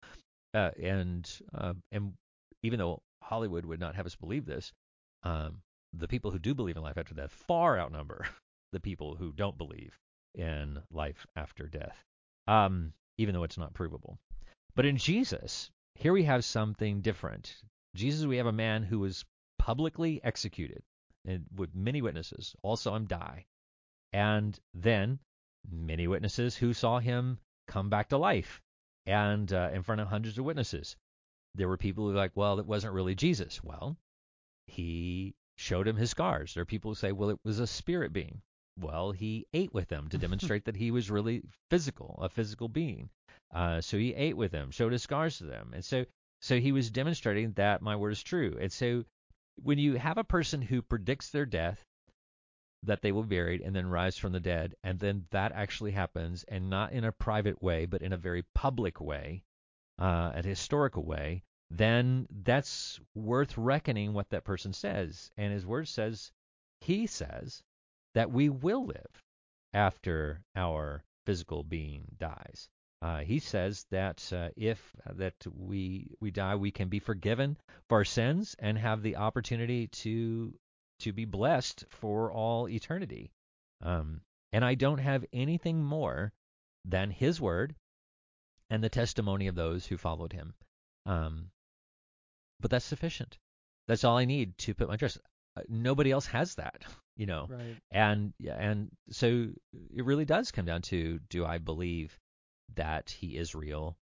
Uh, 0.55 0.71
and 0.83 1.31
uh, 1.55 1.75
and 1.93 2.13
even 2.63 2.79
though 2.79 3.03
Hollywood 3.23 3.65
would 3.65 3.81
not 3.81 3.95
have 3.95 4.07
us 4.07 4.17
believe 4.17 4.47
this, 4.47 4.73
um, 5.23 5.61
the 5.93 6.09
people 6.09 6.31
who 6.31 6.39
do 6.39 6.55
believe 6.55 6.77
in 6.77 6.83
life 6.83 6.99
after 6.99 7.15
death 7.15 7.33
far 7.33 7.79
outnumber 7.79 8.27
the 8.73 8.81
people 8.81 9.15
who 9.15 9.33
don't 9.33 9.59
believe 9.59 9.99
in 10.35 10.81
life 10.91 11.27
after 11.37 11.67
death, 11.67 11.97
um, 12.49 12.93
even 13.19 13.35
though 13.35 13.45
it's 13.45 13.59
not 13.59 13.75
provable. 13.75 14.19
But 14.75 14.87
in 14.87 14.97
Jesus, 14.97 15.71
here 15.95 16.13
we 16.13 16.25
have 16.25 16.45
something 16.45 17.01
different. 17.01 17.55
Jesus, 17.95 18.27
we 18.27 18.39
have 18.39 18.47
a 18.47 18.53
man 18.53 18.83
who 18.83 18.99
was 18.99 19.25
publicly 19.59 20.21
executed 20.25 20.83
and 21.27 21.47
with 21.57 21.75
many 21.75 22.03
witnesses, 22.03 22.55
all 22.63 22.77
saw 22.77 22.95
him 22.97 23.07
die. 23.07 23.47
And 24.13 24.59
then 24.75 25.19
many 25.71 26.07
witnesses 26.07 26.57
who 26.57 26.73
saw 26.73 26.99
him 26.99 27.39
come 27.67 27.89
back 27.89 28.09
to 28.09 28.19
life 28.19 28.63
and 29.07 29.53
uh, 29.53 29.71
in 29.73 29.83
front 29.83 30.01
of 30.01 30.09
hundreds 30.09 30.39
of 30.39 30.45
witnesses. 30.45 30.97
There 31.55 31.69
were 31.69 31.77
people 31.77 32.05
who 32.05 32.13
were 32.13 32.19
like, 32.19 32.33
well, 32.35 32.59
it 32.59 32.67
wasn't 32.67 32.95
really 32.95 33.15
Jesus. 33.15 33.63
Well, 33.63 33.97
he 34.67 35.35
showed 35.57 35.87
him 35.87 35.97
his 35.97 36.11
scars. 36.11 36.55
There 36.55 36.63
are 36.63 36.67
people 36.67 36.91
who 36.91 36.97
say, 36.97 37.13
well, 37.13 37.31
it 37.31 37.39
was 37.45 37.61
a 37.61 37.67
spirit 37.67 38.13
being. 38.13 38.43
Well, 38.79 39.13
he 39.13 39.47
ate 39.55 39.73
with 39.73 39.89
them 39.89 40.09
to 40.09 40.19
demonstrate 40.25 40.65
that 40.65 40.77
he 40.77 40.91
was 40.91 41.11
really 41.11 41.43
physical, 41.71 42.19
a 42.21 42.29
physical 42.29 42.69
being. 42.69 43.11
Uh, 43.55 43.81
so 43.81 43.97
he 43.97 44.15
ate 44.15 44.37
with 44.37 44.51
them, 44.51 44.71
showed 44.71 44.93
his 44.93 45.03
scars 45.03 45.39
to 45.39 45.45
them, 45.45 45.71
and 45.75 45.85
so 45.85 46.05
so 46.41 46.61
he 46.61 46.73
was 46.73 46.91
demonstrating 46.91 47.53
that 47.53 47.81
my 47.81 47.97
word 47.97 48.11
is 48.11 48.23
true. 48.23 48.59
And 48.61 48.71
so 48.71 49.05
when 49.63 49.79
you 49.79 49.95
have 49.95 50.19
a 50.19 50.25
person 50.25 50.61
who 50.61 50.83
predicts 50.83 51.31
their 51.31 51.47
death, 51.47 51.83
that 52.87 53.03
they 53.03 53.13
will 53.13 53.23
be 53.23 53.37
buried 53.37 53.61
and 53.61 53.75
then 53.75 53.87
rise 53.87 54.17
from 54.17 54.33
the 54.33 54.41
dead, 54.41 54.75
and 54.83 54.99
then 54.99 55.27
that 55.31 55.53
actually 55.53 55.93
happens, 55.93 56.45
and 56.45 56.71
not 56.71 56.93
in 56.93 57.05
a 57.05 57.13
private 57.13 57.63
way, 57.63 57.87
but 57.87 58.03
in 58.03 58.13
a 58.13 58.19
very 58.19 58.45
public 58.55 59.01
way, 59.01 59.43
uh, 59.99 60.33
a 60.35 60.43
historical 60.43 61.05
way, 61.05 61.43
then 61.71 62.27
that's 62.31 63.01
worth 63.15 63.57
reckoning 63.57 64.13
what 64.13 64.29
that 64.31 64.45
person 64.45 64.73
says. 64.73 65.31
And 65.37 65.53
his 65.53 65.67
word 65.67 65.89
says, 65.89 66.33
he 66.81 67.07
says, 67.07 67.63
that 68.15 68.31
we 68.31 68.49
will 68.49 68.87
live 68.87 69.23
after 69.73 70.43
our 70.55 71.03
physical 71.27 71.65
being 71.65 72.05
dies. 72.19 72.69
Uh, 73.03 73.19
he 73.19 73.39
says 73.39 73.85
that 73.91 74.33
uh, 74.33 74.49
if 74.57 74.81
uh, 75.07 75.13
that 75.15 75.35
we 75.55 76.11
we 76.21 76.31
die, 76.31 76.55
we 76.55 76.71
can 76.71 76.89
be 76.89 77.01
forgiven 77.01 77.57
for 77.89 77.99
our 77.99 78.05
sins 78.05 78.57
and 78.59 78.79
have 78.79 79.03
the 79.03 79.17
opportunity 79.17 79.89
to 79.89 80.55
to 81.05 81.13
be 81.13 81.27
blessed 81.27 81.85
for 81.91 82.33
all 82.33 82.69
eternity. 82.69 83.31
Um, 83.83 84.23
and 84.53 84.65
I 84.65 84.75
don't 84.75 84.99
have 84.99 85.25
anything 85.33 85.83
more 85.83 86.33
than 86.85 87.11
His 87.11 87.41
word 87.41 87.75
and 88.71 88.83
the 88.83 88.89
testimony 88.89 89.47
of 89.47 89.55
those 89.55 89.87
who 89.87 89.99
followed 89.99 90.33
Him. 90.33 90.55
Um, 91.07 91.51
but 92.61 92.71
that's 92.71 92.85
sufficient. 92.85 93.39
That's 93.87 94.05
all 94.05 94.17
I 94.17 94.25
need 94.25 94.57
to 94.59 94.75
put 94.75 94.89
my 94.89 94.97
trust. 94.97 95.19
Uh, 95.57 95.63
nobody 95.69 96.11
else 96.11 96.27
has 96.27 96.55
that, 96.55 96.83
you 97.17 97.27
know. 97.27 97.47
Right. 97.51 97.77
And 97.91 98.33
and 98.49 98.91
so 99.11 99.51
it 99.95 100.05
really 100.05 100.25
does 100.25 100.51
come 100.51 100.65
down 100.65 100.83
to 100.83 101.21
do 101.29 101.45
I 101.45 101.59
believe 101.59 102.19
that 102.77 103.11
he 103.11 103.37
is 103.37 103.55
real, 103.55 103.99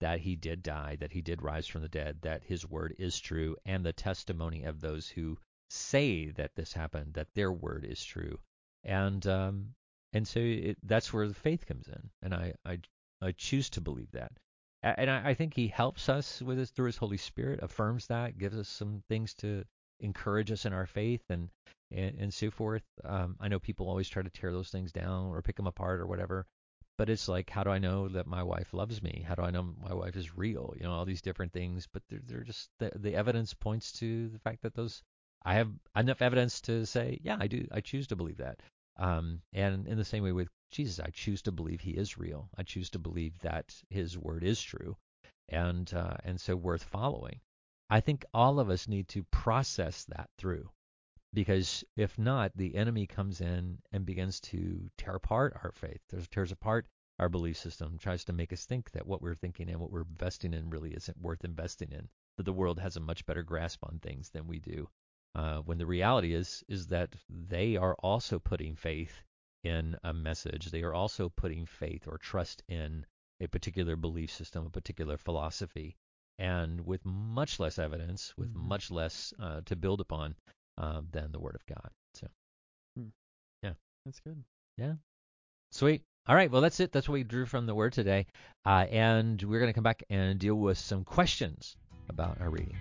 that 0.00 0.20
he 0.20 0.36
did 0.36 0.62
die, 0.62 0.96
that 1.00 1.10
he 1.10 1.22
did 1.22 1.42
rise 1.42 1.66
from 1.66 1.82
the 1.82 1.88
dead, 1.88 2.18
that 2.22 2.44
his 2.44 2.64
word 2.64 2.94
is 2.98 3.18
true, 3.18 3.56
and 3.64 3.84
the 3.84 3.92
testimony 3.92 4.62
of 4.62 4.80
those 4.80 5.08
who 5.08 5.38
say 5.70 6.30
that 6.30 6.54
this 6.54 6.72
happened, 6.72 7.14
that 7.14 7.32
their 7.34 7.52
word 7.52 7.84
is 7.84 8.04
true, 8.04 8.38
and 8.84 9.26
um, 9.26 9.74
and 10.12 10.26
so 10.26 10.40
it, 10.40 10.78
that's 10.82 11.12
where 11.12 11.28
the 11.28 11.34
faith 11.34 11.66
comes 11.66 11.88
in, 11.88 12.10
and 12.22 12.34
I 12.34 12.54
I, 12.64 12.78
I 13.20 13.32
choose 13.32 13.70
to 13.70 13.80
believe 13.80 14.10
that, 14.12 14.32
and 14.82 15.10
I, 15.10 15.30
I 15.30 15.34
think 15.34 15.54
he 15.54 15.68
helps 15.68 16.08
us 16.08 16.40
with 16.40 16.58
this 16.58 16.70
through 16.70 16.86
his 16.86 16.96
Holy 16.96 17.16
Spirit, 17.16 17.60
affirms 17.62 18.06
that, 18.06 18.38
gives 18.38 18.56
us 18.56 18.68
some 18.68 19.02
things 19.08 19.34
to 19.34 19.64
encourage 20.00 20.52
us 20.52 20.64
in 20.66 20.72
our 20.72 20.86
faith, 20.86 21.22
and 21.28 21.48
and, 21.90 22.16
and 22.18 22.34
so 22.34 22.50
forth. 22.50 22.84
Um, 23.04 23.36
I 23.40 23.48
know 23.48 23.58
people 23.58 23.88
always 23.88 24.08
try 24.08 24.22
to 24.22 24.30
tear 24.30 24.52
those 24.52 24.70
things 24.70 24.92
down 24.92 25.28
or 25.28 25.42
pick 25.42 25.56
them 25.56 25.66
apart 25.66 26.00
or 26.00 26.06
whatever, 26.06 26.46
but 26.98 27.10
it's 27.10 27.28
like 27.28 27.50
how 27.50 27.64
do 27.64 27.70
i 27.70 27.78
know 27.78 28.08
that 28.08 28.26
my 28.26 28.42
wife 28.42 28.72
loves 28.72 29.02
me? 29.02 29.24
How 29.26 29.34
do 29.34 29.42
i 29.42 29.50
know 29.50 29.74
my 29.82 29.94
wife 29.94 30.16
is 30.16 30.36
real? 30.36 30.74
You 30.76 30.84
know 30.84 30.92
all 30.92 31.04
these 31.04 31.22
different 31.22 31.52
things 31.52 31.86
but 31.92 32.02
they're, 32.08 32.22
they're 32.24 32.44
just 32.44 32.70
the, 32.78 32.90
the 32.96 33.14
evidence 33.14 33.54
points 33.54 33.92
to 34.00 34.28
the 34.28 34.38
fact 34.38 34.62
that 34.62 34.74
those 34.74 35.02
i 35.46 35.54
have 35.54 35.70
enough 35.96 36.20
evidence 36.20 36.60
to 36.60 36.84
say 36.84 37.18
yeah 37.22 37.38
i 37.40 37.46
do 37.46 37.66
i 37.72 37.80
choose 37.80 38.06
to 38.08 38.16
believe 38.16 38.36
that. 38.38 38.60
Um, 38.98 39.42
and 39.52 39.86
in 39.86 39.98
the 39.98 40.04
same 40.04 40.22
way 40.22 40.32
with 40.32 40.48
jesus 40.70 41.00
i 41.00 41.08
choose 41.10 41.42
to 41.42 41.52
believe 41.52 41.80
he 41.80 41.92
is 41.92 42.18
real. 42.18 42.50
I 42.58 42.62
choose 42.62 42.90
to 42.90 42.98
believe 42.98 43.38
that 43.40 43.74
his 43.88 44.18
word 44.18 44.44
is 44.44 44.60
true 44.60 44.96
and 45.48 45.92
uh, 45.94 46.16
and 46.24 46.40
so 46.40 46.56
worth 46.56 46.84
following. 46.84 47.40
I 47.88 48.00
think 48.00 48.24
all 48.34 48.58
of 48.58 48.68
us 48.68 48.88
need 48.88 49.08
to 49.08 49.22
process 49.24 50.04
that 50.04 50.28
through 50.38 50.68
because 51.36 51.84
if 51.96 52.18
not, 52.18 52.50
the 52.56 52.74
enemy 52.74 53.06
comes 53.06 53.40
in 53.40 53.78
and 53.92 54.06
begins 54.06 54.40
to 54.40 54.90
tear 54.96 55.16
apart 55.16 55.56
our 55.62 55.70
faith, 55.72 56.00
tears 56.30 56.50
apart 56.50 56.86
our 57.18 57.28
belief 57.28 57.58
system, 57.58 57.98
tries 57.98 58.24
to 58.24 58.32
make 58.32 58.52
us 58.52 58.64
think 58.64 58.90
that 58.92 59.06
what 59.06 59.20
we're 59.22 59.34
thinking 59.34 59.68
and 59.68 59.78
what 59.78 59.90
we're 59.90 60.00
investing 60.00 60.54
in 60.54 60.70
really 60.70 60.92
isn't 60.92 61.20
worth 61.20 61.44
investing 61.44 61.92
in, 61.92 62.08
that 62.38 62.44
the 62.44 62.52
world 62.52 62.78
has 62.78 62.96
a 62.96 63.00
much 63.00 63.24
better 63.26 63.42
grasp 63.42 63.84
on 63.84 63.98
things 63.98 64.30
than 64.30 64.46
we 64.46 64.58
do. 64.58 64.88
Uh, 65.34 65.58
when 65.58 65.76
the 65.76 65.86
reality 65.86 66.32
is 66.32 66.64
is 66.68 66.86
that 66.86 67.14
they 67.28 67.76
are 67.76 67.94
also 67.96 68.38
putting 68.38 68.74
faith 68.74 69.22
in 69.66 69.96
a 70.04 70.12
message. 70.12 70.66
They 70.66 70.82
are 70.82 70.94
also 70.94 71.28
putting 71.28 71.66
faith 71.66 72.06
or 72.06 72.18
trust 72.18 72.62
in 72.68 73.04
a 73.40 73.48
particular 73.48 73.96
belief 73.96 74.30
system, 74.30 74.66
a 74.66 74.70
particular 74.70 75.16
philosophy, 75.16 75.96
and 76.38 76.80
with 76.86 77.04
much 77.04 77.60
less 77.60 77.78
evidence, 77.78 78.32
with 78.36 78.48
mm-hmm. 78.48 78.68
much 78.68 78.90
less 78.90 79.34
uh, 79.40 79.60
to 79.66 79.76
build 79.76 80.00
upon, 80.00 80.34
um, 80.78 81.08
than 81.12 81.32
the 81.32 81.40
Word 81.40 81.54
of 81.54 81.66
God. 81.66 81.90
So, 82.14 82.28
hmm. 82.96 83.08
yeah, 83.62 83.72
that's 84.04 84.20
good. 84.20 84.42
Yeah, 84.78 84.94
sweet. 85.72 86.02
All 86.28 86.34
right, 86.34 86.50
well 86.50 86.62
that's 86.62 86.80
it. 86.80 86.92
That's 86.92 87.08
what 87.08 87.14
we 87.14 87.24
drew 87.24 87.46
from 87.46 87.66
the 87.66 87.74
Word 87.74 87.92
today, 87.92 88.26
uh, 88.64 88.86
and 88.90 89.42
we're 89.42 89.60
going 89.60 89.70
to 89.70 89.74
come 89.74 89.84
back 89.84 90.02
and 90.10 90.38
deal 90.38 90.56
with 90.56 90.78
some 90.78 91.04
questions 91.04 91.76
about 92.08 92.40
our 92.40 92.50
reading. 92.50 92.76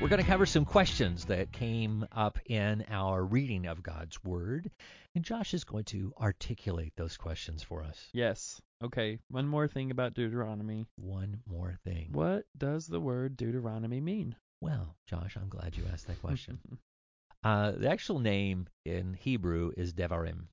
We're 0.00 0.08
going 0.08 0.22
to 0.22 0.26
cover 0.26 0.46
some 0.46 0.64
questions 0.64 1.26
that 1.26 1.52
came 1.52 2.06
up 2.10 2.38
in 2.46 2.86
our 2.88 3.22
reading 3.22 3.66
of 3.66 3.82
God's 3.82 4.24
Word, 4.24 4.70
and 5.14 5.22
Josh 5.22 5.52
is 5.52 5.64
going 5.64 5.84
to 5.84 6.14
articulate 6.18 6.94
those 6.96 7.18
questions 7.18 7.62
for 7.62 7.82
us. 7.82 8.08
Yes. 8.14 8.62
Okay, 8.82 9.18
one 9.28 9.46
more 9.46 9.68
thing 9.68 9.90
about 9.90 10.14
Deuteronomy. 10.14 10.86
One 10.96 11.42
more 11.46 11.76
thing. 11.84 12.08
What 12.12 12.46
does 12.56 12.86
the 12.86 12.98
word 12.98 13.36
Deuteronomy 13.36 14.00
mean? 14.00 14.36
Well, 14.62 14.96
Josh, 15.06 15.36
I'm 15.36 15.50
glad 15.50 15.76
you 15.76 15.84
asked 15.92 16.06
that 16.06 16.22
question. 16.22 16.58
uh, 17.44 17.72
the 17.72 17.90
actual 17.90 18.20
name 18.20 18.68
in 18.86 19.12
Hebrew 19.12 19.72
is 19.76 19.92
Devarim. 19.92 20.44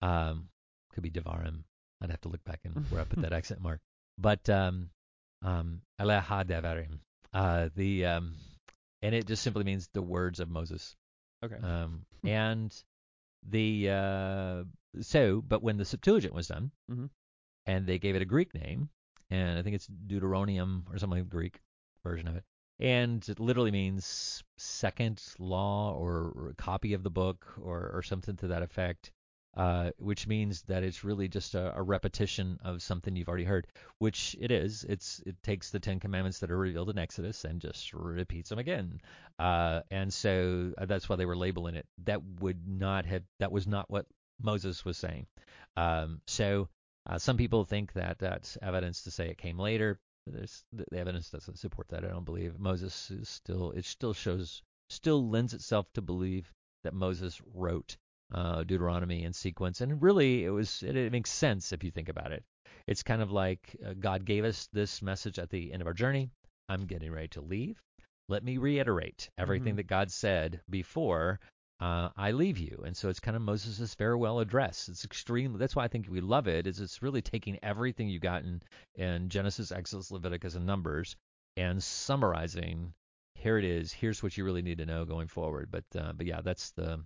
Um, 0.00 0.48
could 0.94 1.02
be 1.02 1.10
Devarim. 1.10 1.64
I'd 2.00 2.10
have 2.10 2.20
to 2.20 2.28
look 2.28 2.44
back 2.44 2.60
and 2.62 2.76
where 2.88 3.00
I 3.00 3.04
put 3.04 3.22
that 3.22 3.32
accent 3.40 3.60
mark. 3.60 3.80
But 4.16 4.48
um, 4.48 4.90
um, 5.42 5.82
Aleha 6.00 6.44
Devarim. 6.44 7.00
Uh, 7.32 7.68
the 7.74 8.06
um, 8.06 8.34
and 9.02 9.14
it 9.14 9.26
just 9.26 9.42
simply 9.42 9.64
means 9.64 9.88
the 9.92 10.02
words 10.02 10.40
of 10.40 10.48
Moses. 10.48 10.96
Okay. 11.44 11.56
Um, 11.62 12.04
and 12.24 12.74
the 13.48 13.90
uh, 13.90 14.64
so, 15.00 15.42
but 15.46 15.62
when 15.62 15.76
the 15.76 15.84
Septuagint 15.84 16.34
was 16.34 16.48
done, 16.48 16.70
mm-hmm. 16.90 17.06
and 17.66 17.86
they 17.86 17.98
gave 17.98 18.14
it 18.14 18.22
a 18.22 18.26
Greek 18.26 18.54
name, 18.54 18.90
and 19.30 19.58
I 19.58 19.62
think 19.62 19.76
it's 19.76 19.88
Deuteronium 20.06 20.82
or 20.92 20.98
something 20.98 21.20
like 21.20 21.28
Greek 21.28 21.60
version 22.04 22.28
of 22.28 22.36
it, 22.36 22.44
and 22.78 23.26
it 23.28 23.40
literally 23.40 23.70
means 23.70 24.42
second 24.58 25.22
law 25.38 25.92
or, 25.94 26.32
or 26.34 26.54
copy 26.56 26.94
of 26.94 27.02
the 27.02 27.10
book 27.10 27.46
or, 27.60 27.90
or 27.94 28.02
something 28.02 28.36
to 28.36 28.48
that 28.48 28.62
effect 28.62 29.12
uh, 29.56 29.90
which 29.98 30.26
means 30.26 30.62
that 30.62 30.84
it's 30.84 31.02
really 31.02 31.26
just 31.28 31.54
a, 31.54 31.76
a, 31.76 31.82
repetition 31.82 32.58
of 32.64 32.80
something 32.80 33.16
you've 33.16 33.28
already 33.28 33.44
heard, 33.44 33.66
which 33.98 34.36
it 34.40 34.52
is. 34.52 34.84
It's 34.88 35.20
it 35.26 35.42
takes 35.42 35.70
the 35.70 35.80
Ten 35.80 35.98
Commandments 35.98 36.38
that 36.38 36.50
are 36.52 36.58
revealed 36.58 36.90
in 36.90 36.98
Exodus 36.98 37.44
and 37.44 37.60
just 37.60 37.92
repeats 37.92 38.50
them 38.50 38.60
again, 38.60 39.00
uh, 39.38 39.80
and 39.90 40.12
so 40.12 40.72
uh, 40.78 40.86
that's 40.86 41.08
why 41.08 41.16
they 41.16 41.26
were 41.26 41.36
labeling 41.36 41.74
it. 41.74 41.86
That 42.04 42.22
would 42.40 42.66
not 42.66 43.06
have 43.06 43.24
that 43.40 43.50
was 43.50 43.66
not 43.66 43.90
what 43.90 44.06
Moses 44.40 44.84
was 44.84 44.96
saying. 44.96 45.26
Um, 45.76 46.20
so 46.26 46.68
uh, 47.06 47.18
some 47.18 47.36
people 47.36 47.64
think 47.64 47.92
that 47.94 48.18
that's 48.18 48.56
evidence 48.62 49.02
to 49.02 49.10
say 49.10 49.28
it 49.30 49.38
came 49.38 49.58
later. 49.58 49.98
There's, 50.26 50.64
the 50.72 50.96
evidence 50.96 51.30
doesn't 51.30 51.58
support 51.58 51.88
that. 51.88 52.04
I 52.04 52.08
don't 52.08 52.24
believe 52.24 52.58
Moses 52.58 53.10
is 53.10 53.28
still. 53.28 53.72
It 53.72 53.84
still 53.84 54.12
shows, 54.12 54.62
still 54.88 55.28
lends 55.28 55.54
itself 55.54 55.92
to 55.94 56.02
believe 56.02 56.52
that 56.84 56.94
Moses 56.94 57.40
wrote 57.54 57.96
uh, 58.32 58.62
Deuteronomy 58.64 59.24
in 59.24 59.32
sequence, 59.32 59.80
and 59.80 60.02
really 60.02 60.44
it 60.44 60.50
was 60.50 60.82
it, 60.82 60.96
it, 60.96 61.12
makes 61.12 61.30
sense 61.30 61.72
if 61.72 61.84
you 61.84 61.90
think 61.90 62.08
about 62.08 62.32
it. 62.32 62.44
It's 62.86 63.02
kind 63.02 63.22
of 63.22 63.30
like 63.30 63.76
uh, 63.84 63.94
God 63.98 64.24
gave 64.24 64.44
us 64.44 64.68
this 64.72 65.02
message 65.02 65.38
at 65.38 65.50
the 65.50 65.72
end 65.72 65.82
of 65.82 65.86
our 65.86 65.94
journey. 65.94 66.30
I'm 66.68 66.86
getting 66.86 67.12
ready 67.12 67.28
to 67.28 67.40
leave. 67.40 67.80
Let 68.28 68.44
me 68.44 68.58
reiterate 68.58 69.28
everything 69.36 69.70
mm-hmm. 69.70 69.76
that 69.78 69.86
God 69.88 70.10
said 70.10 70.60
before 70.70 71.40
uh, 71.80 72.10
I 72.16 72.32
leave 72.32 72.58
you. 72.58 72.82
And 72.84 72.96
so 72.96 73.08
it's 73.08 73.20
kind 73.20 73.36
of 73.36 73.42
Moses' 73.42 73.94
farewell 73.94 74.40
address. 74.40 74.88
It's 74.88 75.04
extremely, 75.04 75.58
That's 75.58 75.74
why 75.74 75.84
I 75.84 75.88
think 75.88 76.06
we 76.08 76.20
love 76.20 76.46
it. 76.46 76.66
Is 76.66 76.78
it's 76.78 77.02
really 77.02 77.22
taking 77.22 77.58
everything 77.62 78.08
you 78.08 78.20
got 78.20 78.42
in, 78.42 78.62
in 78.94 79.30
Genesis, 79.30 79.72
Exodus, 79.72 80.10
Leviticus, 80.10 80.54
and 80.54 80.66
Numbers, 80.66 81.16
and 81.56 81.82
summarizing. 81.82 82.92
Here 83.34 83.58
it 83.58 83.64
is. 83.64 83.92
Here's 83.92 84.22
what 84.22 84.36
you 84.36 84.44
really 84.44 84.62
need 84.62 84.78
to 84.78 84.86
know 84.86 85.06
going 85.06 85.28
forward. 85.28 85.70
But 85.70 85.84
uh, 85.98 86.12
but 86.12 86.26
yeah, 86.26 86.42
that's 86.42 86.70
the 86.72 87.02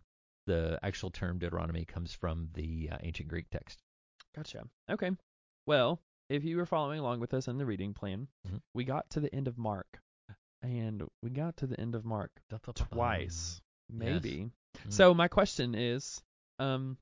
the 0.46 0.78
actual 0.82 1.10
term 1.10 1.38
Deuteronomy 1.38 1.84
comes 1.84 2.12
from 2.12 2.48
the 2.54 2.90
uh, 2.92 2.98
ancient 3.00 3.28
Greek 3.28 3.48
text. 3.50 3.82
Gotcha. 4.34 4.64
Okay. 4.90 5.10
Well, 5.66 6.00
if 6.28 6.44
you 6.44 6.56
were 6.56 6.66
following 6.66 7.00
along 7.00 7.20
with 7.20 7.34
us 7.34 7.48
in 7.48 7.58
the 7.58 7.66
reading 7.66 7.94
plan, 7.94 8.28
Mhm. 8.46 8.60
we 8.74 8.84
got 8.84 9.08
to 9.10 9.20
the 9.20 9.34
end 9.34 9.48
of 9.48 9.56
Mark, 9.58 10.00
and 10.62 11.02
we 11.22 11.30
got 11.30 11.56
to 11.58 11.66
the 11.66 11.78
end 11.80 11.94
of 11.94 12.04
Mark 12.04 12.30
twice, 12.74 13.60
maybe. 13.90 14.50
Mm. 14.78 14.92
So 14.92 15.14
my 15.14 15.28
question 15.28 15.74
is, 15.74 16.22
um, 16.58 16.98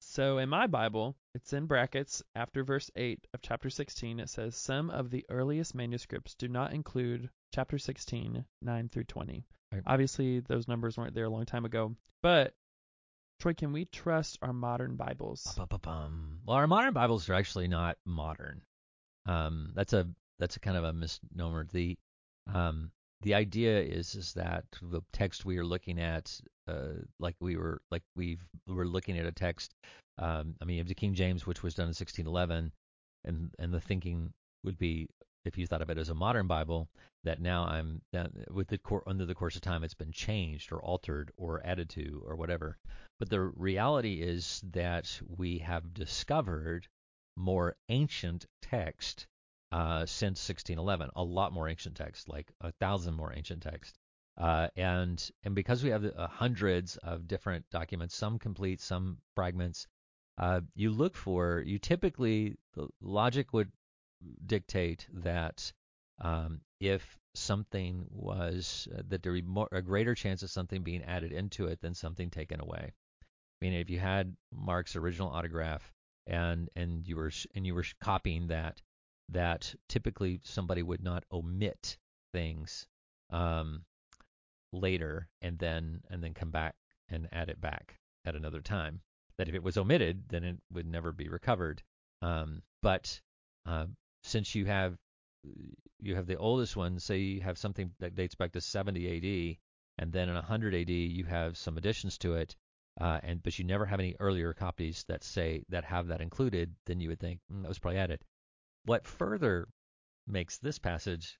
so 0.00 0.38
in 0.38 0.48
my 0.48 0.66
Bible, 0.66 1.16
it's 1.34 1.52
in 1.52 1.66
brackets 1.66 2.22
after 2.34 2.64
verse 2.64 2.90
8 2.96 3.26
of 3.34 3.42
chapter 3.42 3.70
16. 3.70 4.20
It 4.20 4.28
says 4.28 4.56
some 4.56 4.90
of 4.90 5.10
the 5.10 5.24
earliest 5.28 5.74
manuscripts 5.74 6.34
do 6.34 6.48
not 6.48 6.72
include 6.72 7.30
chapter 7.54 7.78
16, 7.78 8.44
9 8.62 8.88
through 8.88 9.04
20. 9.04 9.44
Right. 9.72 9.82
Obviously, 9.86 10.40
those 10.40 10.68
numbers 10.68 10.96
weren't 10.96 11.14
there 11.14 11.24
a 11.24 11.30
long 11.30 11.44
time 11.46 11.64
ago. 11.64 11.96
But 12.22 12.54
Troy, 13.40 13.54
can 13.54 13.72
we 13.72 13.84
trust 13.86 14.38
our 14.42 14.52
modern 14.52 14.96
Bibles? 14.96 15.52
Ba-ba-bum. 15.56 16.40
Well, 16.46 16.56
our 16.56 16.66
modern 16.66 16.94
Bibles 16.94 17.28
are 17.28 17.34
actually 17.34 17.68
not 17.68 17.98
modern. 18.06 18.62
Um, 19.26 19.72
that's 19.74 19.92
a 19.92 20.08
that's 20.38 20.56
a 20.56 20.60
kind 20.60 20.76
of 20.76 20.84
a 20.84 20.92
misnomer. 20.92 21.66
The 21.70 21.98
um, 22.52 22.90
the 23.22 23.34
idea 23.34 23.80
is 23.80 24.14
is 24.14 24.32
that 24.34 24.64
the 24.80 25.02
text 25.12 25.44
we 25.44 25.58
are 25.58 25.64
looking 25.64 26.00
at, 26.00 26.38
uh, 26.68 26.94
like 27.18 27.36
we 27.40 27.56
were 27.56 27.80
like 27.90 28.02
we 28.14 28.38
were 28.66 28.86
looking 28.86 29.18
at 29.18 29.26
a 29.26 29.32
text. 29.32 29.74
Um, 30.18 30.54
I 30.62 30.64
mean, 30.64 30.78
have 30.78 30.88
the 30.88 30.94
King 30.94 31.14
James, 31.14 31.46
which 31.46 31.62
was 31.62 31.74
done 31.74 31.84
in 31.84 31.88
1611, 31.88 32.72
and 33.24 33.50
and 33.58 33.74
the 33.74 33.80
thinking 33.80 34.32
would 34.64 34.78
be 34.78 35.08
if 35.46 35.56
you 35.56 35.66
thought 35.66 35.82
of 35.82 35.90
it 35.90 35.98
as 35.98 36.08
a 36.08 36.14
modern 36.14 36.46
Bible, 36.46 36.88
that 37.24 37.40
now 37.40 37.64
I'm 37.64 38.02
that 38.12 38.30
with 38.52 38.68
the 38.68 38.78
cor- 38.78 39.04
under 39.06 39.26
the 39.26 39.34
course 39.34 39.56
of 39.56 39.62
time, 39.62 39.84
it's 39.84 39.94
been 39.94 40.12
changed 40.12 40.72
or 40.72 40.82
altered 40.82 41.32
or 41.36 41.64
added 41.64 41.88
to 41.90 42.22
or 42.26 42.36
whatever. 42.36 42.78
But 43.18 43.30
the 43.30 43.40
reality 43.40 44.22
is 44.22 44.62
that 44.72 45.20
we 45.26 45.58
have 45.58 45.94
discovered 45.94 46.88
more 47.36 47.76
ancient 47.88 48.46
text 48.62 49.26
uh, 49.72 50.06
since 50.06 50.48
1611, 50.48 51.10
a 51.16 51.22
lot 51.22 51.52
more 51.52 51.68
ancient 51.68 51.96
text, 51.96 52.28
like 52.28 52.50
a 52.60 52.72
thousand 52.72 53.14
more 53.14 53.32
ancient 53.34 53.62
text. 53.62 53.98
Uh, 54.38 54.68
and 54.76 55.30
and 55.44 55.54
because 55.54 55.82
we 55.82 55.90
have 55.90 56.04
uh, 56.04 56.26
hundreds 56.28 56.96
of 56.98 57.26
different 57.26 57.64
documents, 57.70 58.14
some 58.14 58.38
complete, 58.38 58.80
some 58.80 59.18
fragments, 59.34 59.86
uh, 60.38 60.60
you 60.74 60.90
look 60.90 61.16
for 61.16 61.62
you 61.66 61.78
typically 61.78 62.56
the 62.74 62.86
logic 63.00 63.52
would 63.52 63.72
dictate 64.46 65.06
that 65.12 65.72
um, 66.20 66.60
if 66.80 67.18
something 67.34 68.06
was 68.10 68.88
uh, 68.96 69.02
that 69.08 69.22
there 69.22 69.32
be 69.32 69.42
more, 69.42 69.68
a 69.72 69.82
greater 69.82 70.14
chance 70.14 70.42
of 70.42 70.50
something 70.50 70.82
being 70.82 71.02
added 71.04 71.32
into 71.32 71.66
it 71.66 71.80
than 71.80 71.94
something 71.94 72.30
taken 72.30 72.60
away. 72.60 72.92
I 73.22 73.64
mean, 73.64 73.74
if 73.74 73.90
you 73.90 73.98
had 73.98 74.34
Mark's 74.52 74.96
original 74.96 75.30
autograph 75.30 75.92
and 76.26 76.68
and 76.76 77.06
you 77.06 77.16
were 77.16 77.30
and 77.54 77.66
you 77.66 77.74
were 77.74 77.84
copying 78.00 78.48
that, 78.48 78.80
that 79.30 79.74
typically 79.88 80.40
somebody 80.44 80.82
would 80.82 81.02
not 81.02 81.24
omit 81.32 81.98
things 82.32 82.86
um, 83.30 83.84
later 84.72 85.28
and 85.42 85.58
then 85.58 86.00
and 86.10 86.22
then 86.22 86.34
come 86.34 86.50
back 86.50 86.74
and 87.08 87.28
add 87.32 87.48
it 87.48 87.60
back 87.60 87.98
at 88.24 88.34
another 88.34 88.60
time. 88.60 89.00
That 89.38 89.48
if 89.48 89.54
it 89.54 89.62
was 89.62 89.76
omitted, 89.76 90.24
then 90.28 90.44
it 90.44 90.56
would 90.72 90.86
never 90.86 91.12
be 91.12 91.28
recovered. 91.28 91.82
Um, 92.22 92.62
but 92.82 93.20
uh, 93.66 93.86
since 94.26 94.54
you 94.54 94.66
have 94.66 94.96
you 96.00 96.16
have 96.16 96.26
the 96.26 96.36
oldest 96.36 96.76
one, 96.76 96.98
say 96.98 97.18
you 97.18 97.40
have 97.40 97.56
something 97.56 97.92
that 98.00 98.14
dates 98.14 98.34
back 98.34 98.52
to 98.52 98.60
70 98.60 99.16
AD, 99.16 99.56
and 99.98 100.12
then 100.12 100.28
in 100.28 100.34
100 100.34 100.74
AD 100.74 100.90
you 100.90 101.24
have 101.24 101.56
some 101.56 101.78
additions 101.78 102.18
to 102.18 102.34
it, 102.34 102.56
uh, 103.00 103.20
and 103.22 103.42
but 103.42 103.58
you 103.58 103.64
never 103.64 103.86
have 103.86 104.00
any 104.00 104.16
earlier 104.18 104.52
copies 104.52 105.04
that 105.04 105.22
say 105.22 105.64
that 105.68 105.84
have 105.84 106.08
that 106.08 106.20
included, 106.20 106.74
then 106.86 107.00
you 107.00 107.08
would 107.08 107.20
think 107.20 107.40
mm, 107.52 107.62
that 107.62 107.68
was 107.68 107.78
probably 107.78 108.00
added. 108.00 108.24
What 108.84 109.06
further 109.06 109.68
makes 110.26 110.58
this 110.58 110.78
passage 110.78 111.38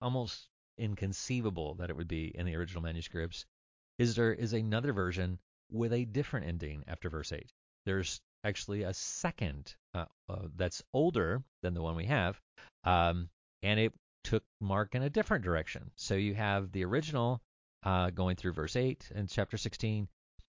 almost 0.00 0.48
inconceivable 0.78 1.74
that 1.76 1.90
it 1.90 1.96
would 1.96 2.08
be 2.08 2.32
in 2.34 2.46
the 2.46 2.56
original 2.56 2.82
manuscripts 2.82 3.46
is 3.98 4.14
there 4.14 4.32
is 4.32 4.52
another 4.52 4.92
version 4.92 5.38
with 5.70 5.92
a 5.92 6.04
different 6.04 6.46
ending 6.46 6.84
after 6.86 7.08
verse 7.08 7.32
8. 7.32 7.50
There's 7.84 8.20
actually 8.44 8.82
a 8.82 8.94
second 8.94 9.74
uh, 9.94 10.06
uh, 10.28 10.46
that's 10.56 10.82
older 10.92 11.42
than 11.62 11.74
the 11.74 11.82
one 11.82 11.96
we 11.96 12.06
have, 12.06 12.40
um, 12.84 13.28
and 13.62 13.80
it 13.80 13.92
took 14.24 14.42
Mark 14.60 14.94
in 14.94 15.02
a 15.02 15.10
different 15.10 15.44
direction. 15.44 15.90
So 15.96 16.14
you 16.14 16.34
have 16.34 16.72
the 16.72 16.84
original 16.84 17.40
uh, 17.84 18.10
going 18.10 18.36
through 18.36 18.52
verse 18.52 18.76
8 18.76 19.10
in 19.14 19.26
chapter 19.28 19.56
16. 19.56 20.08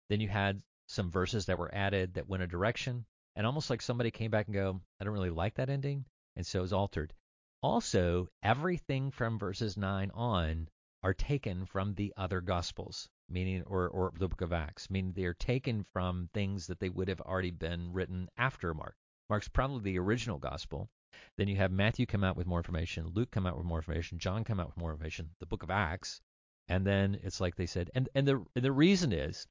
Then 0.09 0.19
you 0.19 0.27
had 0.27 0.61
some 0.88 1.11
verses 1.11 1.45
that 1.45 1.59
were 1.59 1.73
added 1.73 2.15
that 2.15 2.27
went 2.27 2.43
a 2.43 2.47
direction, 2.47 3.05
and 3.35 3.45
almost 3.45 3.69
like 3.69 3.81
somebody 3.81 4.09
came 4.09 4.31
back 4.31 4.47
and 4.47 4.55
go, 4.55 4.81
I 4.99 5.03
don't 5.03 5.13
really 5.13 5.29
like 5.29 5.55
that 5.55 5.69
ending, 5.69 6.05
and 6.35 6.45
so 6.45 6.59
it 6.59 6.61
was 6.63 6.73
altered. 6.73 7.13
Also, 7.61 8.29
everything 8.43 9.11
from 9.11 9.39
verses 9.39 9.77
9 9.77 10.11
on 10.13 10.69
are 11.04 11.14
taken 11.14 11.66
from 11.66 11.93
the 11.93 12.14
other 12.18 12.41
gospels, 12.41 13.10
meaning 13.30 13.64
or 13.64 13.88
or 13.89 14.12
the 14.18 14.28
book 14.28 14.41
of 14.41 14.54
Acts, 14.54 14.89
meaning 14.89 15.14
they 15.14 15.26
are 15.26 15.34
taken 15.34 15.84
from 15.84 16.30
things 16.34 16.68
that 16.68 16.80
they 16.80 16.89
would 16.89 17.08
have 17.08 17.22
already 17.22 17.52
been 17.52 17.91
written 17.93 18.30
after 18.38 18.74
Mark. 18.74 18.95
Mark's 19.30 19.48
probably 19.50 19.91
the 19.91 20.00
original 20.00 20.38
gospel. 20.39 20.89
Then 21.38 21.48
you 21.48 21.56
have 21.58 21.72
Matthew 21.72 22.06
come 22.06 22.24
out 22.24 22.36
with 22.38 22.48
more 22.48 22.60
information, 22.60 23.08
Luke 23.08 23.32
come 23.32 23.45
out 23.48 23.58
with 23.58 23.66
more 23.66 23.80
information, 23.80 24.20
John 24.20 24.43
come 24.43 24.60
out 24.60 24.68
with 24.68 24.78
more 24.78 24.91
information, 24.91 25.30
the 25.39 25.45
book 25.45 25.64
of 25.64 25.72
Acts, 25.72 26.22
and 26.68 26.86
then 26.86 27.20
it's 27.24 27.39
like 27.41 27.56
they 27.56 27.66
said, 27.66 27.89
and 27.95 28.10
and 28.16 28.28
the 28.28 28.45
and 28.56 28.64
the 28.66 28.72
reason 28.72 29.14
is, 29.14 29.48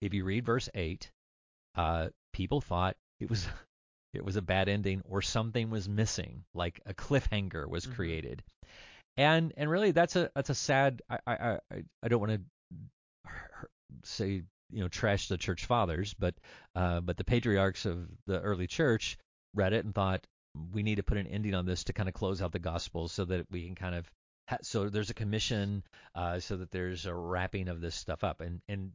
if 0.00 0.14
you 0.14 0.24
read 0.24 0.44
verse 0.46 0.68
eight, 0.74 1.10
uh, 1.74 2.08
people 2.32 2.60
thought 2.60 2.96
it 3.20 3.28
was 3.28 3.46
it 4.12 4.24
was 4.24 4.36
a 4.36 4.42
bad 4.42 4.68
ending 4.68 5.02
or 5.06 5.22
something 5.22 5.70
was 5.70 5.88
missing, 5.88 6.44
like 6.54 6.80
a 6.86 6.94
cliffhanger 6.94 7.68
was 7.68 7.86
Mhm. 7.86 7.94
created, 7.94 8.42
and 9.16 9.52
and 9.56 9.70
really 9.70 9.92
that's 9.92 10.16
a 10.16 10.30
that's 10.34 10.50
a 10.50 10.54
sad. 10.54 11.02
I 11.08 11.18
I 11.26 11.58
I, 12.02 12.08
don't 12.08 12.20
want 12.20 12.32
to 12.32 13.30
say 14.04 14.42
you 14.70 14.80
know 14.80 14.88
trash 14.88 15.28
the 15.28 15.38
church 15.38 15.66
fathers, 15.66 16.14
but 16.14 16.34
uh, 16.74 17.00
but 17.00 17.16
the 17.16 17.24
patriarchs 17.24 17.86
of 17.86 18.08
the 18.26 18.40
early 18.40 18.66
church 18.66 19.18
read 19.54 19.72
it 19.72 19.84
and 19.84 19.94
thought 19.94 20.26
we 20.72 20.82
need 20.82 20.96
to 20.96 21.02
put 21.02 21.18
an 21.18 21.26
ending 21.26 21.54
on 21.54 21.66
this 21.66 21.84
to 21.84 21.92
kind 21.92 22.08
of 22.08 22.14
close 22.14 22.40
out 22.40 22.52
the 22.52 22.58
gospel 22.58 23.08
so 23.08 23.24
that 23.24 23.46
we 23.50 23.64
can 23.64 23.74
kind 23.74 23.94
of 23.94 24.10
ha- 24.48 24.58
so 24.62 24.88
there's 24.88 25.10
a 25.10 25.14
commission 25.14 25.82
uh, 26.14 26.38
so 26.38 26.56
that 26.56 26.70
there's 26.70 27.06
a 27.06 27.14
wrapping 27.14 27.68
of 27.68 27.80
this 27.80 27.94
stuff 27.94 28.24
up 28.24 28.40
and 28.40 28.60
and 28.68 28.92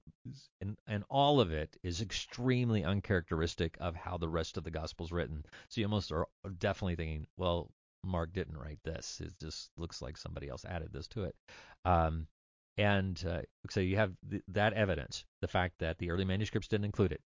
and 0.62 0.78
and 0.88 1.04
all 1.10 1.40
of 1.40 1.52
it 1.52 1.76
is 1.84 2.02
extremely 2.02 2.84
uncharacteristic 2.84 3.78
of 3.80 3.96
how 3.96 4.18
the 4.18 4.30
rest 4.30 4.58
of 4.58 4.64
the 4.64 4.72
gospel's 4.72 5.12
written 5.12 5.46
so 5.70 5.82
you 5.82 5.88
almost 5.88 6.12
are 6.12 6.28
definitely 6.58 6.96
thinking 6.96 7.26
well 7.38 7.70
mark 8.04 8.32
didn't 8.34 8.58
write 8.58 8.80
this 8.84 9.22
it 9.22 9.34
just 9.42 9.72
looks 9.78 10.02
like 10.02 10.18
somebody 10.18 10.50
else 10.50 10.66
added 10.66 10.90
this 10.92 11.08
to 11.08 11.24
it. 11.24 11.36
Um, 11.86 12.28
and 12.78 13.22
uh, 13.28 13.42
so 13.70 13.82
you 13.82 13.98
have 13.98 14.14
th- 14.30 14.44
that 14.48 14.74
evidence 14.74 15.26
the 15.42 15.48
fact 15.48 15.76
that 15.80 15.98
the 15.98 16.12
early 16.12 16.26
manuscripts 16.26 16.68
didn't 16.68 16.86
include 16.86 17.12
it. 17.12 17.22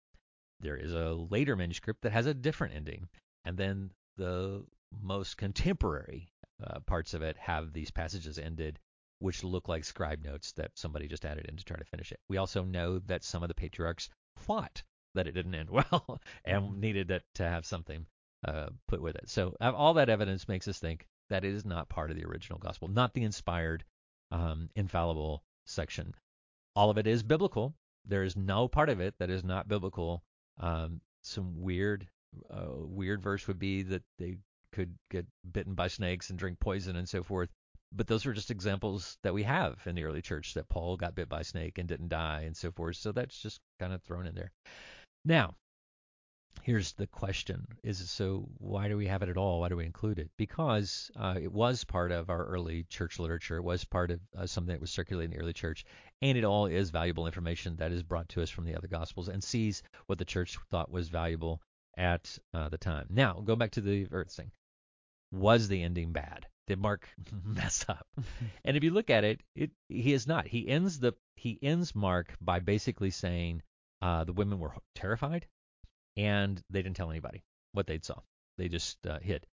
There 0.60 0.76
is 0.76 0.94
a 0.94 1.12
later 1.12 1.56
manuscript 1.56 2.02
that 2.02 2.12
has 2.12 2.26
a 2.26 2.34
different 2.34 2.74
ending 2.74 3.08
and 3.44 3.56
then 3.56 3.90
the 4.16 4.64
most 5.02 5.36
contemporary 5.36 6.32
uh, 6.62 6.80
parts 6.80 7.14
of 7.14 7.22
it 7.22 7.36
have 7.36 7.72
these 7.72 7.90
passages 7.90 8.38
ended, 8.38 8.78
which 9.18 9.42
look 9.44 9.68
like 9.68 9.84
scribe 9.84 10.24
notes 10.24 10.52
that 10.52 10.70
somebody 10.74 11.08
just 11.08 11.24
added 11.24 11.46
in 11.46 11.56
to 11.56 11.64
try 11.64 11.76
to 11.76 11.84
finish 11.84 12.12
it. 12.12 12.20
We 12.28 12.36
also 12.36 12.64
know 12.64 12.98
that 13.00 13.24
some 13.24 13.42
of 13.42 13.48
the 13.48 13.54
patriarchs 13.54 14.08
thought 14.38 14.82
that 15.14 15.26
it 15.26 15.32
didn't 15.32 15.54
end 15.54 15.70
well 15.70 16.20
and 16.44 16.80
needed 16.80 17.10
it 17.10 17.24
to 17.34 17.44
have 17.48 17.66
something 17.66 18.06
uh, 18.46 18.68
put 18.88 19.00
with 19.00 19.16
it. 19.16 19.28
So 19.28 19.54
uh, 19.60 19.72
all 19.72 19.94
that 19.94 20.08
evidence 20.08 20.48
makes 20.48 20.68
us 20.68 20.78
think 20.78 21.06
that 21.30 21.44
it 21.44 21.54
is 21.54 21.64
not 21.64 21.88
part 21.88 22.10
of 22.10 22.16
the 22.16 22.26
original 22.26 22.58
gospel, 22.58 22.88
not 22.88 23.14
the 23.14 23.22
inspired, 23.22 23.84
um, 24.30 24.68
infallible 24.74 25.42
section. 25.66 26.14
All 26.74 26.90
of 26.90 26.98
it 26.98 27.06
is 27.06 27.22
biblical. 27.22 27.74
There 28.06 28.24
is 28.24 28.36
no 28.36 28.68
part 28.68 28.88
of 28.88 29.00
it 29.00 29.14
that 29.18 29.30
is 29.30 29.44
not 29.44 29.68
biblical. 29.68 30.22
Um, 30.58 31.00
some 31.22 31.60
weird, 31.62 32.08
uh, 32.50 32.66
weird 32.70 33.22
verse 33.22 33.46
would 33.46 33.58
be 33.58 33.82
that 33.82 34.02
they 34.18 34.38
could 34.72 34.94
get 35.10 35.26
bitten 35.52 35.74
by 35.74 35.88
snakes 35.88 36.30
and 36.30 36.38
drink 36.38 36.58
poison 36.58 36.96
and 36.96 37.08
so 37.08 37.22
forth. 37.22 37.50
But 37.94 38.06
those 38.06 38.24
are 38.24 38.32
just 38.32 38.50
examples 38.50 39.18
that 39.22 39.34
we 39.34 39.42
have 39.42 39.78
in 39.86 39.94
the 39.94 40.04
early 40.04 40.22
church 40.22 40.54
that 40.54 40.68
Paul 40.68 40.96
got 40.96 41.14
bit 41.14 41.28
by 41.28 41.40
a 41.40 41.44
snake 41.44 41.76
and 41.76 41.86
didn't 41.86 42.08
die 42.08 42.42
and 42.46 42.56
so 42.56 42.72
forth. 42.72 42.96
So 42.96 43.12
that's 43.12 43.38
just 43.40 43.60
kind 43.78 43.92
of 43.92 44.02
thrown 44.02 44.26
in 44.26 44.34
there. 44.34 44.50
Now, 45.24 45.54
here's 46.62 46.92
the 46.92 47.06
question 47.08 47.66
is 47.82 48.10
so 48.10 48.48
why 48.58 48.88
do 48.88 48.96
we 48.96 49.06
have 49.06 49.22
it 49.22 49.28
at 49.28 49.36
all? 49.36 49.60
Why 49.60 49.68
do 49.68 49.76
we 49.76 49.84
include 49.84 50.18
it? 50.18 50.30
Because 50.36 51.10
uh, 51.16 51.34
it 51.40 51.52
was 51.52 51.84
part 51.84 52.12
of 52.12 52.30
our 52.30 52.44
early 52.46 52.84
church 52.84 53.18
literature. 53.18 53.56
It 53.56 53.64
was 53.64 53.84
part 53.84 54.10
of 54.10 54.20
uh, 54.36 54.46
something 54.46 54.72
that 54.72 54.80
was 54.80 54.90
circulating 54.90 55.32
in 55.32 55.38
the 55.38 55.42
early 55.42 55.52
church. 55.52 55.84
And 56.20 56.38
it 56.38 56.44
all 56.44 56.66
is 56.66 56.90
valuable 56.90 57.26
information 57.26 57.76
that 57.76 57.92
is 57.92 58.02
brought 58.02 58.28
to 58.30 58.42
us 58.42 58.50
from 58.50 58.64
the 58.64 58.76
other 58.76 58.86
gospels 58.86 59.28
and 59.28 59.42
sees 59.42 59.82
what 60.06 60.18
the 60.18 60.24
church 60.24 60.56
thought 60.70 60.90
was 60.90 61.08
valuable 61.08 61.60
at 61.96 62.38
uh, 62.54 62.68
the 62.68 62.78
time. 62.78 63.06
Now 63.10 63.40
go 63.44 63.56
back 63.56 63.72
to 63.72 63.80
the 63.80 64.06
earth 64.12 64.32
thing. 64.32 64.52
Was 65.32 65.68
the 65.68 65.82
ending 65.82 66.12
bad? 66.12 66.46
Did 66.68 66.78
Mark 66.78 67.08
mess 67.44 67.84
up? 67.88 68.06
and 68.64 68.76
if 68.76 68.84
you 68.84 68.90
look 68.90 69.10
at 69.10 69.24
it, 69.24 69.40
it 69.56 69.70
he 69.88 70.12
is 70.12 70.26
not. 70.26 70.46
He 70.46 70.68
ends 70.68 71.00
the 71.00 71.14
he 71.34 71.58
ends 71.60 71.94
Mark 71.94 72.36
by 72.40 72.60
basically 72.60 73.10
saying 73.10 73.62
uh, 74.00 74.24
the 74.24 74.32
women 74.32 74.60
were 74.60 74.74
terrified 74.94 75.46
and 76.16 76.62
they 76.70 76.82
didn't 76.82 76.96
tell 76.96 77.10
anybody 77.10 77.42
what 77.72 77.86
they'd 77.86 78.04
saw. 78.04 78.20
They 78.58 78.68
just 78.68 79.04
uh, 79.06 79.18
hid. 79.20 79.46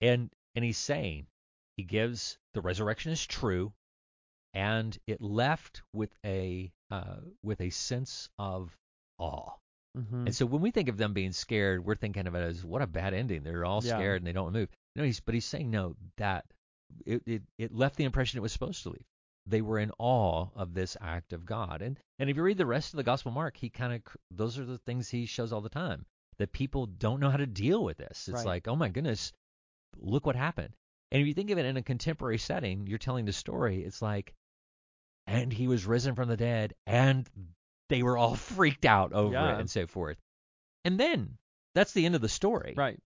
And 0.00 0.30
and 0.54 0.64
he's 0.64 0.78
saying 0.78 1.26
he 1.76 1.82
gives 1.84 2.38
the 2.54 2.60
resurrection 2.60 3.12
is 3.12 3.24
true, 3.24 3.72
and 4.54 4.96
it 5.06 5.20
left 5.20 5.82
with 5.92 6.14
a 6.24 6.72
uh, 6.90 7.16
with 7.42 7.60
a 7.60 7.70
sense 7.70 8.28
of 8.38 8.76
awe. 9.18 9.52
Mm-hmm. 9.96 10.26
And 10.26 10.34
so 10.34 10.44
when 10.46 10.60
we 10.60 10.70
think 10.70 10.88
of 10.88 10.98
them 10.98 11.14
being 11.14 11.32
scared, 11.32 11.84
we're 11.84 11.94
thinking 11.94 12.26
of 12.26 12.34
it 12.34 12.40
as 12.40 12.64
what 12.64 12.82
a 12.82 12.86
bad 12.86 13.14
ending. 13.14 13.42
They're 13.42 13.64
all 13.64 13.82
Yeah. 13.82 13.96
scared 13.96 14.20
and 14.20 14.26
they 14.26 14.32
don't 14.32 14.52
move. 14.52 14.68
No, 14.94 15.04
he's 15.04 15.20
but 15.20 15.34
he's 15.34 15.44
saying 15.44 15.70
no. 15.70 15.96
That 16.18 16.44
it, 17.04 17.22
it 17.26 17.42
it 17.58 17.74
left 17.74 17.96
the 17.96 18.04
impression 18.04 18.38
it 18.38 18.42
was 18.42 18.52
supposed 18.52 18.82
to 18.84 18.90
leave. 18.90 19.06
They 19.46 19.60
were 19.62 19.78
in 19.78 19.92
awe 19.98 20.48
of 20.56 20.74
this 20.74 20.96
act 21.00 21.32
of 21.32 21.44
God. 21.46 21.80
And 21.82 21.98
and 22.18 22.28
if 22.30 22.36
you 22.36 22.42
read 22.42 22.58
the 22.58 22.66
rest 22.66 22.92
of 22.92 22.96
the 22.96 23.04
Gospel 23.04 23.30
of 23.30 23.34
Mark, 23.34 23.56
he 23.56 23.68
kind 23.70 23.92
of 23.94 24.02
those 24.30 24.58
are 24.58 24.64
the 24.64 24.78
things 24.78 25.08
he 25.08 25.26
shows 25.26 25.52
all 25.52 25.60
the 25.60 25.68
time 25.68 26.04
that 26.38 26.52
people 26.52 26.86
don't 26.86 27.20
know 27.20 27.30
how 27.30 27.36
to 27.36 27.46
deal 27.46 27.82
with 27.84 27.96
this. 27.96 28.28
It's 28.28 28.36
Right. 28.38 28.46
like, 28.46 28.68
oh 28.68 28.76
my 28.76 28.88
goodness, 28.88 29.32
look 29.96 30.26
what 30.26 30.36
happened. 30.36 30.74
And 31.12 31.22
if 31.22 31.28
you 31.28 31.34
think 31.34 31.50
of 31.50 31.58
it 31.58 31.64
in 31.64 31.76
a 31.76 31.82
contemporary 31.82 32.38
setting, 32.38 32.86
you're 32.86 32.98
telling 32.98 33.24
the 33.24 33.32
story. 33.32 33.82
It's 33.84 34.02
like, 34.02 34.34
and 35.26 35.52
he 35.52 35.68
was 35.68 35.86
risen 35.86 36.14
from 36.14 36.28
the 36.28 36.36
dead, 36.36 36.74
and 36.86 37.28
they 37.88 38.02
were 38.02 38.18
all 38.18 38.34
freaked 38.56 38.84
out 38.84 39.12
over 39.12 39.32
Yeah. 39.32 39.54
it 39.56 39.60
and 39.60 39.70
so 39.70 39.86
forth. 39.86 40.18
And 40.84 40.98
then 41.00 41.38
that's 41.74 41.92
the 41.92 42.04
end 42.04 42.16
of 42.16 42.20
the 42.20 42.28
story. 42.28 42.74
Right. 42.76 42.98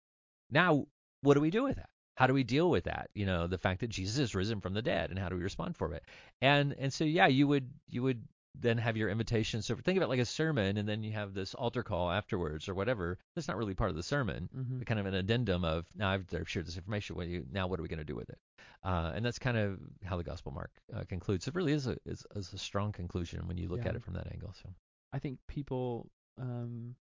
Now, 0.50 0.86
what 1.20 1.34
do 1.34 1.40
we 1.40 1.50
do 1.50 1.62
with 1.64 1.76
that? 1.76 1.90
How 2.20 2.26
do 2.26 2.34
we 2.34 2.44
deal 2.44 2.68
with 2.68 2.84
that? 2.84 3.08
You 3.14 3.24
know, 3.24 3.46
the 3.46 3.56
fact 3.56 3.80
that 3.80 3.88
Jesus 3.88 4.18
is 4.18 4.34
risen 4.34 4.60
from 4.60 4.74
the 4.74 4.82
dead, 4.82 5.08
and 5.08 5.18
how 5.18 5.30
do 5.30 5.36
we 5.36 5.42
respond 5.42 5.74
for 5.74 5.94
it? 5.94 6.04
And 6.42 6.74
and 6.78 6.92
so 6.92 7.04
yeah, 7.04 7.28
you 7.28 7.48
would 7.48 7.70
you 7.88 8.02
would 8.02 8.22
then 8.54 8.76
have 8.76 8.94
your 8.94 9.08
invitation. 9.08 9.62
So 9.62 9.74
think 9.76 9.96
of 9.96 10.02
it 10.02 10.08
like 10.08 10.18
a 10.18 10.26
sermon, 10.26 10.76
and 10.76 10.86
then 10.86 11.02
you 11.02 11.12
have 11.12 11.32
this 11.32 11.54
altar 11.54 11.82
call 11.82 12.10
afterwards 12.10 12.68
or 12.68 12.74
whatever. 12.74 13.16
That's 13.34 13.48
not 13.48 13.56
really 13.56 13.72
part 13.74 13.88
of 13.88 13.96
the 13.96 14.02
sermon. 14.02 14.50
Mm-hmm. 14.54 14.80
Kind 14.82 15.00
of 15.00 15.06
an 15.06 15.14
addendum 15.14 15.64
of 15.64 15.86
now 15.96 16.10
I've 16.10 16.26
I've 16.34 16.46
shared 16.48 16.66
this 16.66 16.76
information 16.76 17.16
with 17.16 17.28
you. 17.28 17.46
Now 17.50 17.68
what 17.68 17.80
are 17.80 17.82
we 17.82 17.88
going 17.88 18.00
to 18.00 18.04
do 18.04 18.16
with 18.16 18.28
it? 18.28 18.38
Uh, 18.84 19.12
and 19.14 19.24
that's 19.24 19.38
kind 19.38 19.56
of 19.56 19.78
how 20.04 20.18
the 20.18 20.24
Gospel 20.24 20.52
Mark 20.52 20.72
uh, 20.94 21.04
concludes. 21.08 21.48
It 21.48 21.54
really 21.54 21.72
is 21.72 21.86
a 21.86 21.96
is, 22.04 22.26
is 22.36 22.52
a 22.52 22.58
strong 22.58 22.92
conclusion 22.92 23.48
when 23.48 23.56
you 23.56 23.68
look 23.68 23.80
Yeah. 23.84 23.90
at 23.90 23.96
it 23.96 24.02
from 24.02 24.12
that 24.14 24.30
angle. 24.30 24.52
So 24.62 24.68
I 25.14 25.20
think 25.20 25.38
people 25.48 26.10
um, 26.38 26.96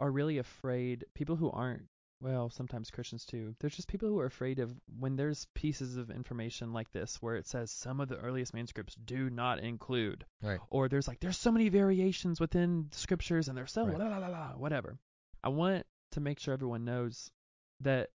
are 0.00 0.10
really 0.10 0.38
afraid. 0.38 1.04
People 1.14 1.36
who 1.36 1.50
aren't, 1.50 1.82
well, 2.22 2.48
sometimes 2.50 2.90
Christians 2.90 3.24
too. 3.26 3.54
There's 3.58 3.74
just 3.74 3.88
people 3.88 4.08
who 4.08 4.18
are 4.20 4.26
afraid 4.26 4.60
of 4.60 4.72
when 4.98 5.16
there's 5.16 5.46
pieces 5.54 5.96
of 5.96 6.08
information 6.10 6.72
like 6.72 6.90
this 6.92 7.16
where 7.20 7.34
it 7.34 7.46
says 7.46 7.70
some 7.72 8.00
of 8.00 8.08
the 8.08 8.16
earliest 8.16 8.54
manuscripts 8.54 8.94
do 8.94 9.28
not 9.28 9.58
include, 9.58 10.24
right, 10.40 10.60
or 10.70 10.88
there's 10.88 11.08
like 11.08 11.20
there's 11.20 11.36
so 11.38 11.50
many 11.50 11.68
variations 11.68 12.40
within 12.40 12.88
scriptures 12.92 13.48
and 13.48 13.58
they're 13.58 13.66
so 13.66 13.86
Right. 13.86 13.98
la 13.98 14.06
la 14.06 14.18
la 14.18 14.28
la 14.28 14.48
whatever. 14.56 14.98
I 15.42 15.48
want 15.48 15.84
to 16.12 16.20
make 16.20 16.38
sure 16.38 16.54
everyone 16.54 16.84
knows 16.84 17.30
that 17.80 18.10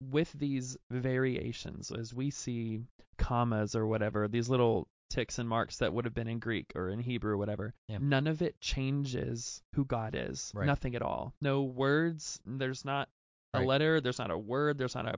with 0.00 0.30
these 0.32 0.76
variations, 0.90 1.90
as 1.92 2.12
we 2.12 2.30
see 2.30 2.80
commas 3.18 3.74
or 3.74 3.86
whatever, 3.86 4.28
these 4.28 4.48
little 4.48 4.88
ticks 5.10 5.38
and 5.38 5.48
marks 5.48 5.78
that 5.78 5.92
would 5.92 6.04
have 6.06 6.14
been 6.14 6.28
in 6.28 6.38
Greek 6.38 6.72
or 6.74 6.88
in 6.88 6.98
Hebrew 6.98 7.32
or 7.32 7.36
whatever, 7.36 7.74
Yeah. 7.88 7.98
none 8.00 8.26
of 8.26 8.42
it 8.42 8.60
changes 8.60 9.62
who 9.74 9.84
God 9.84 10.14
is. 10.14 10.50
Right. 10.54 10.66
Nothing 10.66 10.94
at 10.96 11.02
all. 11.02 11.34
No 11.40 11.62
words. 11.62 12.40
There's 12.46 12.84
not 12.84 13.08
a 13.54 13.60
letter. 13.60 14.00
There's 14.00 14.18
not 14.18 14.30
a 14.30 14.38
word. 14.38 14.78
There's 14.78 14.94
not 14.94 15.06
a 15.06 15.14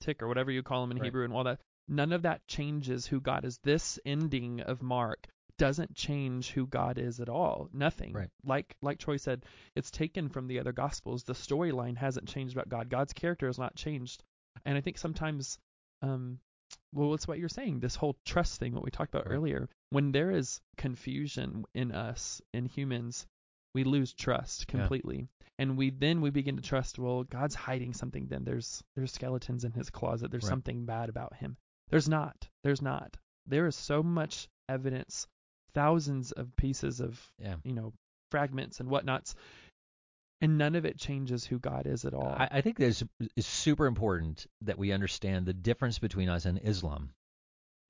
tick 0.00 0.22
or 0.22 0.28
whatever 0.28 0.50
you 0.50 0.62
call 0.62 0.82
them 0.82 0.90
in 0.92 0.98
Right. 0.98 1.04
Hebrew 1.06 1.24
and 1.24 1.32
all 1.32 1.44
that. 1.44 1.60
None 1.88 2.12
of 2.12 2.22
that 2.22 2.46
changes 2.46 3.06
who 3.06 3.20
God 3.20 3.44
is. 3.44 3.58
This 3.62 3.98
ending 4.04 4.60
of 4.60 4.82
Mark 4.82 5.26
doesn't 5.58 5.94
change 5.94 6.50
who 6.50 6.66
God 6.66 6.98
is 6.98 7.20
at 7.20 7.28
all. 7.28 7.68
Nothing. 7.72 8.12
Right. 8.12 8.30
Like 8.44 8.76
like 8.82 8.98
Troy 8.98 9.16
said, 9.16 9.44
it's 9.76 9.90
taken 9.90 10.28
from 10.28 10.46
the 10.46 10.58
other 10.60 10.72
gospels. 10.72 11.24
The 11.24 11.34
storyline 11.34 11.96
hasn't 11.96 12.28
changed 12.28 12.54
about 12.54 12.68
God. 12.68 12.88
God's 12.88 13.12
character 13.12 13.46
has 13.46 13.58
not 13.58 13.74
changed. 13.76 14.22
And 14.64 14.76
I 14.76 14.80
think 14.80 14.98
sometimes 14.98 15.58
um 16.02 16.38
well 16.94 17.14
it's 17.14 17.28
what 17.28 17.38
you're 17.38 17.48
saying, 17.48 17.80
this 17.80 17.96
whole 17.96 18.16
trust 18.24 18.58
thing, 18.58 18.74
what 18.74 18.84
we 18.84 18.90
talked 18.90 19.14
about 19.14 19.26
Right. 19.28 19.34
earlier. 19.36 19.68
When 19.90 20.10
there 20.12 20.30
is 20.30 20.60
confusion 20.76 21.64
in 21.74 21.92
us, 21.92 22.40
in 22.54 22.66
humans, 22.66 23.26
we 23.74 23.84
lose 23.84 24.12
trust 24.12 24.66
Yeah. 24.68 24.78
completely. 24.80 25.28
And 25.58 25.76
we 25.76 25.90
then 25.90 26.20
we 26.20 26.30
begin 26.30 26.56
to 26.56 26.62
trust, 26.62 26.98
well, 26.98 27.24
God's 27.24 27.54
hiding 27.54 27.92
something 27.94 28.26
then. 28.26 28.44
There's 28.44 28.82
there's 28.96 29.12
skeletons 29.12 29.64
in 29.64 29.72
his 29.72 29.90
closet. 29.90 30.30
There's 30.30 30.44
Right. 30.44 30.50
something 30.50 30.84
bad 30.86 31.08
about 31.08 31.36
him. 31.36 31.56
There's 31.90 32.08
not. 32.08 32.48
There's 32.64 32.82
not. 32.82 33.16
There 33.46 33.66
is 33.66 33.76
so 33.76 34.02
much 34.02 34.48
evidence, 34.68 35.26
thousands 35.74 36.32
of 36.32 36.56
pieces 36.56 37.00
of 37.00 37.20
yeah. 37.38 37.56
you 37.64 37.74
know, 37.74 37.92
fragments 38.30 38.80
and 38.80 38.88
whatnots, 38.88 39.34
and 40.40 40.58
none 40.58 40.74
of 40.74 40.84
it 40.86 40.98
changes 40.98 41.44
who 41.44 41.58
God 41.58 41.86
is 41.86 42.04
at 42.04 42.14
all. 42.14 42.28
I, 42.28 42.48
I 42.50 42.60
think 42.62 42.78
there's 42.78 43.04
it's 43.36 43.46
super 43.46 43.86
important 43.86 44.46
that 44.62 44.78
we 44.78 44.92
understand 44.92 45.46
the 45.46 45.52
difference 45.52 45.98
between 45.98 46.28
us 46.28 46.46
and 46.46 46.58
Islam. 46.64 47.12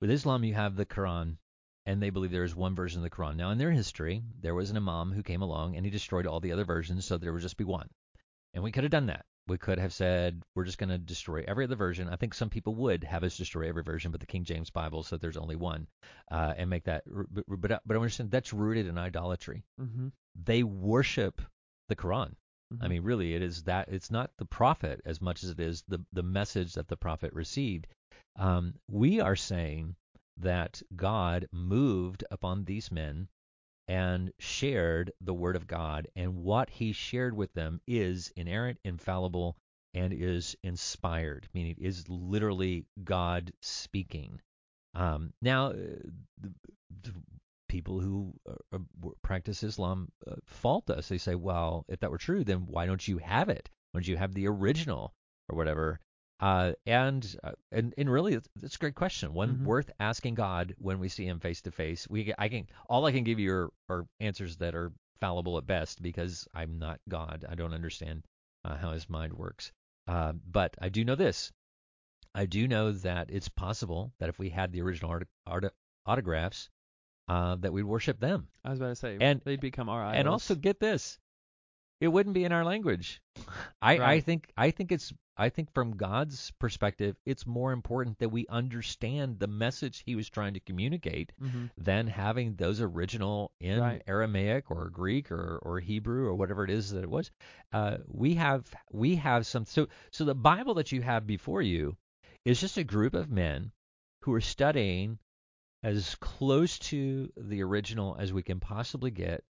With 0.01 0.11
Islam, 0.11 0.43
you 0.43 0.53
have 0.53 0.75
the 0.75 0.85
Quran, 0.85 1.37
and 1.85 2.01
they 2.01 2.09
believe 2.09 2.31
there 2.31 2.43
is 2.43 2.55
one 2.55 2.75
version 2.75 2.99
of 2.99 3.03
the 3.03 3.09
Quran. 3.15 3.35
Now, 3.35 3.51
in 3.51 3.57
their 3.57 3.71
history, 3.71 4.23
there 4.41 4.55
was 4.55 4.69
an 4.69 4.77
imam 4.77 5.11
who 5.11 5.23
came 5.23 5.41
along 5.41 5.75
and 5.75 5.85
he 5.85 5.91
destroyed 5.91 6.27
all 6.27 6.39
the 6.39 6.51
other 6.51 6.65
versions, 6.65 7.05
so 7.05 7.17
there 7.17 7.33
would 7.33 7.41
just 7.41 7.57
be 7.57 7.63
one. 7.63 7.89
And 8.53 8.63
we 8.63 8.71
could 8.71 8.83
have 8.83 8.91
done 8.91 9.07
that. 9.07 9.25
We 9.47 9.57
could 9.57 9.77
have 9.79 9.91
said 9.93 10.41
we're 10.55 10.63
just 10.63 10.77
going 10.77 10.89
to 10.89 10.97
destroy 10.97 11.43
every 11.45 11.65
other 11.65 11.75
version. 11.75 12.07
I 12.07 12.15
think 12.15 12.33
some 12.33 12.49
people 12.49 12.75
would 12.75 13.03
have 13.03 13.23
us 13.23 13.35
destroy 13.35 13.67
every 13.67 13.83
version, 13.83 14.11
but 14.11 14.21
the 14.21 14.25
King 14.27 14.45
James 14.45 14.69
Bible 14.69 15.03
said 15.03 15.19
there's 15.19 15.35
only 15.35 15.57
one, 15.57 15.87
uh, 16.31 16.53
and 16.55 16.69
make 16.69 16.85
that. 16.85 17.03
But 17.05 17.43
but, 17.47 17.81
but 17.85 17.93
I 17.97 17.99
understand 17.99 18.31
that's 18.31 18.53
rooted 18.53 18.87
in 18.87 18.97
idolatry. 18.97 19.65
mm-hmm. 19.81 20.07
They 20.45 20.63
worship 20.63 21.41
the 21.89 21.95
Quran. 21.97 22.35
I 22.81 22.85
Mhm. 22.85 22.89
mean, 22.89 23.03
really, 23.03 23.33
it 23.35 23.41
is 23.41 23.63
that 23.63 23.89
it's 23.89 24.09
not 24.09 24.31
the 24.37 24.45
prophet 24.45 25.01
as 25.05 25.19
much 25.19 25.43
as 25.43 25.49
it 25.49 25.59
is 25.59 25.83
the 25.89 25.99
the 26.13 26.23
message 26.23 26.73
that 26.75 26.87
the 26.87 26.95
prophet 26.97 27.33
received. 27.33 27.87
Um, 28.37 28.75
we 28.89 29.19
are 29.19 29.35
saying 29.35 29.95
that 30.37 30.81
God 30.95 31.47
moved 31.51 32.23
upon 32.31 32.65
these 32.65 32.91
men 32.91 33.27
and 33.87 34.31
shared 34.39 35.11
the 35.21 35.33
word 35.33 35.55
of 35.55 35.67
God, 35.67 36.07
and 36.15 36.37
what 36.37 36.69
He 36.69 36.91
shared 36.93 37.35
with 37.35 37.53
them 37.53 37.81
is 37.87 38.31
inerrant, 38.35 38.79
infallible, 38.83 39.57
and 39.93 40.13
is 40.13 40.55
inspired, 40.63 41.47
meaning 41.53 41.75
is 41.77 42.07
literally 42.09 42.85
God 43.03 43.51
speaking. 43.61 44.41
Um, 44.95 45.33
now, 45.41 45.67
uh, 45.67 45.75
the, 46.39 46.53
the 47.01 47.13
people 47.73 47.99
who 47.99 48.33
uh, 48.47 48.77
uh, 48.77 49.09
practice 49.23 49.63
Islam 49.63 50.11
uh, 50.27 50.35
fault 50.45 50.89
us. 50.91 51.07
They 51.07 51.17
say, 51.17 51.33
well, 51.33 51.85
if 51.87 51.99
that 52.01 52.11
were 52.11 52.19
true, 52.19 52.43
then 52.43 52.67
why 52.67 52.85
don't 52.85 53.07
you 53.07 53.17
have 53.17 53.49
it? 53.49 53.67
Why 53.91 53.99
don't 53.99 54.07
you 54.07 54.17
have 54.17 54.33
the 54.33 54.47
original 54.47 55.13
or 55.49 55.57
whatever? 55.57 55.99
Uh, 56.39 56.73
and, 56.85 57.35
uh, 57.43 57.51
and 57.71 57.93
and 57.97 58.11
really, 58.11 58.33
it's, 58.33 58.49
it's 58.61 58.75
a 58.75 58.79
great 58.79 58.95
question. 58.95 59.33
One 59.33 59.57
Mhm. 59.59 59.63
worth 59.65 59.91
asking 59.99 60.33
God 60.35 60.75
when 60.77 60.99
we 60.99 61.07
see 61.07 61.25
Him 61.25 61.39
face 61.39 61.61
to 61.61 61.71
face. 61.71 62.07
We 62.09 62.33
I 62.37 62.49
can 62.49 62.67
all 62.89 63.05
I 63.05 63.11
can 63.11 63.23
give 63.23 63.39
you 63.39 63.53
are, 63.53 63.69
are 63.89 64.07
answers 64.19 64.57
that 64.57 64.75
are 64.75 64.91
fallible 65.21 65.57
at 65.57 65.65
best 65.65 66.01
because 66.01 66.47
I'm 66.53 66.79
not 66.79 66.99
God. 67.07 67.45
I 67.47 67.55
don't 67.55 67.73
understand 67.73 68.25
uh, 68.65 68.75
how 68.75 68.91
His 68.91 69.09
mind 69.09 69.33
works. 69.33 69.71
Uh, 70.07 70.33
but 70.33 70.75
I 70.81 70.89
do 70.89 71.05
know 71.05 71.15
this. 71.15 71.51
I 72.35 72.45
do 72.45 72.67
know 72.67 72.91
that 72.91 73.29
it's 73.29 73.47
possible 73.47 74.11
that 74.19 74.27
if 74.27 74.37
we 74.39 74.49
had 74.49 74.71
the 74.71 74.81
original 74.81 75.11
art, 75.11 75.27
art, 75.45 75.71
autographs, 76.05 76.69
uh, 77.29 77.55
that 77.57 77.71
we'd 77.71 77.83
worship 77.83 78.19
them. 78.19 78.49
I 78.65 78.71
was 78.71 78.79
about 78.79 78.89
to 78.89 78.95
say, 78.95 79.17
And- 79.21 79.39
they'd 79.45 79.61
become 79.61 79.87
our 79.87 80.03
idols. 80.03 80.19
And 80.19 80.27
also 80.27 80.55
get 80.55 80.79
this, 80.79 81.19
it 82.03 82.09
wouldn't 82.09 82.33
be 82.35 82.43
in 82.43 82.51
our 82.51 82.65
language. 82.65 83.21
I, 83.81 83.97
I 83.97 84.19
think 84.19 84.51
I 84.57 84.71
think 84.71 84.91
it's 84.91 85.13
I 85.37 85.49
think 85.49 85.73
from 85.73 85.95
God's 85.97 86.51
perspective, 86.59 87.15
it's 87.25 87.47
more 87.47 87.71
important 87.71 88.19
that 88.19 88.29
we 88.29 88.45
understand 88.47 89.39
the 89.39 89.47
message 89.47 90.03
He 90.05 90.15
was 90.15 90.29
trying 90.29 90.53
to 90.53 90.59
communicate 90.59 91.31
Mhm. 91.41 91.71
than 91.77 92.07
having 92.07 92.55
those 92.55 92.81
original 92.81 93.51
in 93.59 93.79
Right. 93.79 94.03
Aramaic 94.05 94.69
or 94.69 94.89
Greek 94.89 95.31
or, 95.31 95.57
or 95.63 95.79
Hebrew 95.79 96.25
or 96.27 96.35
whatever 96.35 96.63
it 96.65 96.69
is 96.69 96.91
that 96.91 97.03
it 97.03 97.09
was. 97.09 97.31
Uh, 97.71 97.97
we 98.07 98.35
have 98.35 98.71
we 98.91 99.15
have 99.15 99.47
some 99.47 99.65
so 99.65 99.87
so 100.11 100.25
the 100.25 100.35
Bible 100.35 100.73
that 100.75 100.91
you 100.91 101.01
have 101.01 101.25
before 101.25 101.61
you 101.61 101.95
is 102.45 102.59
just 102.59 102.77
a 102.77 102.83
group 102.83 103.13
of 103.13 103.31
men 103.31 103.71
who 104.23 104.33
are 104.33 104.41
studying 104.41 105.17
as 105.81 106.15
close 106.15 106.77
to 106.79 107.31
the 107.37 107.61
original 107.63 108.15
as 108.19 108.31
we 108.33 108.43
can 108.43 108.59
possibly 108.59 109.11
get 109.11 109.43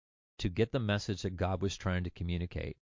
to 0.41 0.49
get 0.49 0.73
the 0.73 0.81
message 0.81 1.23
that 1.23 1.37
God 1.37 1.63
was 1.63 1.77
trying 1.77 2.05
to 2.05 2.11
communicate. 2.11 2.77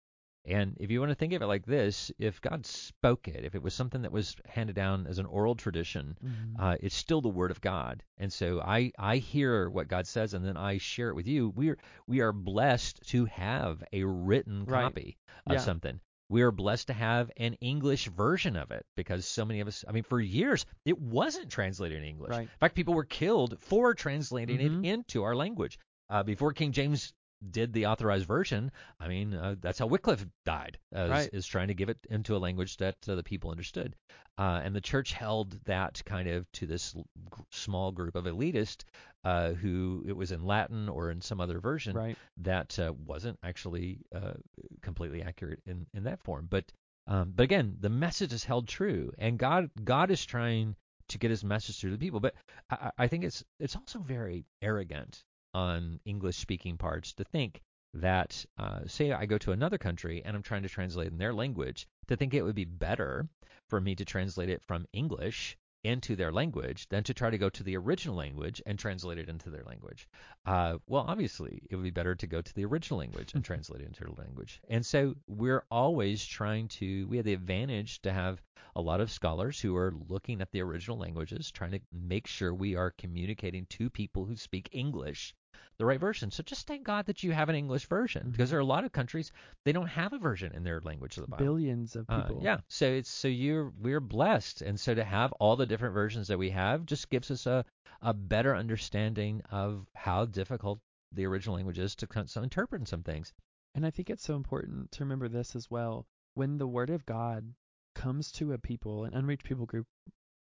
And 0.45 0.77
if 0.79 0.89
you 0.89 1.01
want 1.01 1.09
to 1.09 1.15
think 1.15 1.33
of 1.33 1.41
it 1.41 1.47
like 1.47 1.65
this, 1.65 2.09
if 2.17 2.39
God 2.39 2.65
spoke 2.65 3.27
it, 3.27 3.43
if 3.43 3.53
it 3.53 3.61
was 3.61 3.73
something 3.73 4.03
that 4.03 4.13
was 4.13 4.37
handed 4.45 4.77
down 4.77 5.05
as 5.05 5.19
an 5.19 5.25
oral 5.25 5.55
tradition, 5.55 6.17
Mhm. 6.23 6.53
uh, 6.57 6.77
it's 6.79 6.95
still 6.95 7.19
the 7.19 7.27
word 7.27 7.51
of 7.51 7.59
God. 7.59 8.01
And 8.17 8.31
so 8.31 8.61
I, 8.61 8.93
I 8.97 9.17
hear 9.17 9.69
what 9.69 9.89
God 9.89 10.07
says 10.07 10.33
and 10.33 10.45
then 10.45 10.55
I 10.55 10.77
share 10.77 11.09
it 11.09 11.15
with 11.15 11.27
you. 11.27 11.49
We 11.49 11.69
are 11.71 11.77
we 12.07 12.21
are 12.21 12.31
blessed 12.31 13.01
to 13.09 13.25
have 13.25 13.83
a 13.91 14.05
written 14.05 14.63
Right. 14.63 14.83
copy 14.83 15.17
of 15.45 15.53
Yeah. 15.55 15.59
something. 15.59 15.99
we 16.29 16.41
are 16.41 16.51
blessed 16.51 16.87
to 16.87 16.93
have 16.93 17.31
an 17.37 17.53
English 17.61 18.07
version 18.09 18.57
of 18.57 18.69
it 18.71 18.85
because 18.97 19.25
so 19.25 19.45
many 19.45 19.61
of 19.61 19.67
us, 19.69 19.85
I 19.87 19.93
mean, 19.93 20.03
for 20.03 20.19
years, 20.19 20.65
it 20.83 20.99
wasn't 20.99 21.49
translated 21.49 21.99
in 21.99 22.03
English. 22.03 22.31
Right. 22.31 22.41
In 22.41 22.57
fact, 22.59 22.75
people 22.75 22.93
were 22.93 23.05
killed 23.05 23.57
for 23.61 23.93
translating 23.93 24.57
Mhm. 24.59 24.85
it 24.85 24.89
into 24.89 25.23
our 25.23 25.35
language. 25.37 25.79
Uh, 26.09 26.23
before 26.23 26.51
King 26.51 26.73
James 26.73 27.13
did 27.51 27.73
the 27.73 27.85
authorized 27.85 28.25
version, 28.25 28.71
I 28.99 29.07
mean, 29.07 29.33
uh, 29.33 29.55
that's 29.59 29.79
how 29.79 29.87
Wycliffe 29.87 30.25
died, 30.45 30.79
uh, 30.95 31.01
is- 31.01 31.09
Right. 31.11 31.29
is, 31.33 31.45
trying 31.45 31.67
to 31.67 31.73
give 31.73 31.89
it 31.89 31.97
into 32.09 32.35
a 32.35 32.39
language 32.39 32.77
that 32.77 32.95
uh, 33.07 33.15
the 33.15 33.23
people 33.23 33.51
understood. 33.51 33.95
Uh, 34.37 34.61
and 34.63 34.75
the 34.75 34.81
church 34.81 35.13
held 35.13 35.51
that 35.65 36.01
kind 36.05 36.27
of 36.27 36.51
to 36.53 36.65
this 36.67 36.95
l- 36.95 37.05
small 37.51 37.91
group 37.91 38.15
of 38.15 38.25
elitists 38.25 38.83
uh, 39.23 39.53
who 39.53 40.03
it 40.07 40.13
was 40.13 40.31
in 40.31 40.45
Latin 40.45 40.87
or 40.89 41.11
in 41.11 41.21
some 41.21 41.39
other 41.41 41.59
version 41.59 41.95
Right. 41.95 42.17
that 42.37 42.77
uh, 42.79 42.93
wasn't 43.05 43.37
actually 43.43 43.99
uh, 44.13 44.33
completely 44.81 45.21
accurate 45.23 45.61
in, 45.65 45.85
in 45.93 46.03
that 46.03 46.21
form. 46.21 46.47
But 46.49 46.71
um, 47.07 47.31
but 47.35 47.43
again, 47.43 47.77
the 47.79 47.89
message 47.89 48.33
is 48.33 48.43
held 48.43 48.67
true, 48.67 49.13
and 49.17 49.37
God 49.39 49.69
God 49.83 50.11
is 50.11 50.25
trying 50.25 50.75
to 51.07 51.17
get 51.17 51.29
His 51.31 51.41
message 51.43 51.79
through 51.79 51.91
to 51.91 51.95
the 51.97 52.05
people. 52.05 52.19
But 52.19 52.35
I, 52.69 52.75
I 52.75 52.91
I 53.03 53.07
think 53.07 53.23
it's 53.23 53.43
it's 53.59 53.75
also 53.77 53.99
very 53.99 54.45
arrogant 54.61 55.23
on 55.57 55.99
English 56.05 56.37
speaking 56.37 56.77
parts 56.77 57.13
to 57.13 57.23
think 57.23 57.63
that 57.91 58.45
uh, 58.59 58.81
say 58.85 59.11
I 59.11 59.25
go 59.25 59.39
to 59.39 59.53
another 59.53 59.79
country 59.79 60.21
and 60.23 60.35
I'm 60.35 60.43
trying 60.43 60.61
to 60.61 60.69
translate 60.69 61.11
in 61.11 61.17
their 61.17 61.33
language 61.33 61.87
to 62.09 62.15
think 62.15 62.35
it 62.35 62.43
would 62.43 62.53
be 62.53 62.65
better 62.65 63.27
for 63.67 63.81
me 63.81 63.95
to 63.95 64.05
translate 64.05 64.49
it 64.49 64.61
from 64.61 64.85
English 64.93 65.57
into 65.83 66.15
their 66.15 66.31
language 66.31 66.87
than 66.89 67.03
to 67.03 67.13
try 67.13 67.31
to 67.31 67.39
go 67.39 67.49
to 67.49 67.63
the 67.63 67.75
original 67.75 68.15
language 68.15 68.61
and 68.67 68.77
translate 68.77 69.17
it 69.17 69.29
into 69.29 69.49
their 69.49 69.63
language. 69.63 70.07
Uh, 70.45 70.77
well, 70.85 71.05
obviously, 71.07 71.63
it 71.71 71.75
would 71.75 71.83
be 71.83 71.89
better 71.89 72.13
to 72.13 72.27
go 72.27 72.39
to 72.39 72.53
the 72.53 72.65
original 72.65 72.99
language 72.99 73.33
and 73.33 73.43
translate 73.51 73.81
it 73.81 73.87
into 73.87 74.03
their 74.03 74.13
language. 74.15 74.61
And 74.69 74.85
so 74.85 75.15
we're 75.27 75.63
always 75.71 76.23
trying 76.23 76.67
to, 76.79 77.07
we 77.07 77.17
have 77.17 77.25
the 77.25 77.33
advantage 77.33 78.01
to 78.03 78.11
have 78.11 78.41
a 78.75 78.81
lot 78.81 79.01
of 79.01 79.09
scholars 79.09 79.59
who 79.59 79.75
are 79.75 79.95
looking 80.07 80.41
at 80.41 80.51
the 80.51 80.61
original 80.61 80.97
languages, 80.99 81.51
trying 81.51 81.71
to 81.71 81.79
make 81.91 82.27
sure 82.27 82.53
we 82.53 82.75
are 82.75 82.91
communicating 82.91 83.65
to 83.69 83.89
people 83.89 84.25
who 84.25 84.35
speak 84.35 84.69
English 84.71 85.33
the 85.79 85.85
right 85.85 85.99
version. 85.99 86.31
So 86.31 86.41
just 86.43 86.65
thank 86.67 86.83
God 86.83 87.05
that 87.05 87.21
you 87.23 87.31
have 87.33 87.49
an 87.49 87.55
English 87.55 87.85
version 87.87 88.31
because 88.31 88.47
Mhm. 88.47 88.51
there 88.51 88.59
are 88.59 88.61
a 88.61 88.65
lot 88.65 88.83
of 88.83 88.91
countries 88.91 89.31
they 89.63 89.71
don't 89.71 89.87
have 89.87 90.11
a 90.13 90.17
version 90.17 90.53
in 90.53 90.63
their 90.63 90.81
language 90.81 91.17
of 91.17 91.21
the 91.25 91.27
Bible. 91.29 91.45
Billions 91.45 91.95
of 91.95 92.05
Uh, 92.09 92.23
people. 92.23 92.41
yeah, 92.43 92.61
so 92.67 92.87
it's 92.87 93.09
so 93.09 93.27
you're 93.27 93.69
we're 93.77 93.99
blessed, 93.99 94.61
and 94.63 94.79
so 94.79 94.95
to 94.95 95.03
have 95.03 95.31
all 95.33 95.55
the 95.55 95.65
different 95.67 95.93
versions 95.93 96.27
that 96.29 96.39
we 96.39 96.49
have 96.49 96.85
just 96.85 97.09
gives 97.09 97.29
us 97.31 97.45
a 97.45 97.63
a 98.01 98.13
better 98.13 98.55
understanding 98.55 99.41
of 99.49 99.87
how 99.95 100.25
difficult 100.25 100.79
the 101.11 101.25
original 101.25 101.55
language 101.55 101.79
is 101.79 101.95
to 101.95 102.05
con- 102.07 102.27
so 102.27 102.43
interpret 102.43 102.87
some 102.87 103.01
things. 103.03 103.33
And 103.73 103.85
I 103.85 103.91
think 103.91 104.09
it's 104.09 104.23
so 104.23 104.35
important 104.35 104.91
to 104.93 105.03
remember 105.03 105.27
this 105.29 105.55
as 105.55 105.69
well. 105.71 106.05
When 106.35 106.57
the 106.57 106.67
word 106.67 106.89
of 106.91 107.05
God 107.05 107.53
comes 107.95 108.31
to 108.33 108.53
a 108.53 108.57
people, 108.59 109.05
an 109.05 109.13
unreached 109.15 109.45
people 109.45 109.65
group, 109.65 109.87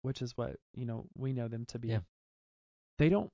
which 0.04 0.22
is 0.22 0.36
what, 0.38 0.58
you 0.74 0.86
know, 0.86 1.08
we 1.16 1.34
know 1.34 1.48
them 1.48 1.66
to 1.68 1.80
be. 1.80 1.88
Yeah. 1.90 2.02
They 2.98 3.10
don't 3.10 3.32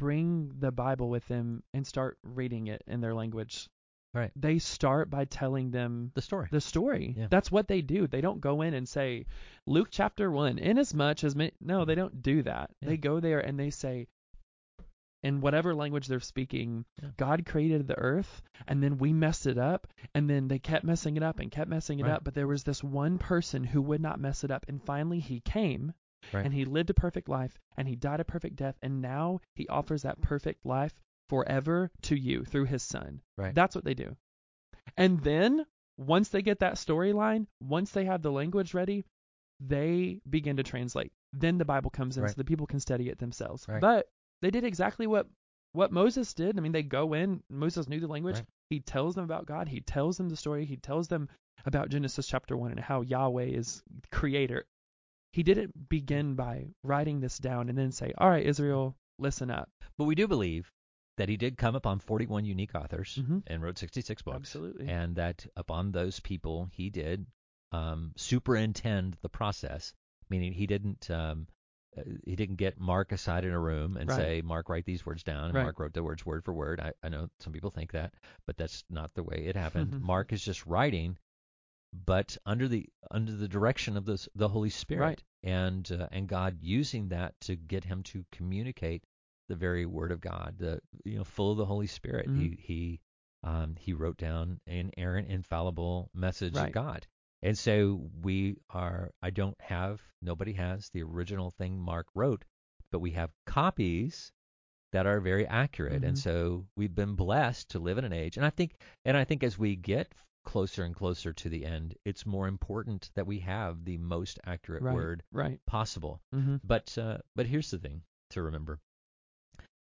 bring 0.00 0.50
the 0.58 0.72
Bible 0.72 1.08
with 1.08 1.26
them 1.28 1.62
and 1.74 1.86
start 1.86 2.18
reading 2.24 2.66
it 2.66 2.82
in 2.88 3.00
their 3.00 3.14
language. 3.14 3.68
Right. 4.12 4.32
They 4.34 4.58
start 4.58 5.08
by 5.08 5.26
telling 5.26 5.70
them 5.70 6.10
The 6.16 6.22
story. 6.22 6.48
the 6.50 6.60
story. 6.60 7.14
Yeah. 7.16 7.28
That's 7.30 7.52
what 7.52 7.68
they 7.68 7.80
do. 7.80 8.08
They 8.08 8.20
don't 8.20 8.40
go 8.40 8.62
in 8.62 8.74
and 8.74 8.88
say 8.88 9.26
Luke 9.68 9.88
chapter 9.92 10.28
1 10.32 10.58
inasmuch 10.58 11.22
as 11.22 11.36
ma-. 11.36 11.50
no, 11.60 11.84
they 11.84 11.94
don't 11.94 12.20
do 12.20 12.42
that. 12.42 12.70
Yeah. 12.80 12.88
They 12.88 12.96
go 12.96 13.20
there 13.20 13.38
and 13.38 13.56
they 13.56 13.70
say 13.70 14.08
in 15.22 15.40
whatever 15.42 15.74
language 15.74 16.06
they're 16.08 16.18
speaking, 16.18 16.84
Yeah. 17.00 17.10
God 17.18 17.44
created 17.46 17.86
the 17.86 17.98
earth 17.98 18.42
and 18.66 18.82
then 18.82 18.96
we 18.98 19.12
messed 19.12 19.46
it 19.46 19.58
up 19.58 19.86
and 20.14 20.28
then 20.28 20.48
they 20.48 20.58
kept 20.58 20.82
messing 20.84 21.16
it 21.16 21.22
up 21.22 21.38
and 21.38 21.50
kept 21.52 21.70
messing 21.70 22.00
it 22.00 22.04
Right. 22.04 22.12
up, 22.12 22.24
but 22.24 22.34
there 22.34 22.48
was 22.48 22.64
this 22.64 22.82
one 22.82 23.18
person 23.18 23.62
who 23.62 23.82
would 23.82 24.00
not 24.00 24.18
mess 24.18 24.42
it 24.44 24.50
up 24.50 24.64
and 24.66 24.82
finally 24.82 25.20
he 25.20 25.38
came 25.40 25.92
Right. 26.32 26.44
and 26.44 26.52
he 26.54 26.64
lived 26.64 26.90
a 26.90 26.94
perfect 26.94 27.28
life 27.28 27.58
and 27.76 27.88
he 27.88 27.96
died 27.96 28.20
a 28.20 28.24
perfect 28.24 28.56
death 28.56 28.76
and 28.82 29.00
now 29.00 29.40
he 29.54 29.66
offers 29.68 30.02
that 30.02 30.20
perfect 30.20 30.64
life 30.64 30.92
forever 31.28 31.90
to 32.02 32.16
you 32.16 32.44
through 32.44 32.66
his 32.66 32.82
son. 32.82 33.20
Right. 33.38 33.54
That's 33.54 33.74
what 33.74 33.84
they 33.84 33.94
do. 33.94 34.16
And 34.96 35.20
then 35.22 35.64
once 35.96 36.28
they 36.28 36.42
get 36.42 36.60
that 36.60 36.74
storyline, 36.74 37.46
once 37.60 37.90
they 37.92 38.04
have 38.04 38.22
the 38.22 38.32
language 38.32 38.74
ready, 38.74 39.04
they 39.60 40.20
begin 40.28 40.56
to 40.56 40.62
translate. 40.62 41.12
Then 41.32 41.58
the 41.58 41.64
Bible 41.64 41.90
comes 41.90 42.16
in 42.16 42.22
Right. 42.24 42.30
so 42.32 42.36
the 42.36 42.44
people 42.44 42.66
can 42.66 42.80
study 42.80 43.08
it 43.08 43.18
themselves. 43.18 43.66
Right. 43.68 43.80
But 43.80 44.08
they 44.42 44.50
did 44.50 44.64
exactly 44.64 45.06
what 45.06 45.26
what 45.72 45.92
Moses 45.92 46.34
did. 46.34 46.58
I 46.58 46.62
mean, 46.62 46.72
they 46.72 46.82
go 46.82 47.12
in. 47.12 47.44
Moses 47.48 47.88
knew 47.88 48.00
the 48.00 48.08
language. 48.08 48.36
Right. 48.36 48.46
He 48.70 48.80
tells 48.80 49.14
them 49.14 49.22
about 49.24 49.46
God. 49.46 49.68
He 49.68 49.80
tells 49.80 50.16
them 50.16 50.28
the 50.28 50.36
story. 50.36 50.64
He 50.64 50.76
tells 50.76 51.06
them 51.06 51.28
about 51.64 51.90
Genesis 51.90 52.26
chapter 52.26 52.56
one 52.56 52.72
and 52.72 52.80
how 52.80 53.02
Yahweh 53.02 53.44
is 53.44 53.82
creator. 54.10 54.64
He 55.32 55.42
didn't 55.42 55.88
begin 55.88 56.34
by 56.34 56.66
writing 56.82 57.20
this 57.20 57.38
down 57.38 57.68
and 57.68 57.78
then 57.78 57.92
say, 57.92 58.12
"All 58.18 58.28
right, 58.30 58.44
Israel, 58.44 58.96
listen 59.18 59.50
up." 59.50 59.70
But 59.96 60.04
we 60.04 60.14
do 60.14 60.26
believe 60.26 60.72
that 61.16 61.28
he 61.28 61.36
did 61.36 61.56
come 61.58 61.74
upon 61.76 61.98
41 62.00 62.44
unique 62.44 62.74
authors 62.74 63.16
Mhm. 63.20 63.42
and 63.46 63.62
wrote 63.62 63.78
66 63.78 64.22
books. 64.22 64.36
Absolutely. 64.36 64.88
and 64.88 65.16
that 65.16 65.46
upon 65.56 65.92
those 65.92 66.18
people 66.20 66.68
he 66.72 66.88
did 66.90 67.26
um, 67.72 68.12
superintend 68.16 69.16
the 69.22 69.28
process, 69.28 69.92
meaning 70.28 70.52
he 70.52 70.66
didn't 70.66 71.08
um, 71.10 71.46
uh, 71.96 72.02
he 72.24 72.36
didn't 72.36 72.54
get 72.56 72.78
Mark 72.80 73.10
aside 73.12 73.44
in 73.44 73.52
a 73.52 73.58
room 73.58 73.96
and 73.96 74.08
Right. 74.08 74.16
say, 74.16 74.42
Mark, 74.42 74.68
write 74.68 74.84
these 74.84 75.04
words 75.04 75.22
down. 75.24 75.46
And 75.46 75.54
Right. 75.54 75.62
Mark 75.64 75.78
wrote 75.80 75.92
the 75.92 76.02
words 76.04 76.24
word 76.24 76.44
for 76.44 76.52
word. 76.52 76.80
I, 76.80 76.92
I 77.02 77.08
know 77.08 77.28
some 77.40 77.52
people 77.52 77.70
think 77.70 77.90
that, 77.92 78.14
but 78.46 78.56
that's 78.56 78.84
not 78.90 79.12
the 79.14 79.24
way 79.24 79.44
it 79.46 79.56
happened. 79.56 80.00
Mark 80.00 80.32
is 80.32 80.44
just 80.44 80.64
writing, 80.66 81.18
but 81.92 82.36
under 82.46 82.68
the 82.68 82.88
under 83.10 83.32
the 83.32 83.48
direction 83.48 83.96
of 83.96 84.04
the 84.04 84.26
the 84.34 84.48
Holy 84.48 84.70
Spirit, 84.70 85.00
Right. 85.02 85.22
and 85.42 85.90
uh, 85.92 86.08
and 86.12 86.28
God 86.28 86.58
using 86.60 87.08
that 87.08 87.34
to 87.42 87.56
get 87.56 87.84
him 87.84 88.02
to 88.04 88.24
communicate 88.32 89.04
the 89.48 89.56
very 89.56 89.86
word 89.86 90.12
of 90.12 90.20
God, 90.20 90.56
the 90.58 90.80
you 91.04 91.18
know 91.18 91.24
full 91.24 91.50
of 91.52 91.58
the 91.58 91.66
Holy 91.66 91.86
Spirit. 91.88 92.28
Mhm. 92.28 92.36
He 92.36 92.56
he 92.60 93.00
um, 93.42 93.74
he 93.76 93.92
wrote 93.94 94.18
down 94.18 94.60
inerrant, 94.66 95.28
infallible 95.28 96.10
message 96.14 96.54
Right. 96.54 96.68
of 96.68 96.72
God. 96.74 97.06
And 97.42 97.56
so 97.56 98.10
we 98.20 98.58
are, 98.68 99.10
I 99.22 99.30
don't 99.30 99.58
have, 99.62 100.02
nobody 100.20 100.52
has 100.52 100.90
the 100.90 101.02
original 101.02 101.50
thing 101.50 101.78
Mark 101.80 102.06
wrote, 102.14 102.44
but 102.92 102.98
we 102.98 103.12
have 103.12 103.30
copies 103.46 104.30
that 104.92 105.06
are 105.06 105.20
very 105.20 105.46
accurate. 105.46 106.04
And 106.04 106.16
Mhm. 106.16 106.18
so 106.18 106.66
we've 106.76 106.94
been 106.94 107.14
blessed 107.14 107.70
to 107.70 107.78
live 107.78 107.96
in 107.96 108.04
an 108.04 108.12
age. 108.12 108.36
And 108.36 108.44
I 108.44 108.50
think, 108.50 108.76
and 109.06 109.16
I 109.16 109.24
think 109.24 109.42
as 109.42 109.58
we 109.58 109.74
get 109.74 110.12
closer 110.44 110.84
and 110.84 110.94
closer 110.94 111.32
to 111.32 111.48
the 111.48 111.64
end, 111.64 111.94
it's 112.04 112.24
more 112.26 112.48
important 112.48 113.10
that 113.14 113.26
we 113.26 113.40
have 113.40 113.84
the 113.84 113.98
most 113.98 114.38
accurate 114.44 114.82
Right. 114.82 114.94
word 114.94 115.22
Right. 115.32 115.60
possible. 115.66 116.20
Mm-hmm. 116.34 116.56
But 116.64 116.96
uh, 116.98 117.18
but 117.36 117.46
here's 117.46 117.70
the 117.70 117.78
thing 117.78 118.02
to 118.30 118.42
remember. 118.42 118.78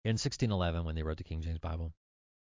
In 0.06 0.14
1611, 0.18 0.84
when 0.84 0.96
they 0.96 1.04
wrote 1.04 1.18
the 1.18 1.24
King 1.24 1.42
James 1.42 1.60
Bible, 1.60 1.94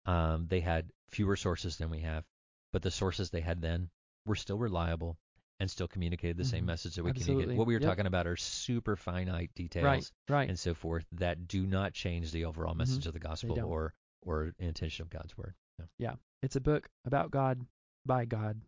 um, 0.06 0.48
they 0.48 0.60
had 0.60 0.92
fewer 1.10 1.36
sources 1.36 1.78
than 1.78 1.90
we 1.90 2.02
have, 2.02 2.24
but 2.72 2.82
the 2.84 2.92
sources 2.92 3.30
they 3.32 3.42
had 3.42 3.62
then 3.62 3.90
were 4.26 4.36
still 4.36 4.58
reliable 4.58 5.18
and 5.60 5.70
still 5.70 5.88
communicated 5.88 6.38
the 6.38 6.46
same 6.46 6.64
Mhm. 6.64 6.68
message 6.68 6.96
that 6.96 7.04
we 7.04 7.10
Absolutely. 7.10 7.34
communicate. 7.44 7.58
What 7.58 7.68
we 7.68 7.74
were 7.74 7.82
Yep. 7.82 7.90
talking 7.90 8.06
about 8.06 8.28
are 8.28 8.38
super 8.38 8.96
finite 8.96 9.54
details 9.56 9.84
Right. 9.84 10.12
Right. 10.30 10.50
and 10.50 10.58
so 10.58 10.74
forth 10.74 11.06
that 11.14 11.48
do 11.48 11.66
not 11.66 11.94
change 11.94 12.32
the 12.32 12.46
overall 12.46 12.76
message 12.76 13.08
of 13.08 13.14
the 13.14 13.20
gospel 13.20 13.60
or 13.60 13.94
or 14.22 14.54
intention 14.60 15.04
of 15.04 15.10
God's 15.10 15.38
word. 15.38 15.56
Yeah. 15.98 16.16
It's 16.42 16.58
a 16.58 16.62
book 16.62 16.90
about 17.06 17.32
God, 17.32 17.66
by 18.06 18.26
God, 18.26 18.62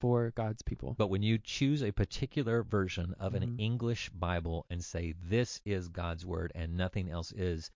for 0.00 0.30
God's 0.34 0.62
people. 0.62 0.94
But 0.98 1.08
when 1.08 1.22
you 1.22 1.38
choose 1.38 1.82
a 1.82 1.92
particular 1.92 2.62
version 2.62 3.14
of 3.18 3.34
an 3.34 3.42
Mhm. 3.56 3.60
English 3.60 4.10
Bible 4.10 4.66
and 4.70 4.84
say 4.84 5.12
this 5.12 5.60
is 5.64 5.88
God's 5.88 6.24
word 6.24 6.52
and 6.54 6.76
nothing 6.76 7.10
else 7.10 7.32
is, 7.32 7.70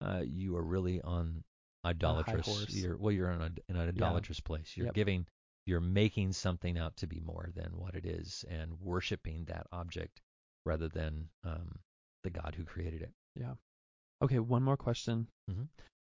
uh, 0.00 0.22
you 0.26 0.56
are 0.56 0.62
really 0.64 1.00
on 1.02 1.44
idolatrous. 1.84 2.74
You're 2.74 2.96
well, 2.96 3.12
you're 3.12 3.30
on 3.30 3.42
a, 3.42 3.70
in 3.70 3.76
an 3.76 3.88
idolatrous 3.88 4.40
place. 4.40 4.76
You're 4.76 4.86
Yep. 4.86 4.94
giving, 4.94 5.26
you're 5.66 5.80
making 5.80 6.32
something 6.32 6.76
out 6.78 6.96
to 6.98 7.06
be 7.06 7.20
more 7.20 7.50
than 7.54 7.76
what 7.78 7.94
it 7.94 8.04
is, 8.06 8.44
and 8.48 8.80
worshiping 8.80 9.44
that 9.46 9.66
object 9.72 10.20
rather 10.64 10.88
than 10.88 11.28
um, 11.44 11.80
the 12.22 12.30
God 12.30 12.54
who 12.54 12.64
created 12.64 13.02
it. 13.02 13.12
Yeah. 13.34 13.54
Okay, 14.20 14.38
one 14.38 14.62
more 14.62 14.76
question. 14.76 15.28
Mhm. 15.50 15.68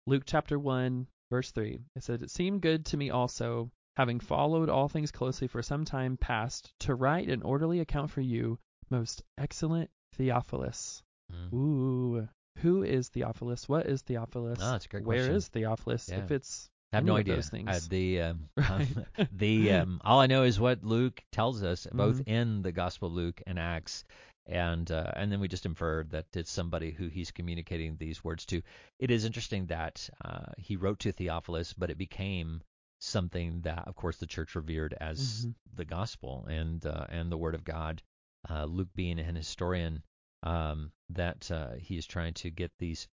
Luke 0.05 0.23
chapter 0.25 0.59
1, 0.59 1.07
verse 1.29 1.51
3. 1.51 1.85
It 1.95 2.03
said, 2.03 2.21
It 2.21 2.31
seemed 2.31 2.61
good 2.61 2.85
to 2.87 2.97
me 2.97 3.09
also, 3.09 3.71
having 3.95 4.19
followed 4.19 4.69
all 4.69 4.87
things 4.87 5.11
closely 5.11 5.47
for 5.47 5.61
some 5.61 5.85
time 5.85 6.17
past, 6.17 6.71
to 6.79 6.95
write 6.95 7.29
an 7.29 7.41
orderly 7.43 7.79
account 7.79 8.09
for 8.11 8.21
you, 8.21 8.57
most 8.89 9.23
excellent 9.37 9.89
Theophilus. 10.15 11.03
Mm. 11.31 11.53
Ooh. 11.53 12.27
Who 12.59 12.83
is 12.83 13.09
Theophilus? 13.09 13.67
What 13.67 13.87
is 13.87 14.01
Theophilus? 14.03 14.59
Ah, 14.61 14.73
that's 14.73 14.85
a 14.85 14.89
great 14.89 15.05
Where 15.05 15.17
question. 15.17 15.35
is 15.35 15.47
Theophilus? 15.47 16.09
Yeah. 16.09 16.23
If 16.23 16.31
it's 16.31 16.69
I 16.91 16.97
have 16.97 17.05
no 17.05 17.17
idea. 17.17 17.35
those 17.35 17.49
things. 17.49 17.67
Uh, 17.69 17.79
the 17.89 18.21
um, 18.21 18.49
Right. 18.57 18.69
um, 18.69 19.05
the 19.31 19.71
um, 19.71 20.01
all 20.05 20.19
I 20.19 20.27
know 20.27 20.43
is 20.43 20.59
what 20.59 20.83
Luke 20.83 21.23
tells 21.31 21.63
us, 21.63 21.87
both 21.91 22.17
Mhm. 22.17 22.27
in 22.27 22.61
the 22.61 22.71
Gospel 22.71 23.07
of 23.07 23.13
Luke 23.15 23.41
and 23.47 23.57
Acts, 23.57 24.03
and 24.45 24.89
uh, 24.91 25.11
and 25.15 25.31
then 25.31 25.39
we 25.39 25.47
just 25.47 25.65
infer 25.65 26.03
that 26.11 26.27
it's 26.35 26.51
somebody 26.51 26.91
who 26.91 27.07
he's 27.07 27.31
communicating 27.31 27.97
these 27.97 28.23
words 28.23 28.45
to. 28.47 28.61
It 28.99 29.09
is 29.09 29.25
interesting 29.25 29.65
that 29.67 30.07
uh, 30.23 30.51
he 30.59 30.75
wrote 30.75 30.99
to 30.99 31.11
Theophilus, 31.11 31.73
but 31.73 31.89
it 31.89 31.97
became 31.97 32.61
something 33.03 33.61
that, 33.61 33.87
of 33.87 33.95
course, 33.95 34.17
the 34.17 34.27
church 34.27 34.55
revered 34.55 34.93
as 34.99 35.45
Mhm. 35.45 35.55
the 35.75 35.85
gospel 35.85 36.45
and 36.47 36.85
uh, 36.85 37.05
and 37.09 37.31
the 37.31 37.37
word 37.37 37.55
of 37.55 37.63
God. 37.63 38.01
Uh, 38.49 38.65
Luke 38.65 38.89
being 38.95 39.19
an 39.19 39.35
historian, 39.35 40.03
um, 40.43 40.91
that 41.09 41.49
uh, 41.51 41.73
he 41.75 41.97
is 41.97 42.05
trying 42.05 42.33
to 42.35 42.49
get 42.49 42.71
these 42.79 43.07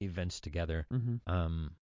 events 0.00 0.40
together. 0.40 0.86
hmm 0.90 1.16
Um, 1.26 1.76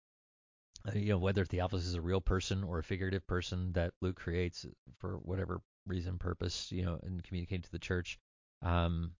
uh, 0.88 0.92
you 0.92 1.08
know, 1.10 1.18
whether 1.18 1.44
Theophilus 1.44 1.86
is 1.86 1.94
a 1.94 2.00
real 2.00 2.20
person 2.20 2.64
or 2.64 2.78
a 2.78 2.82
figurative 2.84 3.26
person 3.26 3.72
that 3.72 3.92
Luke 4.00 4.16
creates 4.16 4.66
for 4.98 5.18
whatever 5.18 5.60
reason, 5.86 6.18
purpose, 6.18 6.70
you 6.72 6.84
know, 6.84 6.98
and 7.02 7.22
communicating 7.22 7.62
to 7.62 7.70
the 7.72 7.78
church. 7.78 8.18
Um, 8.62 9.12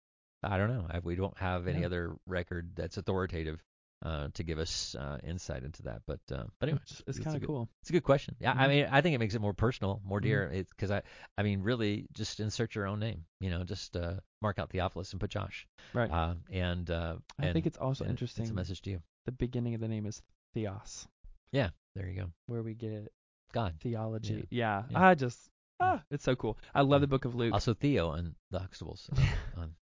I 0.42 0.58
don't 0.58 0.68
know. 0.70 0.86
I, 0.88 0.98
we 1.00 1.16
don't 1.16 1.36
have 1.38 1.66
any 1.66 1.80
Yeah. 1.80 1.86
other 1.86 2.16
record 2.26 2.72
that's 2.76 2.96
authoritative 2.98 3.62
uh, 4.06 4.28
to 4.34 4.42
give 4.44 4.58
us 4.58 4.94
uh, 4.94 5.18
insight 5.24 5.62
into 5.64 5.82
that. 5.82 6.00
But 6.06 6.20
uh, 6.30 6.44
but 6.60 6.68
anyway, 6.68 6.80
It's, 6.84 7.02
it's 7.08 7.18
kind 7.18 7.36
of 7.36 7.46
cool. 7.46 7.68
It's 7.82 7.90
a 7.90 7.92
good 7.92 8.04
question. 8.04 8.36
Yeah, 8.38 8.52
I 8.52 8.66
Mhm. 8.66 8.68
mean, 8.68 8.86
I 8.96 9.00
think 9.00 9.14
it 9.14 9.18
makes 9.18 9.34
it 9.34 9.40
more 9.40 9.54
personal, 9.54 10.00
more 10.04 10.20
Mhm. 10.20 10.22
dear. 10.28 10.42
It's 10.52 10.70
because 10.70 10.90
I, 10.90 11.02
I 11.38 11.42
mean, 11.42 11.62
really, 11.62 12.06
just 12.14 12.38
insert 12.40 12.74
your 12.76 12.86
own 12.86 13.00
name. 13.00 13.24
You 13.40 13.50
know, 13.50 13.64
just 13.64 13.96
uh, 13.96 14.14
mark 14.40 14.58
out 14.60 14.70
Theophilus 14.70 15.10
and 15.12 15.20
put 15.20 15.30
Josh. 15.30 15.66
Right. 15.92 16.10
Uh, 16.10 16.34
and 16.50 16.88
uh, 16.90 17.16
I 17.38 17.46
and, 17.46 17.52
think 17.52 17.66
it's 17.66 17.78
also 17.78 18.04
interesting. 18.04 18.44
It's 18.44 18.52
a 18.52 18.54
message 18.54 18.80
to 18.82 18.90
you. 18.90 19.00
The 19.24 19.32
beginning 19.32 19.74
of 19.74 19.80
the 19.80 19.88
name 19.88 20.06
is 20.06 20.22
Theos, 20.54 21.08
Yeah, 21.52 21.70
there 21.96 22.06
you 22.08 22.22
go. 22.22 22.30
where 22.46 22.62
we 22.62 22.74
get 22.74 23.12
God. 23.52 23.74
theology. 23.80 24.46
Yeah. 24.50 24.84
Yeah. 24.90 25.08
I 25.08 25.14
just 25.14 25.50
ah, 25.80 26.00
it's 26.10 26.24
so 26.24 26.36
cool. 26.36 26.56
I 26.74 26.82
love 26.82 27.00
the 27.00 27.06
book 27.08 27.24
of 27.24 27.34
Luke. 27.34 27.52
Also 27.52 27.74
Theo 27.74 28.12
and 28.12 28.34
the 28.52 28.60
Huxtables. 28.60 29.10
uh, 29.12 29.20
on, 29.60 29.74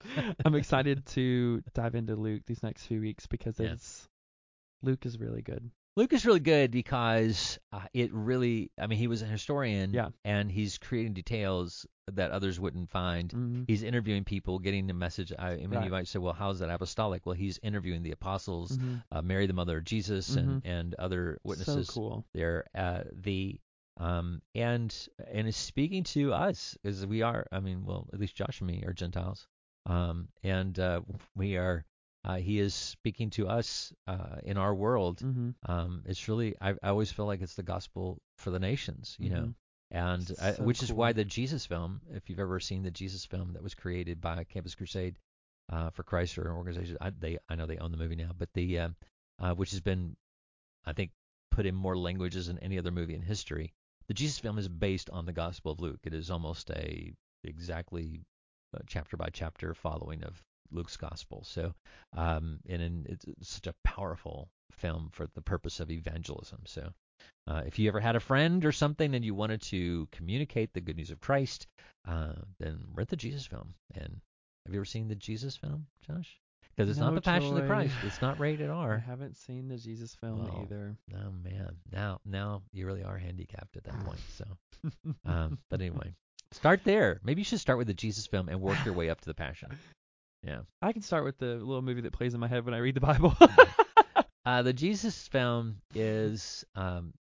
I'm 0.44 0.54
excited 0.54 1.04
to 1.06 1.62
dive 1.74 1.94
into 1.94 2.16
Luke 2.16 2.42
these 2.46 2.62
next 2.62 2.84
few 2.86 3.00
weeks 3.00 3.26
because 3.26 3.58
Yeah. 3.58 3.72
it's 3.72 4.08
Luke 4.82 5.04
is 5.06 5.18
really 5.18 5.42
good. 5.42 5.70
Luke 5.96 6.12
is 6.12 6.24
really 6.24 6.38
good 6.38 6.70
because 6.70 7.58
uh, 7.72 7.80
it 7.92 8.12
really, 8.12 8.70
I 8.80 8.86
mean, 8.86 9.00
he 9.00 9.08
was 9.08 9.22
a 9.22 9.26
historian, 9.26 9.92
Yeah. 9.92 10.10
and 10.24 10.48
he's 10.52 10.78
creating 10.78 11.14
details 11.14 11.86
that 12.12 12.30
others 12.30 12.60
wouldn't 12.60 12.88
find. 12.90 13.32
hmm 13.32 13.62
He's 13.66 13.82
interviewing 13.82 14.22
people, 14.22 14.60
getting 14.60 14.86
the 14.86 14.94
message. 14.94 15.32
I, 15.36 15.50
I 15.50 15.56
mean, 15.56 15.70
Right. 15.72 15.84
you 15.84 15.90
might 15.90 16.06
say, 16.06 16.20
well, 16.20 16.32
how 16.32 16.50
is 16.50 16.60
that 16.60 16.70
apostolic? 16.70 17.26
Well, 17.26 17.34
he's 17.34 17.58
interviewing 17.64 18.04
the 18.04 18.12
apostles, 18.12 18.76
hmm 18.76 18.94
uh, 19.10 19.22
Mary, 19.22 19.48
the 19.48 19.52
mother 19.54 19.78
of 19.78 19.84
Jesus, 19.84 20.36
and 20.36 20.62
and 20.64 20.94
other 20.94 21.38
witnesses 21.42 21.88
So 21.88 21.92
cool. 21.92 22.24
there. 22.32 22.64
Uh, 22.74 23.02
the 23.12 23.58
um 23.96 24.40
and 24.54 24.94
and 25.32 25.48
is 25.48 25.56
speaking 25.56 26.04
to 26.04 26.32
us 26.32 26.78
as 26.84 27.04
we 27.04 27.22
are. 27.22 27.44
I 27.50 27.58
mean, 27.58 27.84
well, 27.84 28.08
at 28.12 28.20
least 28.20 28.36
Josh 28.36 28.60
and 28.60 28.68
me 28.68 28.84
are 28.86 28.92
Gentiles, 28.92 29.48
um, 29.88 30.28
and 30.44 30.78
uh, 30.78 31.02
we 31.36 31.56
are. 31.56 31.84
Uh, 32.24 32.36
he 32.36 32.58
is 32.60 32.74
speaking 32.74 33.30
to 33.30 33.48
us 33.48 33.92
uh, 34.06 34.36
in 34.44 34.58
our 34.58 34.74
world. 34.74 35.22
hmm 35.22 35.50
Um, 35.66 36.02
it's 36.06 36.28
really 36.28 36.56
I, 36.60 36.70
I 36.82 36.88
always 36.90 37.12
feel 37.12 37.26
like 37.26 37.42
it's 37.42 37.54
the 37.56 37.62
gospel 37.62 38.20
for 38.38 38.50
the 38.50 38.58
nations, 38.60 39.16
you 39.20 39.30
know, 39.30 39.50
and 39.90 40.30
I, 40.40 40.52
So 40.52 40.64
which 40.64 40.82
is 40.82 40.92
why 40.92 41.12
the 41.12 41.24
Jesus 41.24 41.66
film, 41.66 42.02
if 42.12 42.28
you've 42.30 42.40
ever 42.40 42.60
seen 42.60 42.82
the 42.82 42.90
Jesus 42.90 43.26
film 43.26 43.52
that 43.54 43.62
was 43.62 43.74
created 43.74 44.20
by 44.20 44.44
Campus 44.44 44.74
Crusade 44.74 45.18
uh, 45.70 45.90
for 45.90 46.02
Christ 46.04 46.38
or 46.38 46.48
an 46.50 46.56
organization, 46.56 46.98
I, 47.00 47.10
they 47.10 47.38
I 47.48 47.54
know 47.56 47.66
they 47.66 47.78
own 47.78 47.92
the 47.92 47.98
movie 47.98 48.16
now, 48.16 48.32
but 48.36 48.52
the 48.54 48.78
uh, 48.80 48.88
uh, 49.40 49.54
which 49.54 49.70
has 49.70 49.80
been 49.80 50.16
I 50.84 50.92
think 50.92 51.12
put 51.50 51.66
in 51.66 51.74
more 51.74 51.96
languages 51.96 52.46
than 52.48 52.58
any 52.58 52.78
other 52.78 52.90
movie 52.92 53.14
in 53.14 53.22
history. 53.22 53.72
The 54.08 54.14
Jesus 54.14 54.38
film 54.38 54.58
is 54.58 54.68
based 54.68 55.10
on 55.10 55.26
the 55.26 55.32
Gospel 55.32 55.72
of 55.72 55.80
Luke. 55.80 56.00
It 56.04 56.14
is 56.14 56.30
almost 56.30 56.70
a 56.70 57.12
exactly 57.44 58.22
chapter 58.86 59.16
by 59.16 59.28
chapter 59.32 59.74
following 59.74 60.22
of 60.24 60.42
Luke's 60.70 60.96
Gospel. 60.96 61.44
So, 61.44 61.74
um, 62.16 62.60
and, 62.68 62.82
and 62.82 63.06
it's 63.06 63.26
such 63.48 63.66
a 63.66 63.74
powerful 63.84 64.48
film 64.72 65.10
for 65.12 65.26
the 65.34 65.42
purpose 65.42 65.80
of 65.80 65.90
evangelism. 65.90 66.60
So, 66.66 66.90
uh, 67.46 67.62
if 67.66 67.78
you 67.78 67.88
ever 67.88 68.00
had 68.00 68.16
a 68.16 68.20
friend 68.20 68.64
or 68.64 68.72
something 68.72 69.14
and 69.14 69.24
you 69.24 69.34
wanted 69.34 69.62
to 69.62 70.08
communicate 70.12 70.72
the 70.72 70.80
good 70.80 70.96
news 70.96 71.10
of 71.10 71.20
Christ, 71.20 71.66
uh, 72.06 72.34
then 72.58 72.80
rent 72.94 73.08
the 73.08 73.16
Jesus 73.16 73.46
film. 73.46 73.74
And 73.94 74.20
have 74.66 74.74
you 74.74 74.80
ever 74.80 74.84
seen 74.84 75.08
the 75.08 75.14
Jesus 75.14 75.56
film, 75.56 75.86
Josh? 76.06 76.38
Because 76.76 76.90
it's 76.90 77.00
not 77.00 77.10
No, 77.10 77.14
the 77.16 77.22
Passion 77.22 77.56
of 77.56 77.62
the 77.62 77.66
Christ. 77.66 77.94
It's 78.04 78.22
not 78.22 78.38
rated 78.38 78.70
I 78.70 78.74
R. 78.74 78.98
haven't 78.98 79.36
seen 79.36 79.66
the 79.66 79.78
Jesus 79.78 80.14
film 80.14 80.44
Well, 80.44 80.60
either. 80.62 80.96
Oh 81.12 81.32
man, 81.42 81.74
now 81.90 82.20
now 82.24 82.62
you 82.72 82.86
really 82.86 83.02
are 83.02 83.18
handicapped 83.18 83.76
at 83.76 83.84
that 83.84 83.98
point. 84.04 84.20
So, 84.36 84.44
um, 85.24 85.58
but 85.70 85.80
anyway, 85.80 86.14
start 86.52 86.80
there. 86.84 87.20
Maybe 87.22 87.40
you 87.40 87.44
should 87.44 87.60
start 87.60 87.78
with 87.78 87.86
the 87.86 87.94
Jesus 87.94 88.26
film 88.26 88.48
and 88.48 88.60
work 88.60 88.78
your 88.84 88.94
way 89.00 89.10
up 89.10 89.20
to 89.20 89.26
the 89.26 89.34
Passion. 89.34 89.70
Yeah. 90.46 90.60
I 90.82 90.92
can 90.92 91.02
start 91.02 91.24
with 91.24 91.38
the 91.38 91.56
little 91.56 91.82
movie 91.82 92.02
that 92.02 92.12
plays 92.12 92.34
in 92.34 92.40
my 92.40 92.48
head 92.48 92.64
when 92.64 92.74
I 92.74 92.78
read 92.78 92.94
the 92.94 93.00
Bible. 93.00 93.36
Uh, 94.46 94.62
the 94.62 94.72
Jesus 94.72 95.28
film 95.28 95.76
is 95.94 96.64
um, 96.74 97.12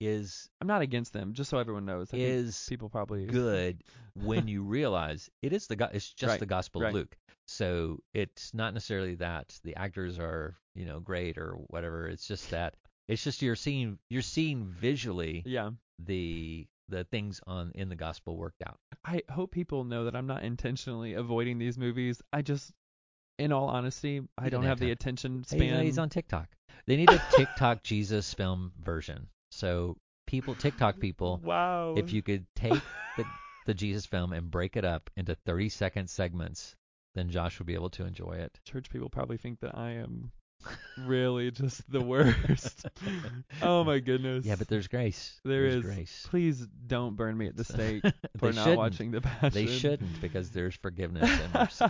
is 0.00 0.48
I'm 0.60 0.66
not 0.66 0.82
against 0.82 1.12
them, 1.12 1.32
just 1.32 1.48
so 1.48 1.58
everyone 1.58 1.84
knows. 1.86 2.08
I 2.12 2.16
is 2.16 2.66
people 2.68 2.88
probably 2.88 3.24
good 3.26 3.84
when 4.14 4.48
you 4.48 4.64
realize 4.64 5.30
it 5.42 5.52
is 5.52 5.68
the 5.68 5.76
go- 5.76 5.90
it's 5.92 6.12
just 6.12 6.28
Right, 6.32 6.40
the 6.40 6.46
Gospel 6.46 6.80
right. 6.80 6.88
of 6.88 6.94
Luke. 6.94 7.16
So 7.46 8.00
it's 8.14 8.52
not 8.52 8.74
necessarily 8.74 9.14
that 9.16 9.56
the 9.62 9.76
actors 9.76 10.18
are 10.18 10.56
you 10.74 10.86
know 10.86 10.98
great 10.98 11.38
or 11.38 11.52
whatever. 11.68 12.08
It's 12.08 12.26
just 12.26 12.50
that 12.50 12.74
it's 13.06 13.22
just 13.22 13.42
you're 13.42 13.54
seeing 13.54 14.00
you're 14.10 14.22
seeing 14.22 14.66
visually 14.66 15.44
Yeah. 15.46 15.70
the 16.00 16.66
the 16.88 17.04
things 17.04 17.40
on 17.46 17.72
in 17.74 17.88
the 17.88 17.96
gospel 17.96 18.36
worked 18.36 18.62
out. 18.66 18.78
I 19.04 19.22
hope 19.30 19.50
people 19.50 19.84
know 19.84 20.04
that 20.04 20.16
I'm 20.16 20.26
not 20.26 20.42
intentionally 20.42 21.14
avoiding 21.14 21.58
these 21.58 21.76
movies. 21.78 22.22
I 22.32 22.42
just, 22.42 22.72
in 23.38 23.52
all 23.52 23.68
honesty, 23.68 24.22
I 24.38 24.48
don't 24.48 24.62
have 24.62 24.70
have 24.70 24.78
the 24.80 24.90
attention 24.92 25.44
Hey, 25.48 25.56
span. 25.58 25.84
he's 25.84 25.98
on 25.98 26.08
TikTok. 26.08 26.48
They 26.86 26.96
need 26.96 27.10
a 27.10 27.20
TikTok 27.32 27.82
Jesus 27.82 28.32
film 28.34 28.72
version. 28.80 29.28
So 29.50 29.96
people, 30.26 30.54
TikTok 30.54 30.98
people, 31.00 31.40
Wow. 31.44 31.94
if 31.96 32.12
you 32.12 32.22
could 32.22 32.46
take 32.54 32.80
the 33.16 33.24
the 33.66 33.74
Jesus 33.74 34.06
film 34.06 34.32
and 34.32 34.48
break 34.50 34.76
it 34.76 34.84
up 34.84 35.10
into 35.16 35.34
30 35.34 35.68
second 35.70 36.08
segments, 36.08 36.76
then 37.16 37.28
Josh 37.30 37.58
would 37.58 37.66
be 37.66 37.74
able 37.74 37.90
to 37.90 38.04
enjoy 38.06 38.34
it. 38.34 38.60
church 38.64 38.88
people 38.90 39.08
probably 39.08 39.36
think 39.38 39.58
that 39.60 39.76
I 39.76 39.90
am 39.92 40.30
really 40.98 41.50
just 41.50 41.88
the 41.90 42.00
worst. 42.00 42.86
oh 43.62 43.84
my 43.84 43.98
goodness. 43.98 44.44
Yeah, 44.44 44.56
but 44.56 44.68
there's 44.68 44.88
grace. 44.88 45.38
There 45.44 45.62
there's 45.62 45.74
is. 45.76 45.82
grace. 45.82 46.26
Please 46.30 46.66
don't 46.86 47.16
burn 47.16 47.36
me 47.36 47.46
at 47.46 47.56
the 47.56 47.64
stake 47.64 48.02
for 48.38 48.52
not 48.52 48.62
shouldn't. 48.64 48.78
watching 48.78 49.10
the 49.10 49.20
Passion. 49.20 49.50
They 49.52 49.66
shouldn't 49.66 50.20
because 50.20 50.50
there's 50.50 50.74
forgiveness 50.76 51.30
and 51.30 51.54
mercy. 51.54 51.84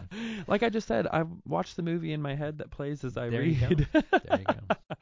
like 0.47 0.63
I 0.63 0.69
just 0.69 0.89
said, 0.89 1.07
I 1.07 1.25
watched 1.47 1.77
the 1.77 1.83
movie 1.83 2.13
in 2.13 2.21
my 2.23 2.35
head 2.35 2.59
that 2.59 2.71
plays 2.71 3.05
as 3.05 3.17
I 3.17 3.29
There 3.31 3.43
you 3.43 3.67
read. 3.69 3.89
go. 3.93 4.01
There 4.11 4.39
you 4.41 4.45
go. 4.45 4.77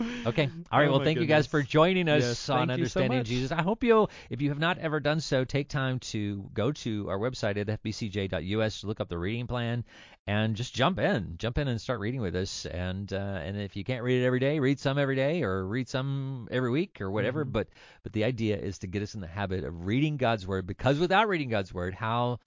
Okay. 0.00 0.50
All 0.72 0.78
right. 0.80 0.88
Oh 0.88 0.92
well, 0.92 1.04
thank 1.04 1.20
you 1.20 1.26
guys 1.26 1.46
for 1.46 1.62
joining 1.62 2.08
us 2.08 2.22
Yes, 2.22 2.48
on 2.50 2.68
you 2.68 2.86
so 2.86 3.00
Understanding. 3.00 3.24
Jesus. 3.24 3.52
I 3.52 3.62
hope 3.62 3.84
you, 3.84 4.08
if 4.30 4.42
you 4.42 4.48
have 4.48 4.58
not 4.58 4.78
ever 4.78 5.00
done 5.00 5.20
so, 5.20 5.44
take 5.44 5.68
time 5.68 5.98
to 6.00 6.50
go 6.52 6.72
to 6.72 7.08
our 7.08 7.18
website 7.18 7.56
at 7.56 7.66
fbcj.us, 7.82 8.84
look 8.84 9.00
up 9.00 9.08
the 9.08 9.18
reading 9.18 9.46
plan, 9.46 9.84
and 10.26 10.56
just 10.56 10.74
jump 10.74 10.98
in, 10.98 11.36
jump 11.38 11.58
in 11.58 11.68
and 11.68 11.80
start 11.80 12.00
reading 12.00 12.20
with 12.20 12.34
us. 12.34 12.66
And 12.66 13.12
uh, 13.12 13.16
and 13.16 13.56
if 13.60 13.76
you 13.76 13.84
can't 13.84 14.02
read 14.02 14.22
it 14.22 14.26
every 14.26 14.40
day, 14.40 14.58
read 14.58 14.80
some 14.80 14.98
every 14.98 15.16
day, 15.16 15.42
or 15.42 15.66
read 15.66 15.88
some 15.88 16.48
every 16.50 16.70
week, 16.70 17.00
or 17.00 17.10
whatever. 17.10 17.44
Mhm. 17.44 17.52
But 17.52 17.68
but 18.02 18.12
the 18.12 18.24
idea 18.24 18.56
is 18.56 18.78
to 18.80 18.86
get 18.86 19.02
us 19.02 19.14
in 19.14 19.20
the 19.20 19.26
habit 19.26 19.64
of 19.64 19.86
reading 19.86 20.16
God's 20.16 20.46
word, 20.46 20.66
because 20.66 20.98
without 20.98 21.28
reading 21.28 21.50
God's 21.50 21.72
word, 21.72 21.94
how 21.94 22.38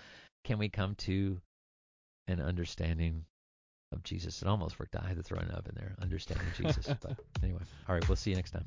can 0.44 0.58
we 0.60 0.70
come 0.70 0.96
to 0.96 1.40
an 2.28 2.42
understanding 2.42 3.26
of 3.92 4.04
Jesus? 4.04 4.42
It 4.42 4.48
almost 4.48 4.80
worked. 4.80 4.96
I 4.96 5.08
had 5.08 5.18
to 5.18 5.24
throw 5.24 5.40
an 5.40 5.50
of 5.52 5.68
in 5.68 5.76
there, 5.76 5.96
understanding 6.02 6.48
Jesus. 6.58 6.88
But 7.02 7.18
anyway, 7.44 7.62
all 7.88 7.96
right. 7.96 8.08
We'll 8.08 8.16
see 8.16 8.32
you 8.32 8.36
next 8.36 8.52
time. 8.52 8.66